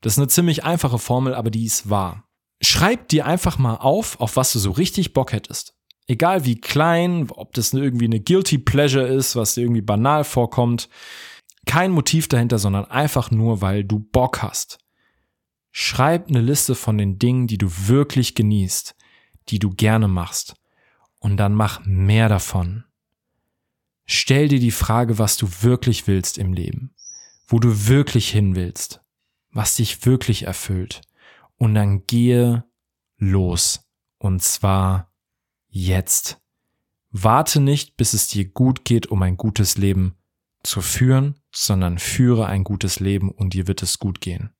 Das 0.00 0.14
ist 0.14 0.18
eine 0.18 0.28
ziemlich 0.28 0.64
einfache 0.64 0.98
Formel, 0.98 1.34
aber 1.34 1.50
die 1.50 1.64
ist 1.64 1.88
wahr. 1.88 2.24
Schreib 2.60 3.08
dir 3.08 3.26
einfach 3.26 3.58
mal 3.58 3.76
auf, 3.76 4.20
auf 4.20 4.36
was 4.36 4.52
du 4.52 4.58
so 4.58 4.70
richtig 4.70 5.12
Bock 5.12 5.32
hättest. 5.32 5.74
Egal 6.06 6.44
wie 6.44 6.60
klein, 6.60 7.28
ob 7.30 7.54
das 7.54 7.72
irgendwie 7.72 8.04
eine 8.06 8.20
Guilty 8.20 8.58
Pleasure 8.58 9.06
ist, 9.06 9.36
was 9.36 9.54
dir 9.54 9.62
irgendwie 9.62 9.82
banal 9.82 10.24
vorkommt. 10.24 10.88
Kein 11.66 11.92
Motiv 11.92 12.28
dahinter, 12.28 12.58
sondern 12.58 12.84
einfach 12.86 13.30
nur, 13.30 13.60
weil 13.60 13.84
du 13.84 14.00
Bock 14.00 14.42
hast. 14.42 14.78
Schreib 15.70 16.28
eine 16.28 16.40
Liste 16.40 16.74
von 16.74 16.98
den 16.98 17.18
Dingen, 17.18 17.46
die 17.46 17.58
du 17.58 17.68
wirklich 17.86 18.34
genießt, 18.34 18.94
die 19.48 19.58
du 19.58 19.70
gerne 19.70 20.08
machst. 20.08 20.54
Und 21.18 21.36
dann 21.36 21.54
mach 21.54 21.84
mehr 21.84 22.28
davon. 22.28 22.84
Stell 24.04 24.48
dir 24.48 24.60
die 24.60 24.70
Frage, 24.70 25.18
was 25.18 25.36
du 25.36 25.48
wirklich 25.60 26.06
willst 26.06 26.38
im 26.38 26.52
Leben, 26.52 26.94
wo 27.46 27.58
du 27.58 27.86
wirklich 27.88 28.30
hin 28.30 28.54
willst 28.54 29.02
was 29.52 29.74
dich 29.74 30.04
wirklich 30.06 30.44
erfüllt. 30.44 31.02
Und 31.58 31.74
dann 31.74 32.06
gehe 32.06 32.64
los. 33.18 33.88
Und 34.18 34.42
zwar 34.42 35.12
jetzt. 35.68 36.40
Warte 37.10 37.60
nicht, 37.60 37.96
bis 37.96 38.14
es 38.14 38.26
dir 38.28 38.46
gut 38.48 38.84
geht, 38.84 39.06
um 39.06 39.22
ein 39.22 39.36
gutes 39.36 39.76
Leben 39.76 40.16
zu 40.62 40.80
führen, 40.80 41.36
sondern 41.52 41.98
führe 41.98 42.46
ein 42.46 42.64
gutes 42.64 43.00
Leben 43.00 43.30
und 43.30 43.52
dir 43.52 43.66
wird 43.66 43.82
es 43.82 43.98
gut 43.98 44.20
gehen. 44.20 44.50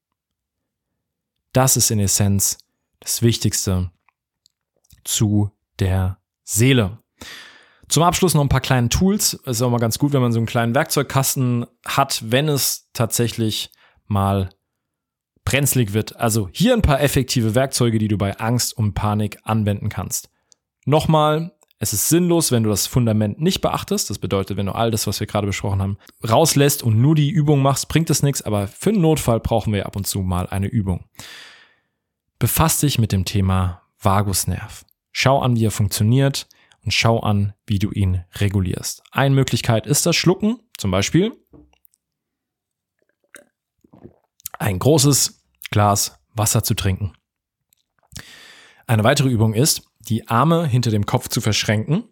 Das 1.52 1.76
ist 1.76 1.90
in 1.90 1.98
Essenz 1.98 2.58
das 3.00 3.22
Wichtigste 3.22 3.90
zu 5.04 5.50
der 5.78 6.20
Seele. 6.44 6.98
Zum 7.88 8.02
Abschluss 8.02 8.34
noch 8.34 8.42
ein 8.42 8.48
paar 8.48 8.60
kleine 8.60 8.88
Tools. 8.88 9.34
Es 9.44 9.56
ist 9.56 9.62
auch 9.62 9.70
mal 9.70 9.78
ganz 9.78 9.98
gut, 9.98 10.12
wenn 10.12 10.22
man 10.22 10.32
so 10.32 10.38
einen 10.38 10.46
kleinen 10.46 10.74
Werkzeugkasten 10.74 11.66
hat, 11.86 12.22
wenn 12.26 12.48
es 12.48 12.88
tatsächlich 12.92 13.70
mal 14.06 14.50
brenzlig 15.44 15.92
wird. 15.92 16.16
Also 16.16 16.48
hier 16.52 16.72
ein 16.74 16.82
paar 16.82 17.00
effektive 17.00 17.54
Werkzeuge, 17.54 17.98
die 17.98 18.08
du 18.08 18.16
bei 18.16 18.38
Angst 18.38 18.76
und 18.76 18.94
Panik 18.94 19.38
anwenden 19.42 19.88
kannst. 19.88 20.30
Nochmal, 20.84 21.52
es 21.78 21.92
ist 21.92 22.08
sinnlos, 22.08 22.52
wenn 22.52 22.62
du 22.62 22.70
das 22.70 22.86
Fundament 22.86 23.40
nicht 23.40 23.60
beachtest. 23.60 24.08
Das 24.08 24.18
bedeutet, 24.18 24.56
wenn 24.56 24.66
du 24.66 24.72
all 24.72 24.90
das, 24.90 25.06
was 25.06 25.18
wir 25.18 25.26
gerade 25.26 25.46
besprochen 25.48 25.82
haben, 25.82 25.98
rauslässt 26.28 26.82
und 26.82 27.00
nur 27.00 27.14
die 27.14 27.30
Übung 27.30 27.60
machst, 27.60 27.88
bringt 27.88 28.08
es 28.10 28.22
nichts. 28.22 28.42
Aber 28.42 28.68
für 28.68 28.90
einen 28.90 29.00
Notfall 29.00 29.40
brauchen 29.40 29.72
wir 29.72 29.86
ab 29.86 29.96
und 29.96 30.06
zu 30.06 30.20
mal 30.20 30.46
eine 30.46 30.68
Übung. 30.68 31.04
Befass 32.38 32.78
dich 32.78 32.98
mit 32.98 33.12
dem 33.12 33.24
Thema 33.24 33.82
Vagusnerv. 33.98 34.84
Schau 35.10 35.40
an, 35.40 35.56
wie 35.56 35.66
er 35.66 35.70
funktioniert 35.70 36.46
und 36.84 36.92
schau 36.92 37.20
an, 37.20 37.54
wie 37.66 37.78
du 37.78 37.90
ihn 37.90 38.24
regulierst. 38.34 39.02
Eine 39.10 39.34
Möglichkeit 39.34 39.86
ist 39.86 40.04
das 40.06 40.16
Schlucken, 40.16 40.60
zum 40.76 40.90
Beispiel 40.90 41.32
ein 44.58 44.78
großes 44.78 45.44
Glas 45.70 46.18
Wasser 46.34 46.62
zu 46.62 46.74
trinken. 46.74 47.12
Eine 48.86 49.04
weitere 49.04 49.28
Übung 49.28 49.54
ist, 49.54 49.82
die 50.00 50.28
Arme 50.28 50.66
hinter 50.66 50.90
dem 50.90 51.06
Kopf 51.06 51.28
zu 51.28 51.40
verschränken 51.40 52.04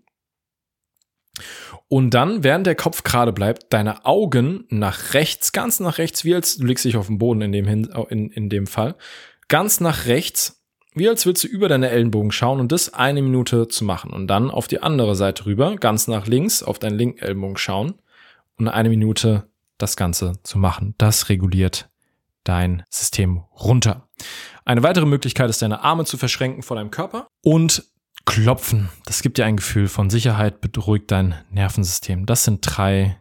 und 1.89 2.11
dann, 2.11 2.45
während 2.45 2.66
der 2.66 2.75
Kopf 2.75 3.03
gerade 3.03 3.33
bleibt, 3.33 3.73
deine 3.73 4.05
Augen 4.05 4.64
nach 4.68 5.14
rechts, 5.14 5.53
ganz 5.53 5.81
nach 5.81 5.99
rechts, 5.99 6.25
wie 6.25 6.35
als 6.35 6.57
du 6.57 6.66
legst 6.66 6.85
dich 6.85 6.97
auf 6.97 7.07
dem 7.07 7.18
Boden 7.18 7.43
in 7.43 7.53
dem, 7.53 7.66
in, 7.66 8.31
in 8.31 8.49
dem 8.49 8.66
Fall, 8.66 8.97
ganz 9.49 9.81
nach 9.81 10.07
rechts, 10.07 10.59
wie 11.01 11.09
als 11.09 11.24
würdest 11.24 11.44
du 11.44 11.48
über 11.48 11.68
deine 11.68 11.88
Ellenbogen 11.88 12.30
schauen 12.30 12.61
und 12.61 12.70
das 12.72 12.92
eine 12.92 13.22
Minute 13.22 13.68
zu 13.68 13.84
machen 13.84 14.12
und 14.12 14.26
dann 14.26 14.51
auf 14.51 14.68
die 14.68 14.82
andere 14.82 15.16
Seite 15.16 15.46
rüber, 15.46 15.76
ganz 15.76 16.09
nach 16.09 16.26
links, 16.26 16.62
auf 16.62 16.78
deinen 16.78 16.98
linken 16.98 17.20
Ellenbogen 17.20 17.57
schauen 17.57 17.94
und 18.59 18.68
eine 18.68 18.90
Minute 18.90 19.48
das 19.78 19.96
Ganze 19.96 20.34
zu 20.42 20.59
machen. 20.59 20.94
Das 20.98 21.30
reguliert 21.30 21.88
dein 22.44 22.82
System 22.90 23.38
runter. 23.59 24.09
Eine 24.66 24.82
weitere 24.82 25.07
Möglichkeit 25.07 25.48
ist, 25.48 25.62
deine 25.62 25.82
Arme 25.82 26.05
zu 26.05 26.18
verschränken 26.18 26.62
vor 26.62 26.76
deinem 26.76 26.90
Körper 26.90 27.28
und 27.42 27.82
klopfen. 28.26 28.90
Das 29.07 29.22
gibt 29.22 29.38
dir 29.38 29.46
ein 29.46 29.57
Gefühl 29.57 29.88
von 29.88 30.11
Sicherheit, 30.11 30.61
beruhigt 30.61 31.11
dein 31.11 31.34
Nervensystem. 31.51 32.26
Das 32.26 32.44
sind 32.44 32.61
drei 32.61 33.18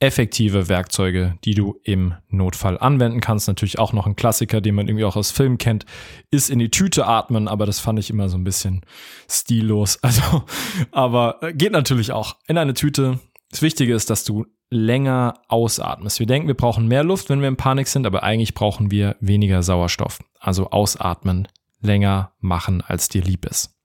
effektive 0.00 0.68
Werkzeuge, 0.68 1.38
die 1.44 1.54
du 1.54 1.78
im 1.84 2.14
Notfall 2.30 2.78
anwenden 2.78 3.20
kannst. 3.20 3.48
Natürlich 3.48 3.78
auch 3.78 3.92
noch 3.92 4.06
ein 4.06 4.16
Klassiker, 4.16 4.62
den 4.62 4.74
man 4.74 4.88
irgendwie 4.88 5.04
auch 5.04 5.16
aus 5.16 5.30
Filmen 5.30 5.58
kennt, 5.58 5.84
ist 6.30 6.48
in 6.48 6.58
die 6.58 6.70
Tüte 6.70 7.06
atmen, 7.06 7.48
aber 7.48 7.66
das 7.66 7.80
fand 7.80 7.98
ich 7.98 8.08
immer 8.08 8.30
so 8.30 8.38
ein 8.38 8.44
bisschen 8.44 8.80
stillos. 9.28 9.98
Also, 10.10 10.44
aber 10.90 11.38
geht 11.52 11.70
natürlich 11.70 12.10
auch 12.10 12.36
in 12.48 12.58
eine 12.58 12.74
Tüte. 12.74 13.20
Das 13.50 13.62
Wichtige 13.62 13.94
ist, 13.94 14.10
dass 14.10 14.24
du 14.24 14.46
länger 14.70 15.34
ausatmest. 15.46 16.18
Wir 16.18 16.26
denken, 16.26 16.48
wir 16.48 16.56
brauchen 16.56 16.88
mehr 16.88 17.04
Luft, 17.04 17.28
wenn 17.28 17.40
wir 17.40 17.48
in 17.48 17.56
Panik 17.56 17.86
sind, 17.86 18.06
aber 18.06 18.24
eigentlich 18.24 18.54
brauchen 18.54 18.90
wir 18.90 19.16
weniger 19.20 19.62
Sauerstoff. 19.62 20.18
Also 20.40 20.70
ausatmen, 20.70 21.46
länger 21.80 22.32
machen, 22.40 22.82
als 22.84 23.08
dir 23.08 23.22
lieb 23.22 23.46
ist. 23.46 23.76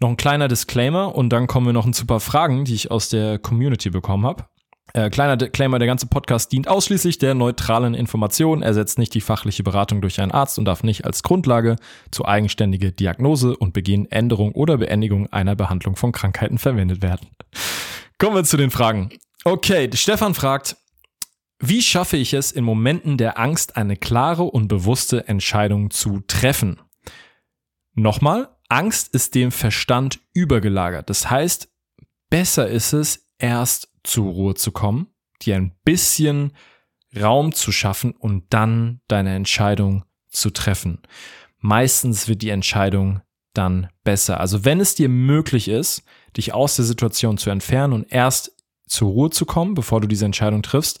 Noch 0.00 0.08
ein 0.08 0.16
kleiner 0.16 0.48
Disclaimer 0.48 1.14
und 1.14 1.30
dann 1.30 1.46
kommen 1.46 1.66
wir 1.66 1.72
noch 1.72 1.86
ein 1.86 2.06
paar 2.06 2.20
Fragen, 2.20 2.64
die 2.64 2.74
ich 2.74 2.90
aus 2.90 3.10
der 3.10 3.38
Community 3.38 3.90
bekommen 3.90 4.24
habe. 4.24 4.44
Äh, 4.96 5.10
kleiner 5.10 5.36
Disclaimer, 5.36 5.80
der 5.80 5.88
ganze 5.88 6.06
Podcast 6.06 6.52
dient 6.52 6.68
ausschließlich 6.68 7.18
der 7.18 7.34
neutralen 7.34 7.94
Information, 7.94 8.62
ersetzt 8.62 8.96
nicht 8.96 9.12
die 9.12 9.20
fachliche 9.20 9.64
Beratung 9.64 10.00
durch 10.00 10.20
einen 10.20 10.30
Arzt 10.30 10.56
und 10.56 10.66
darf 10.66 10.84
nicht 10.84 11.04
als 11.04 11.24
Grundlage 11.24 11.74
zur 12.12 12.28
eigenständige 12.28 12.92
Diagnose 12.92 13.56
und 13.56 13.72
Beginn, 13.72 14.08
Änderung 14.12 14.52
oder 14.52 14.78
Beendigung 14.78 15.26
einer 15.32 15.56
Behandlung 15.56 15.96
von 15.96 16.12
Krankheiten 16.12 16.58
verwendet 16.58 17.02
werden. 17.02 17.28
Kommen 18.18 18.36
wir 18.36 18.44
zu 18.44 18.56
den 18.56 18.70
Fragen. 18.70 19.10
Okay, 19.44 19.90
Stefan 19.94 20.32
fragt, 20.32 20.76
wie 21.58 21.82
schaffe 21.82 22.16
ich 22.16 22.32
es 22.32 22.52
in 22.52 22.62
Momenten 22.62 23.18
der 23.18 23.36
Angst 23.36 23.76
eine 23.76 23.96
klare 23.96 24.44
und 24.44 24.68
bewusste 24.68 25.26
Entscheidung 25.26 25.90
zu 25.90 26.20
treffen? 26.28 26.80
Nochmal, 27.94 28.48
Angst 28.68 29.12
ist 29.12 29.34
dem 29.34 29.50
Verstand 29.50 30.20
übergelagert. 30.34 31.10
Das 31.10 31.30
heißt, 31.30 31.68
besser 32.30 32.68
ist 32.68 32.92
es, 32.92 33.26
erst 33.38 33.93
zur 34.04 34.30
Ruhe 34.30 34.54
zu 34.54 34.70
kommen, 34.70 35.08
dir 35.42 35.56
ein 35.56 35.72
bisschen 35.84 36.52
Raum 37.20 37.52
zu 37.52 37.72
schaffen 37.72 38.12
und 38.12 38.44
dann 38.50 39.00
deine 39.08 39.34
Entscheidung 39.34 40.04
zu 40.28 40.50
treffen. 40.50 41.00
Meistens 41.58 42.28
wird 42.28 42.42
die 42.42 42.50
Entscheidung 42.50 43.20
dann 43.54 43.88
besser. 44.02 44.40
Also 44.40 44.64
wenn 44.64 44.80
es 44.80 44.94
dir 44.94 45.08
möglich 45.08 45.68
ist, 45.68 46.02
dich 46.36 46.52
aus 46.52 46.76
der 46.76 46.84
Situation 46.84 47.38
zu 47.38 47.50
entfernen 47.50 47.92
und 47.92 48.12
erst 48.12 48.52
zur 48.86 49.10
Ruhe 49.10 49.30
zu 49.30 49.46
kommen, 49.46 49.74
bevor 49.74 50.00
du 50.00 50.08
diese 50.08 50.24
Entscheidung 50.24 50.62
triffst, 50.62 51.00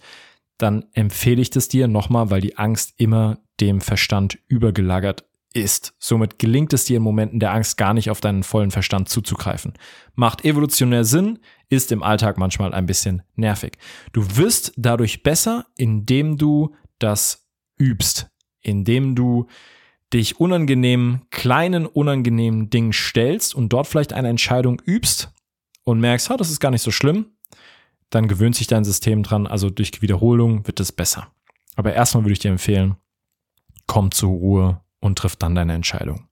dann 0.58 0.86
empfehle 0.92 1.42
ich 1.42 1.50
das 1.50 1.68
dir 1.68 1.88
nochmal, 1.88 2.30
weil 2.30 2.40
die 2.40 2.56
Angst 2.56 2.94
immer 2.96 3.38
dem 3.60 3.80
Verstand 3.80 4.38
übergelagert 4.46 5.24
ist. 5.54 5.94
Somit 5.98 6.38
gelingt 6.38 6.72
es 6.72 6.84
dir 6.84 6.98
in 6.98 7.02
Momenten 7.02 7.40
der 7.40 7.52
Angst 7.52 7.76
gar 7.76 7.94
nicht 7.94 8.10
auf 8.10 8.20
deinen 8.20 8.42
vollen 8.42 8.70
Verstand 8.70 9.08
zuzugreifen. 9.08 9.72
Macht 10.14 10.44
evolutionär 10.44 11.04
Sinn, 11.04 11.38
ist 11.68 11.92
im 11.92 12.02
Alltag 12.02 12.36
manchmal 12.36 12.74
ein 12.74 12.86
bisschen 12.86 13.22
nervig. 13.36 13.78
Du 14.12 14.36
wirst 14.36 14.72
dadurch 14.76 15.22
besser, 15.22 15.66
indem 15.76 16.36
du 16.36 16.74
das 16.98 17.46
übst, 17.78 18.30
indem 18.60 19.14
du 19.14 19.46
dich 20.12 20.38
unangenehmen, 20.38 21.22
kleinen, 21.30 21.86
unangenehmen 21.86 22.70
Dingen 22.70 22.92
stellst 22.92 23.54
und 23.54 23.72
dort 23.72 23.86
vielleicht 23.86 24.12
eine 24.12 24.28
Entscheidung 24.28 24.80
übst 24.84 25.32
und 25.84 26.00
merkst, 26.00 26.30
ha, 26.30 26.36
das 26.36 26.50
ist 26.50 26.60
gar 26.60 26.70
nicht 26.70 26.82
so 26.82 26.90
schlimm, 26.90 27.26
dann 28.10 28.28
gewöhnt 28.28 28.54
sich 28.54 28.66
dein 28.66 28.84
System 28.84 29.22
dran. 29.22 29.46
Also 29.46 29.70
durch 29.70 30.02
Wiederholung 30.02 30.66
wird 30.66 30.80
es 30.80 30.92
besser. 30.92 31.28
Aber 31.76 31.92
erstmal 31.92 32.24
würde 32.24 32.32
ich 32.32 32.38
dir 32.38 32.50
empfehlen, 32.50 32.96
komm 33.86 34.12
zur 34.12 34.30
Ruhe 34.30 34.83
und 35.04 35.18
triff 35.18 35.36
dann 35.36 35.54
deine 35.54 35.74
Entscheidung. 35.74 36.28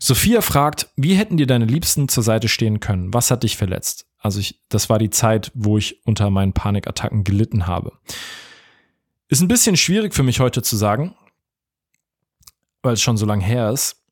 Sophia 0.00 0.40
fragt, 0.40 0.88
wie 0.96 1.14
hätten 1.14 1.36
dir 1.36 1.46
deine 1.46 1.64
Liebsten 1.64 2.08
zur 2.08 2.24
Seite 2.24 2.48
stehen 2.48 2.80
können? 2.80 3.14
Was 3.14 3.30
hat 3.30 3.44
dich 3.44 3.56
verletzt? 3.56 4.06
Also 4.18 4.40
ich, 4.40 4.60
das 4.68 4.90
war 4.90 4.98
die 4.98 5.10
Zeit, 5.10 5.52
wo 5.54 5.78
ich 5.78 6.04
unter 6.04 6.28
meinen 6.30 6.52
Panikattacken 6.52 7.22
gelitten 7.22 7.68
habe. 7.68 7.92
Ist 9.28 9.42
ein 9.42 9.48
bisschen 9.48 9.76
schwierig 9.76 10.12
für 10.12 10.24
mich 10.24 10.40
heute 10.40 10.60
zu 10.62 10.76
sagen, 10.76 11.14
weil 12.82 12.94
es 12.94 13.02
schon 13.02 13.16
so 13.16 13.26
lange 13.26 13.44
her 13.44 13.70
ist. 13.70 14.02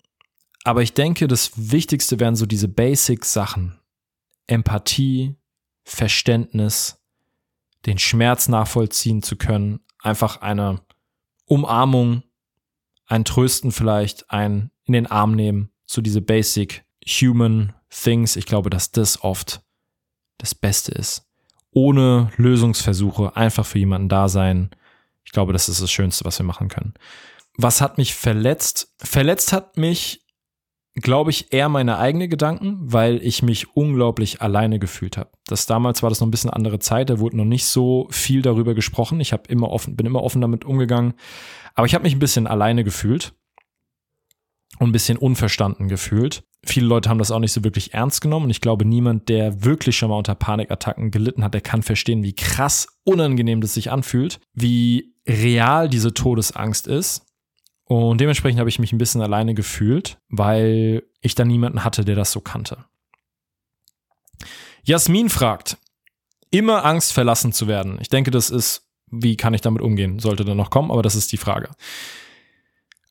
Aber 0.62 0.82
ich 0.82 0.94
denke, 0.94 1.26
das 1.26 1.52
Wichtigste 1.56 2.20
wären 2.20 2.36
so 2.36 2.46
diese 2.46 2.68
Basic-Sachen. 2.68 3.80
Empathie, 4.46 5.34
Verständnis, 5.82 7.02
den 7.84 7.98
Schmerz 7.98 8.46
nachvollziehen 8.48 9.22
zu 9.22 9.36
können, 9.36 9.80
einfach 9.98 10.40
eine 10.40 10.82
Umarmung, 11.46 12.22
ein 13.06 13.24
Trösten 13.24 13.72
vielleicht, 13.72 14.30
ein 14.30 14.70
in 14.84 14.92
den 14.92 15.06
Arm 15.06 15.34
nehmen, 15.34 15.70
so 15.86 16.00
diese 16.00 16.20
basic 16.20 16.84
human 17.06 17.72
things. 17.90 18.36
Ich 18.36 18.46
glaube, 18.46 18.70
dass 18.70 18.92
das 18.92 19.22
oft 19.22 19.62
das 20.38 20.54
Beste 20.54 20.92
ist. 20.92 21.26
Ohne 21.70 22.30
Lösungsversuche, 22.36 23.36
einfach 23.36 23.66
für 23.66 23.78
jemanden 23.78 24.08
da 24.08 24.28
sein. 24.28 24.70
Ich 25.24 25.32
glaube, 25.32 25.52
das 25.52 25.68
ist 25.68 25.82
das 25.82 25.90
Schönste, 25.90 26.24
was 26.24 26.38
wir 26.38 26.46
machen 26.46 26.68
können. 26.68 26.94
Was 27.56 27.80
hat 27.80 27.98
mich 27.98 28.14
verletzt? 28.14 28.92
Verletzt 28.98 29.52
hat 29.52 29.76
mich 29.76 30.23
glaube 30.96 31.30
ich, 31.30 31.52
eher 31.52 31.68
meine 31.68 31.98
eigenen 31.98 32.30
Gedanken, 32.30 32.78
weil 32.80 33.20
ich 33.22 33.42
mich 33.42 33.76
unglaublich 33.76 34.40
alleine 34.42 34.78
gefühlt 34.78 35.16
habe. 35.16 35.30
Das 35.46 35.66
damals 35.66 36.02
war 36.02 36.10
das 36.10 36.20
noch 36.20 36.28
ein 36.28 36.30
bisschen 36.30 36.50
andere 36.50 36.78
Zeit, 36.78 37.10
da 37.10 37.18
wurde 37.18 37.36
noch 37.36 37.44
nicht 37.44 37.66
so 37.66 38.06
viel 38.10 38.42
darüber 38.42 38.74
gesprochen. 38.74 39.20
Ich 39.20 39.32
habe 39.32 39.44
immer 39.48 39.70
offen, 39.70 39.96
bin 39.96 40.06
immer 40.06 40.22
offen 40.22 40.40
damit 40.40 40.64
umgegangen, 40.64 41.14
aber 41.74 41.86
ich 41.86 41.94
habe 41.94 42.04
mich 42.04 42.14
ein 42.14 42.20
bisschen 42.20 42.46
alleine 42.46 42.84
gefühlt 42.84 43.34
und 44.78 44.88
ein 44.88 44.92
bisschen 44.92 45.18
unverstanden 45.18 45.88
gefühlt. 45.88 46.44
Viele 46.64 46.86
Leute 46.86 47.10
haben 47.10 47.18
das 47.18 47.30
auch 47.30 47.40
nicht 47.40 47.52
so 47.52 47.64
wirklich 47.64 47.92
ernst 47.92 48.20
genommen 48.20 48.46
und 48.46 48.50
ich 48.50 48.60
glaube, 48.60 48.84
niemand, 48.84 49.28
der 49.28 49.64
wirklich 49.64 49.96
schon 49.96 50.10
mal 50.10 50.16
unter 50.16 50.34
Panikattacken 50.34 51.10
gelitten 51.10 51.42
hat, 51.42 51.54
der 51.54 51.60
kann 51.60 51.82
verstehen, 51.82 52.22
wie 52.22 52.34
krass 52.34 53.00
unangenehm 53.02 53.60
das 53.60 53.74
sich 53.74 53.90
anfühlt, 53.90 54.40
wie 54.54 55.14
real 55.26 55.88
diese 55.88 56.14
Todesangst 56.14 56.86
ist 56.86 57.26
und 57.94 58.20
dementsprechend 58.20 58.58
habe 58.58 58.68
ich 58.68 58.80
mich 58.80 58.92
ein 58.92 58.98
bisschen 58.98 59.20
alleine 59.20 59.54
gefühlt, 59.54 60.18
weil 60.28 61.04
ich 61.20 61.36
da 61.36 61.44
niemanden 61.44 61.84
hatte, 61.84 62.04
der 62.04 62.16
das 62.16 62.32
so 62.32 62.40
kannte. 62.40 62.84
Jasmin 64.82 65.30
fragt, 65.30 65.78
immer 66.50 66.84
Angst 66.84 67.12
verlassen 67.12 67.52
zu 67.52 67.68
werden. 67.68 67.98
Ich 68.00 68.08
denke, 68.08 68.32
das 68.32 68.50
ist, 68.50 68.88
wie 69.10 69.36
kann 69.36 69.54
ich 69.54 69.60
damit 69.60 69.80
umgehen? 69.80 70.18
Sollte 70.18 70.44
dann 70.44 70.56
noch 70.56 70.70
kommen, 70.70 70.90
aber 70.90 71.02
das 71.02 71.14
ist 71.14 71.30
die 71.30 71.36
Frage. 71.36 71.70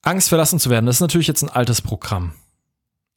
Angst 0.02 0.28
verlassen 0.28 0.60
zu 0.60 0.70
werden, 0.70 0.86
das 0.86 0.98
ist 0.98 1.02
natürlich 1.02 1.28
jetzt 1.28 1.44
ein 1.44 1.50
altes 1.50 1.82
Programm, 1.82 2.34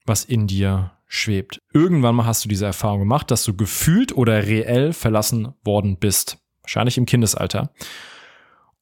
was 0.04 0.24
in 0.24 0.46
dir 0.46 0.92
schwebt. 1.08 1.60
Irgendwann 1.72 2.14
mal 2.14 2.26
hast 2.26 2.44
du 2.44 2.48
diese 2.48 2.66
Erfahrung 2.66 3.00
gemacht, 3.00 3.30
dass 3.32 3.42
du 3.42 3.56
gefühlt 3.56 4.16
oder 4.16 4.46
reell 4.46 4.92
verlassen 4.92 5.54
worden 5.64 5.96
bist. 5.98 6.38
Wahrscheinlich 6.62 6.96
im 6.96 7.06
Kindesalter. 7.06 7.72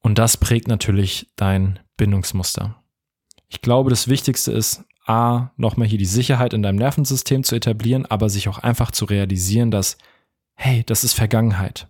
Und 0.00 0.18
das 0.18 0.36
prägt 0.36 0.68
natürlich 0.68 1.32
dein 1.36 1.78
Bindungsmuster. 1.96 2.82
Ich 3.48 3.60
glaube, 3.60 3.90
das 3.90 4.08
Wichtigste 4.08 4.52
ist, 4.52 4.84
A, 5.06 5.50
nochmal 5.56 5.86
hier 5.86 5.98
die 5.98 6.06
Sicherheit 6.06 6.54
in 6.54 6.62
deinem 6.62 6.78
Nervensystem 6.78 7.44
zu 7.44 7.54
etablieren, 7.54 8.06
aber 8.06 8.30
sich 8.30 8.48
auch 8.48 8.58
einfach 8.58 8.90
zu 8.90 9.04
realisieren, 9.04 9.70
dass, 9.70 9.98
hey, 10.54 10.82
das 10.86 11.04
ist 11.04 11.12
Vergangenheit. 11.12 11.88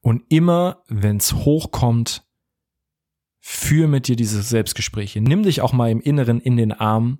Und 0.00 0.24
immer, 0.28 0.82
wenn 0.88 1.18
es 1.18 1.32
hochkommt, 1.32 2.24
führ 3.40 3.88
mit 3.88 4.08
dir 4.08 4.16
diese 4.16 4.42
Selbstgespräche. 4.42 5.20
Nimm 5.20 5.42
dich 5.42 5.60
auch 5.60 5.72
mal 5.72 5.90
im 5.90 6.00
Inneren 6.00 6.40
in 6.40 6.56
den 6.56 6.72
Arm 6.72 7.18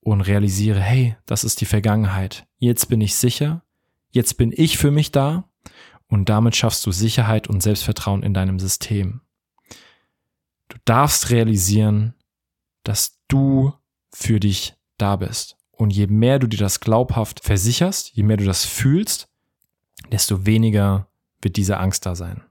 und 0.00 0.20
realisiere, 0.20 0.80
hey, 0.80 1.16
das 1.26 1.44
ist 1.44 1.60
die 1.60 1.66
Vergangenheit. 1.66 2.46
Jetzt 2.58 2.88
bin 2.88 3.00
ich 3.00 3.16
sicher. 3.16 3.62
Jetzt 4.10 4.34
bin 4.34 4.52
ich 4.54 4.78
für 4.78 4.90
mich 4.90 5.10
da 5.10 5.48
und 6.06 6.28
damit 6.28 6.54
schaffst 6.54 6.86
du 6.86 6.92
Sicherheit 6.92 7.48
und 7.48 7.62
Selbstvertrauen 7.62 8.22
in 8.22 8.32
deinem 8.32 8.60
System. 8.60 9.22
Du 10.68 10.76
darfst 10.84 11.30
realisieren, 11.30 12.14
dass 12.82 13.20
du 13.28 13.72
für 14.12 14.40
dich 14.40 14.74
da 14.98 15.16
bist. 15.16 15.56
Und 15.72 15.90
je 15.90 16.06
mehr 16.06 16.38
du 16.38 16.46
dir 16.46 16.58
das 16.58 16.80
glaubhaft 16.80 17.40
versicherst, 17.42 18.10
je 18.14 18.22
mehr 18.22 18.36
du 18.36 18.44
das 18.44 18.64
fühlst, 18.64 19.28
desto 20.10 20.46
weniger 20.46 21.08
wird 21.42 21.56
diese 21.56 21.78
Angst 21.78 22.06
da 22.06 22.14
sein. 22.14 22.42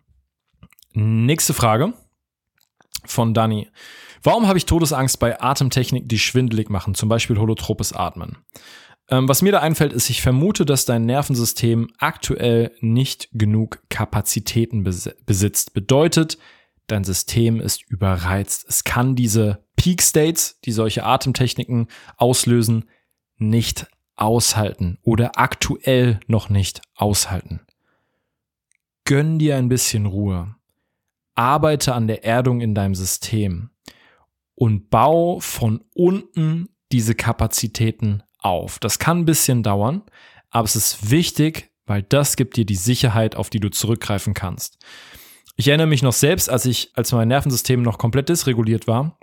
Nächste 0.94 1.54
Frage 1.54 1.94
von 3.06 3.34
Dani. 3.34 3.70
Warum 4.22 4.48
habe 4.48 4.58
ich 4.58 4.66
Todesangst 4.66 5.20
bei 5.20 5.42
Atemtechniken, 5.42 6.08
die 6.08 6.20
schwindelig 6.20 6.70
machen, 6.70 6.96
zum 6.96 7.10
Beispiel 7.10 7.38
holotropes 7.38 7.94
Atmen? 7.94 8.38
Ähm, 9.10 9.28
was 9.28 9.42
mir 9.42 9.52
da 9.52 9.60
einfällt, 9.60 9.92
ist, 9.92 10.10
ich 10.10 10.22
vermute, 10.22 10.66
dass 10.66 10.86
dein 10.86 11.06
Nervensystem 11.06 11.90
aktuell 11.98 12.72
nicht 12.80 13.30
genug 13.34 13.82
Kapazitäten 13.90 14.84
besitzt. 14.84 15.74
Bedeutet, 15.74 16.38
dein 16.88 17.04
System 17.04 17.60
ist 17.60 17.90
überreizt. 17.90 18.66
Es 18.68 18.84
kann 18.84 19.16
diese 19.16 19.64
Peak 19.76 20.02
States, 20.02 20.60
die 20.66 20.72
solche 20.72 21.04
Atemtechniken 21.04 21.88
auslösen, 22.18 22.90
nicht 23.38 23.88
aushalten 24.16 25.00
oder 25.02 25.38
aktuell 25.38 26.20
noch 26.28 26.50
nicht 26.50 26.82
aushalten. 26.96 27.62
Gönn 29.06 29.40
dir 29.40 29.58
ein 29.58 29.70
bisschen 29.70 30.06
Ruhe. 30.06 30.56
Arbeite 31.36 31.94
an 31.94 32.08
der 32.08 32.24
Erdung 32.24 32.62
in 32.62 32.76
deinem 32.76 32.96
System 32.96 33.72
und 34.56 34.90
bau 34.90 35.40
von 35.40 35.84
unten 35.96 36.70
diese 36.92 37.16
Kapazitäten 37.16 38.24
auf. 38.38 38.80
Das 38.80 39.00
kann 39.00 39.20
ein 39.20 39.26
bisschen 39.26 39.64
dauern, 39.64 40.04
aber 40.52 40.66
es 40.66 40.76
ist 40.76 41.10
wichtig, 41.10 41.72
weil 41.86 42.04
das 42.04 42.36
gibt 42.36 42.56
dir 42.56 42.66
die 42.66 42.76
Sicherheit, 42.76 43.36
auf 43.36 43.50
die 43.50 43.60
du 43.60 43.70
zurückgreifen 43.70 44.34
kannst. 44.34 44.78
Ich 45.56 45.68
erinnere 45.68 45.88
mich 45.88 46.02
noch 46.02 46.14
selbst, 46.14 46.50
als 46.50 46.66
ich, 46.66 46.92
als 46.96 47.12
mein 47.12 47.28
Nervensystem 47.28 47.82
noch 47.82 47.98
komplett 47.98 48.30
dysreguliert 48.30 48.88
war, 48.88 49.18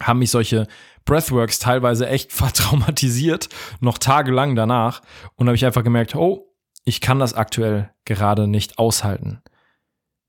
haben 0.00 0.20
mich 0.20 0.30
solche 0.30 0.66
Breathworks 1.04 1.58
teilweise 1.58 2.08
echt 2.08 2.32
vertraumatisiert, 2.32 3.48
noch 3.80 3.98
tagelang 3.98 4.54
danach. 4.54 5.02
Und 5.34 5.46
habe 5.46 5.56
ich 5.56 5.66
einfach 5.66 5.84
gemerkt, 5.84 6.14
oh, 6.14 6.54
ich 6.84 7.00
kann 7.00 7.18
das 7.18 7.34
aktuell 7.34 7.90
gerade 8.04 8.46
nicht 8.46 8.78
aushalten. 8.78 9.42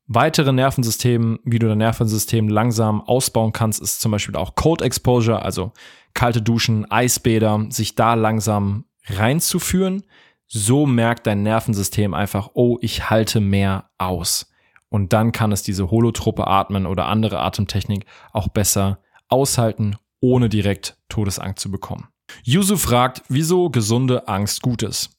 Weitere 0.08 0.52
Nervensysteme, 0.52 1.40
wie 1.44 1.60
du 1.60 1.68
dein 1.68 1.78
Nervensystem 1.78 2.50
langsam 2.50 3.02
ausbauen 3.02 3.54
kannst, 3.54 3.80
ist 3.80 4.02
zum 4.02 4.12
Beispiel 4.12 4.36
auch 4.36 4.56
Cold 4.56 4.82
Exposure, 4.82 5.44
also 5.44 5.72
kalte 6.16 6.42
Duschen, 6.42 6.90
Eisbäder, 6.90 7.68
sich 7.70 7.94
da 7.94 8.16
langsam 8.16 8.86
reinzuführen. 9.06 10.04
So 10.48 10.88
merkt 10.88 11.28
dein 11.28 11.44
Nervensystem 11.44 12.16
einfach, 12.16 12.50
oh, 12.54 12.80
ich 12.82 13.12
halte 13.12 13.40
mehr 13.40 13.92
aus. 14.00 14.49
Und 14.90 15.14
dann 15.14 15.32
kann 15.32 15.52
es 15.52 15.64
diese 15.64 15.92
Holotruppe 15.92 16.48
atmen 16.48 16.86
oder 16.86 17.06
andere 17.06 17.40
Atemtechnik 17.40 18.06
auch 18.34 18.48
besser 18.48 19.00
aushalten, 19.28 19.96
ohne 20.20 20.50
direkt 20.50 20.98
Todesangst 21.10 21.62
zu 21.62 21.72
bekommen. 21.72 22.08
Yusu 22.44 22.78
fragt, 22.78 23.24
wieso 23.30 23.70
gesunde 23.70 24.28
Angst 24.28 24.62
gut 24.62 24.84
ist. 24.84 25.18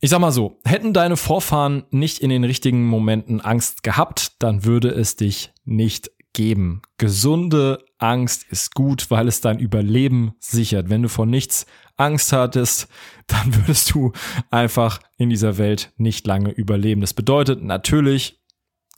Ich 0.00 0.10
sag 0.10 0.20
mal 0.20 0.32
so, 0.32 0.60
hätten 0.64 0.92
deine 0.92 1.16
Vorfahren 1.16 1.84
nicht 1.90 2.20
in 2.20 2.30
den 2.30 2.44
richtigen 2.44 2.86
Momenten 2.86 3.40
Angst 3.40 3.82
gehabt, 3.82 4.40
dann 4.42 4.64
würde 4.64 4.90
es 4.90 5.16
dich 5.16 5.52
nicht 5.64 6.10
geben. 6.32 6.82
Gesunde 6.98 7.84
Angst 7.98 8.44
ist 8.50 8.74
gut, 8.74 9.10
weil 9.10 9.28
es 9.28 9.40
dein 9.40 9.58
Überleben 9.58 10.34
sichert. 10.38 10.88
Wenn 10.88 11.02
du 11.02 11.08
vor 11.08 11.26
nichts 11.26 11.66
Angst 11.96 12.32
hattest, 12.32 12.88
dann 13.26 13.54
würdest 13.54 13.94
du 13.94 14.12
einfach 14.50 15.00
in 15.16 15.30
dieser 15.30 15.58
Welt 15.58 15.92
nicht 15.96 16.26
lange 16.26 16.50
überleben. 16.50 17.00
Das 17.00 17.14
bedeutet, 17.14 17.62
natürlich 17.62 18.40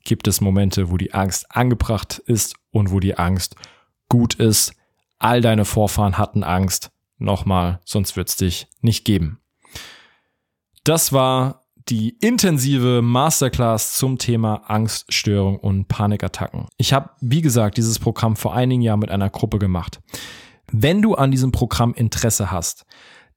gibt 0.05 0.29
es 0.29 0.41
Momente, 0.41 0.91
wo 0.91 0.97
die 0.97 1.15
Angst 1.15 1.55
angebracht 1.55 2.19
ist 2.19 2.55
und 2.71 2.91
wo 2.91 3.01
die 3.01 3.17
Angst 3.17 3.57
gut 4.09 4.35
ist. 4.35 4.73
All 5.19 5.41
deine 5.41 5.65
Vorfahren 5.65 6.19
hatten 6.19 6.43
Angst. 6.43 6.91
Nochmal, 7.19 7.81
sonst 7.85 8.17
wird 8.17 8.31
es 8.31 8.37
dich 8.37 8.67
nicht 8.81 9.05
geben. 9.05 9.41
Das 10.85 11.13
war 11.13 11.60
die 11.91 12.17
intensive 12.21 13.03
Masterclass 13.03 13.95
zum 13.95 14.17
Thema 14.17 14.63
Angststörung 14.69 15.59
und 15.59 15.89
Panikattacken. 15.89 16.67
Ich 16.77 16.93
habe, 16.93 17.11
wie 17.21 17.43
gesagt, 17.43 17.77
dieses 17.77 17.99
Programm 17.99 18.37
vor 18.37 18.55
einigen 18.55 18.81
Jahren 18.81 19.01
mit 19.01 19.11
einer 19.11 19.29
Gruppe 19.29 19.59
gemacht. 19.59 20.01
Wenn 20.71 21.03
du 21.03 21.17
an 21.17 21.33
diesem 21.33 21.51
Programm 21.51 21.93
Interesse 21.95 22.53
hast, 22.53 22.87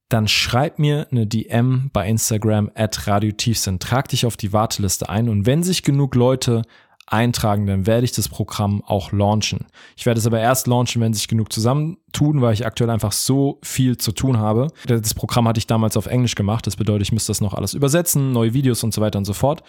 dann 0.10 0.28
schreib 0.28 0.78
mir 0.78 1.08
eine 1.10 1.26
DM 1.26 1.89
bei 1.91 2.08
Instagram 2.08 2.70
at 2.76 3.08
Radio 3.08 3.32
Tiefsinn. 3.32 3.80
Trag 3.80 4.10
dich 4.10 4.28
auf 4.28 4.38
die 4.38 4.54
Warteliste 4.54 5.10
ein 5.10 5.30
und 5.30 5.47
wenn 5.47 5.64
sich 5.64 5.82
genug 5.82 6.14
Leute 6.14 6.62
eintragen, 7.08 7.68
dann 7.68 7.86
werde 7.86 8.06
ich 8.06 8.12
das 8.12 8.30
Programm 8.30 8.84
auch 8.86 9.12
launchen. 9.12 9.66
Ich 9.95 10.06
werde 10.06 10.20
es 10.20 10.28
aber 10.28 10.39
erst 10.39 10.68
launchen, 10.68 11.01
wenn 11.01 11.14
sich 11.14 11.28
genug 11.28 11.51
zusammentun, 11.51 12.41
weil 12.41 12.54
ich 12.54 12.66
aktuell 12.66 12.89
einfach 12.89 13.12
so 13.12 13.60
viel 13.64 13.97
zu 13.97 14.12
tun 14.12 14.38
habe. 14.38 14.68
Das 14.88 15.14
Programm 15.14 15.47
hatte 15.47 15.58
ich 15.58 15.68
damals 15.68 15.97
auf 15.97 16.06
Englisch 16.06 16.36
gemacht. 16.36 16.66
Das 16.66 16.76
bedeutet, 16.76 17.08
ich 17.08 17.12
müsste 17.12 17.32
das 17.32 17.41
noch 17.41 17.54
alles 17.54 17.74
übersetzen, 17.74 18.32
neue 18.32 18.54
Videos 18.54 18.84
und 18.84 18.93
so 18.93 19.01
weiter 19.01 19.20
und 19.20 19.26
so 19.26 19.34
fort. 19.34 19.64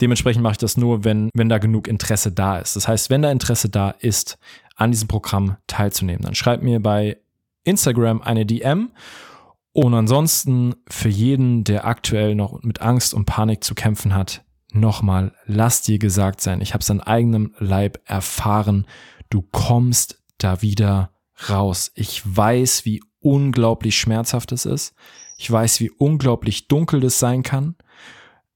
Dementsprechend 0.00 0.42
mache 0.42 0.52
ich 0.52 0.58
das 0.58 0.76
nur, 0.76 1.04
wenn, 1.04 1.30
wenn 1.34 1.48
da 1.48 1.58
genug 1.58 1.88
Interesse 1.88 2.32
da 2.32 2.58
ist. 2.58 2.76
Das 2.76 2.88
heißt, 2.88 3.10
wenn 3.10 3.22
da 3.22 3.30
Interesse 3.30 3.68
da 3.68 3.90
ist, 3.90 4.38
an 4.76 4.90
diesem 4.90 5.06
Programm 5.06 5.56
teilzunehmen, 5.68 6.22
dann 6.22 6.34
schreib 6.34 6.62
mir 6.62 6.80
bei 6.80 7.18
Instagram 7.62 8.20
eine 8.22 8.44
DM. 8.44 8.90
Und 9.72 9.94
ansonsten 9.94 10.74
für 10.88 11.08
jeden, 11.08 11.64
der 11.64 11.84
aktuell 11.86 12.34
noch 12.34 12.62
mit 12.62 12.80
Angst 12.80 13.14
und 13.14 13.24
Panik 13.24 13.64
zu 13.64 13.74
kämpfen 13.74 14.14
hat, 14.14 14.44
nochmal, 14.74 15.34
lass 15.46 15.82
dir 15.82 15.98
gesagt 15.98 16.40
sein, 16.40 16.60
ich 16.60 16.74
habe 16.74 16.82
es 16.82 16.90
an 16.90 17.00
eigenem 17.00 17.54
Leib 17.58 18.00
erfahren, 18.04 18.86
du 19.30 19.42
kommst 19.42 20.22
da 20.38 20.62
wieder 20.62 21.12
raus. 21.48 21.92
Ich 21.94 22.22
weiß, 22.24 22.84
wie 22.84 23.02
unglaublich 23.20 23.98
schmerzhaft 23.98 24.52
es 24.52 24.66
ist. 24.66 24.94
Ich 25.38 25.50
weiß, 25.50 25.80
wie 25.80 25.90
unglaublich 25.90 26.68
dunkel 26.68 27.00
das 27.00 27.18
sein 27.18 27.42
kann. 27.42 27.76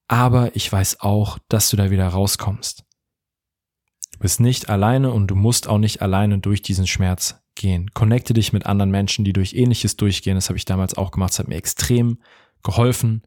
Aber 0.06 0.54
ich 0.56 0.70
weiß 0.70 1.00
auch, 1.00 1.38
dass 1.48 1.70
du 1.70 1.76
da 1.76 1.90
wieder 1.90 2.08
rauskommst. 2.08 2.84
Du 4.12 4.18
bist 4.20 4.40
nicht 4.40 4.68
alleine 4.68 5.12
und 5.12 5.28
du 5.28 5.34
musst 5.34 5.68
auch 5.68 5.78
nicht 5.78 6.02
alleine 6.02 6.38
durch 6.38 6.62
diesen 6.62 6.86
Schmerz 6.86 7.42
gehen. 7.54 7.90
Connecte 7.92 8.32
dich 8.32 8.52
mit 8.52 8.66
anderen 8.66 8.90
Menschen, 8.90 9.24
die 9.24 9.32
durch 9.32 9.54
ähnliches 9.54 9.96
durchgehen. 9.96 10.34
Das 10.34 10.48
habe 10.48 10.56
ich 10.56 10.64
damals 10.64 10.96
auch 10.96 11.10
gemacht. 11.10 11.30
Das 11.30 11.40
hat 11.40 11.48
mir 11.48 11.56
extrem 11.56 12.18
geholfen. 12.62 13.22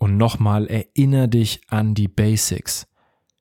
Und 0.00 0.16
nochmal, 0.16 0.66
erinnere 0.66 1.28
dich 1.28 1.60
an 1.68 1.94
die 1.94 2.08
Basics 2.08 2.86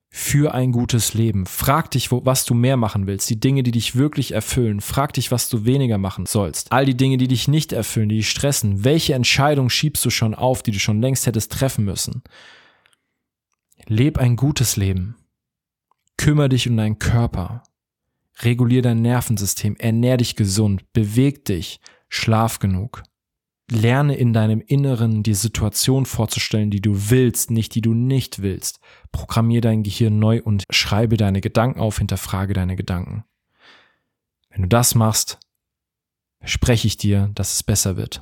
für 0.10 0.54
ein 0.54 0.74
gutes 0.74 1.14
Leben. 1.14 1.46
Frag 1.46 1.90
dich, 1.92 2.12
wo, 2.12 2.26
was 2.26 2.44
du 2.44 2.54
mehr 2.54 2.76
machen 2.76 3.08
willst, 3.08 3.30
die 3.30 3.40
Dinge, 3.40 3.64
die 3.64 3.72
dich 3.72 3.96
wirklich 3.96 4.34
erfüllen. 4.34 4.82
Frag 4.82 5.14
dich, 5.14 5.32
was 5.32 5.48
du 5.48 5.64
weniger 5.64 5.98
machen 5.98 6.26
sollst. 6.26 6.74
All 6.74 6.86
die 6.86 6.98
Dinge, 6.98 7.16
die 7.16 7.30
dich 7.30 7.48
nicht 7.48 7.72
erfüllen, 7.72 8.10
die 8.10 8.18
dich 8.18 8.30
stressen. 8.30 8.84
Welche 8.84 9.14
Entscheidung 9.14 9.70
schiebst 9.70 10.04
du 10.04 10.10
schon 10.10 10.36
auf, 10.36 10.62
die 10.62 10.72
du 10.72 10.80
schon 10.80 11.02
längst 11.02 11.28
hättest 11.28 11.54
treffen 11.54 11.86
müssen? 11.86 12.24
Leb 13.88 14.18
ein 14.18 14.36
gutes 14.36 14.76
Leben. 14.76 15.16
Kümmer 16.18 16.50
dich 16.50 16.68
um 16.68 16.76
deinen 16.76 17.00
Körper. 17.00 17.64
Regulier 18.42 18.82
dein 18.82 19.02
Nervensystem. 19.02 19.78
Ernähr 19.78 20.18
dich 20.18 20.36
gesund. 20.36 20.92
Beweg 20.92 21.46
dich. 21.46 21.80
Schlaf 22.10 22.60
genug. 22.60 23.04
Lerne 23.72 24.16
in 24.16 24.34
deinem 24.34 24.62
Inneren 24.62 25.24
die 25.24 25.34
Situation 25.34 26.06
vorzustellen, 26.06 26.72
die 26.72 26.82
du 26.82 27.10
willst, 27.10 27.52
nicht 27.52 27.76
die 27.76 27.82
du 27.82 27.94
nicht 27.94 28.42
willst. 28.42 28.80
Programmier 29.12 29.62
dein 29.62 29.84
Gehirn 29.84 30.20
neu 30.20 30.42
und 30.44 30.64
schreibe 30.70 31.18
deine 31.18 31.42
Gedanken 31.42 31.80
auf, 31.80 32.00
hinterfrage 32.00 32.54
deine 32.54 32.76
Gedanken. 32.76 33.24
Wenn 34.50 34.64
du 34.64 34.68
das 34.68 34.96
machst, 34.96 35.40
verspreche 36.40 36.88
ich 36.88 36.98
dir, 36.98 37.30
dass 37.36 37.54
es 37.54 37.64
besser 37.64 37.98
wird. 37.98 38.22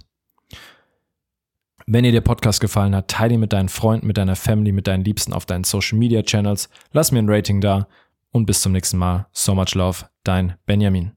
Wenn 1.85 2.03
dir 2.03 2.11
der 2.11 2.21
Podcast 2.21 2.59
gefallen 2.59 2.93
hat, 2.93 3.07
teile 3.07 3.35
ihn 3.35 3.39
mit 3.39 3.53
deinen 3.53 3.69
Freunden, 3.69 4.07
mit 4.07 4.17
deiner 4.17 4.35
Family, 4.35 4.73
mit 4.73 4.87
deinen 4.87 5.05
Liebsten 5.05 5.31
auf 5.31 5.45
deinen 5.45 5.63
Social 5.63 5.97
Media 5.97 6.21
Channels. 6.21 6.69
Lass 6.91 7.13
mir 7.13 7.19
ein 7.19 7.29
Rating 7.29 7.61
da 7.61 7.87
und 8.31 8.45
bis 8.45 8.61
zum 8.61 8.73
nächsten 8.73 8.97
Mal. 8.97 9.27
So 9.31 9.55
much 9.55 9.73
love, 9.73 10.05
dein 10.23 10.55
Benjamin. 10.65 11.16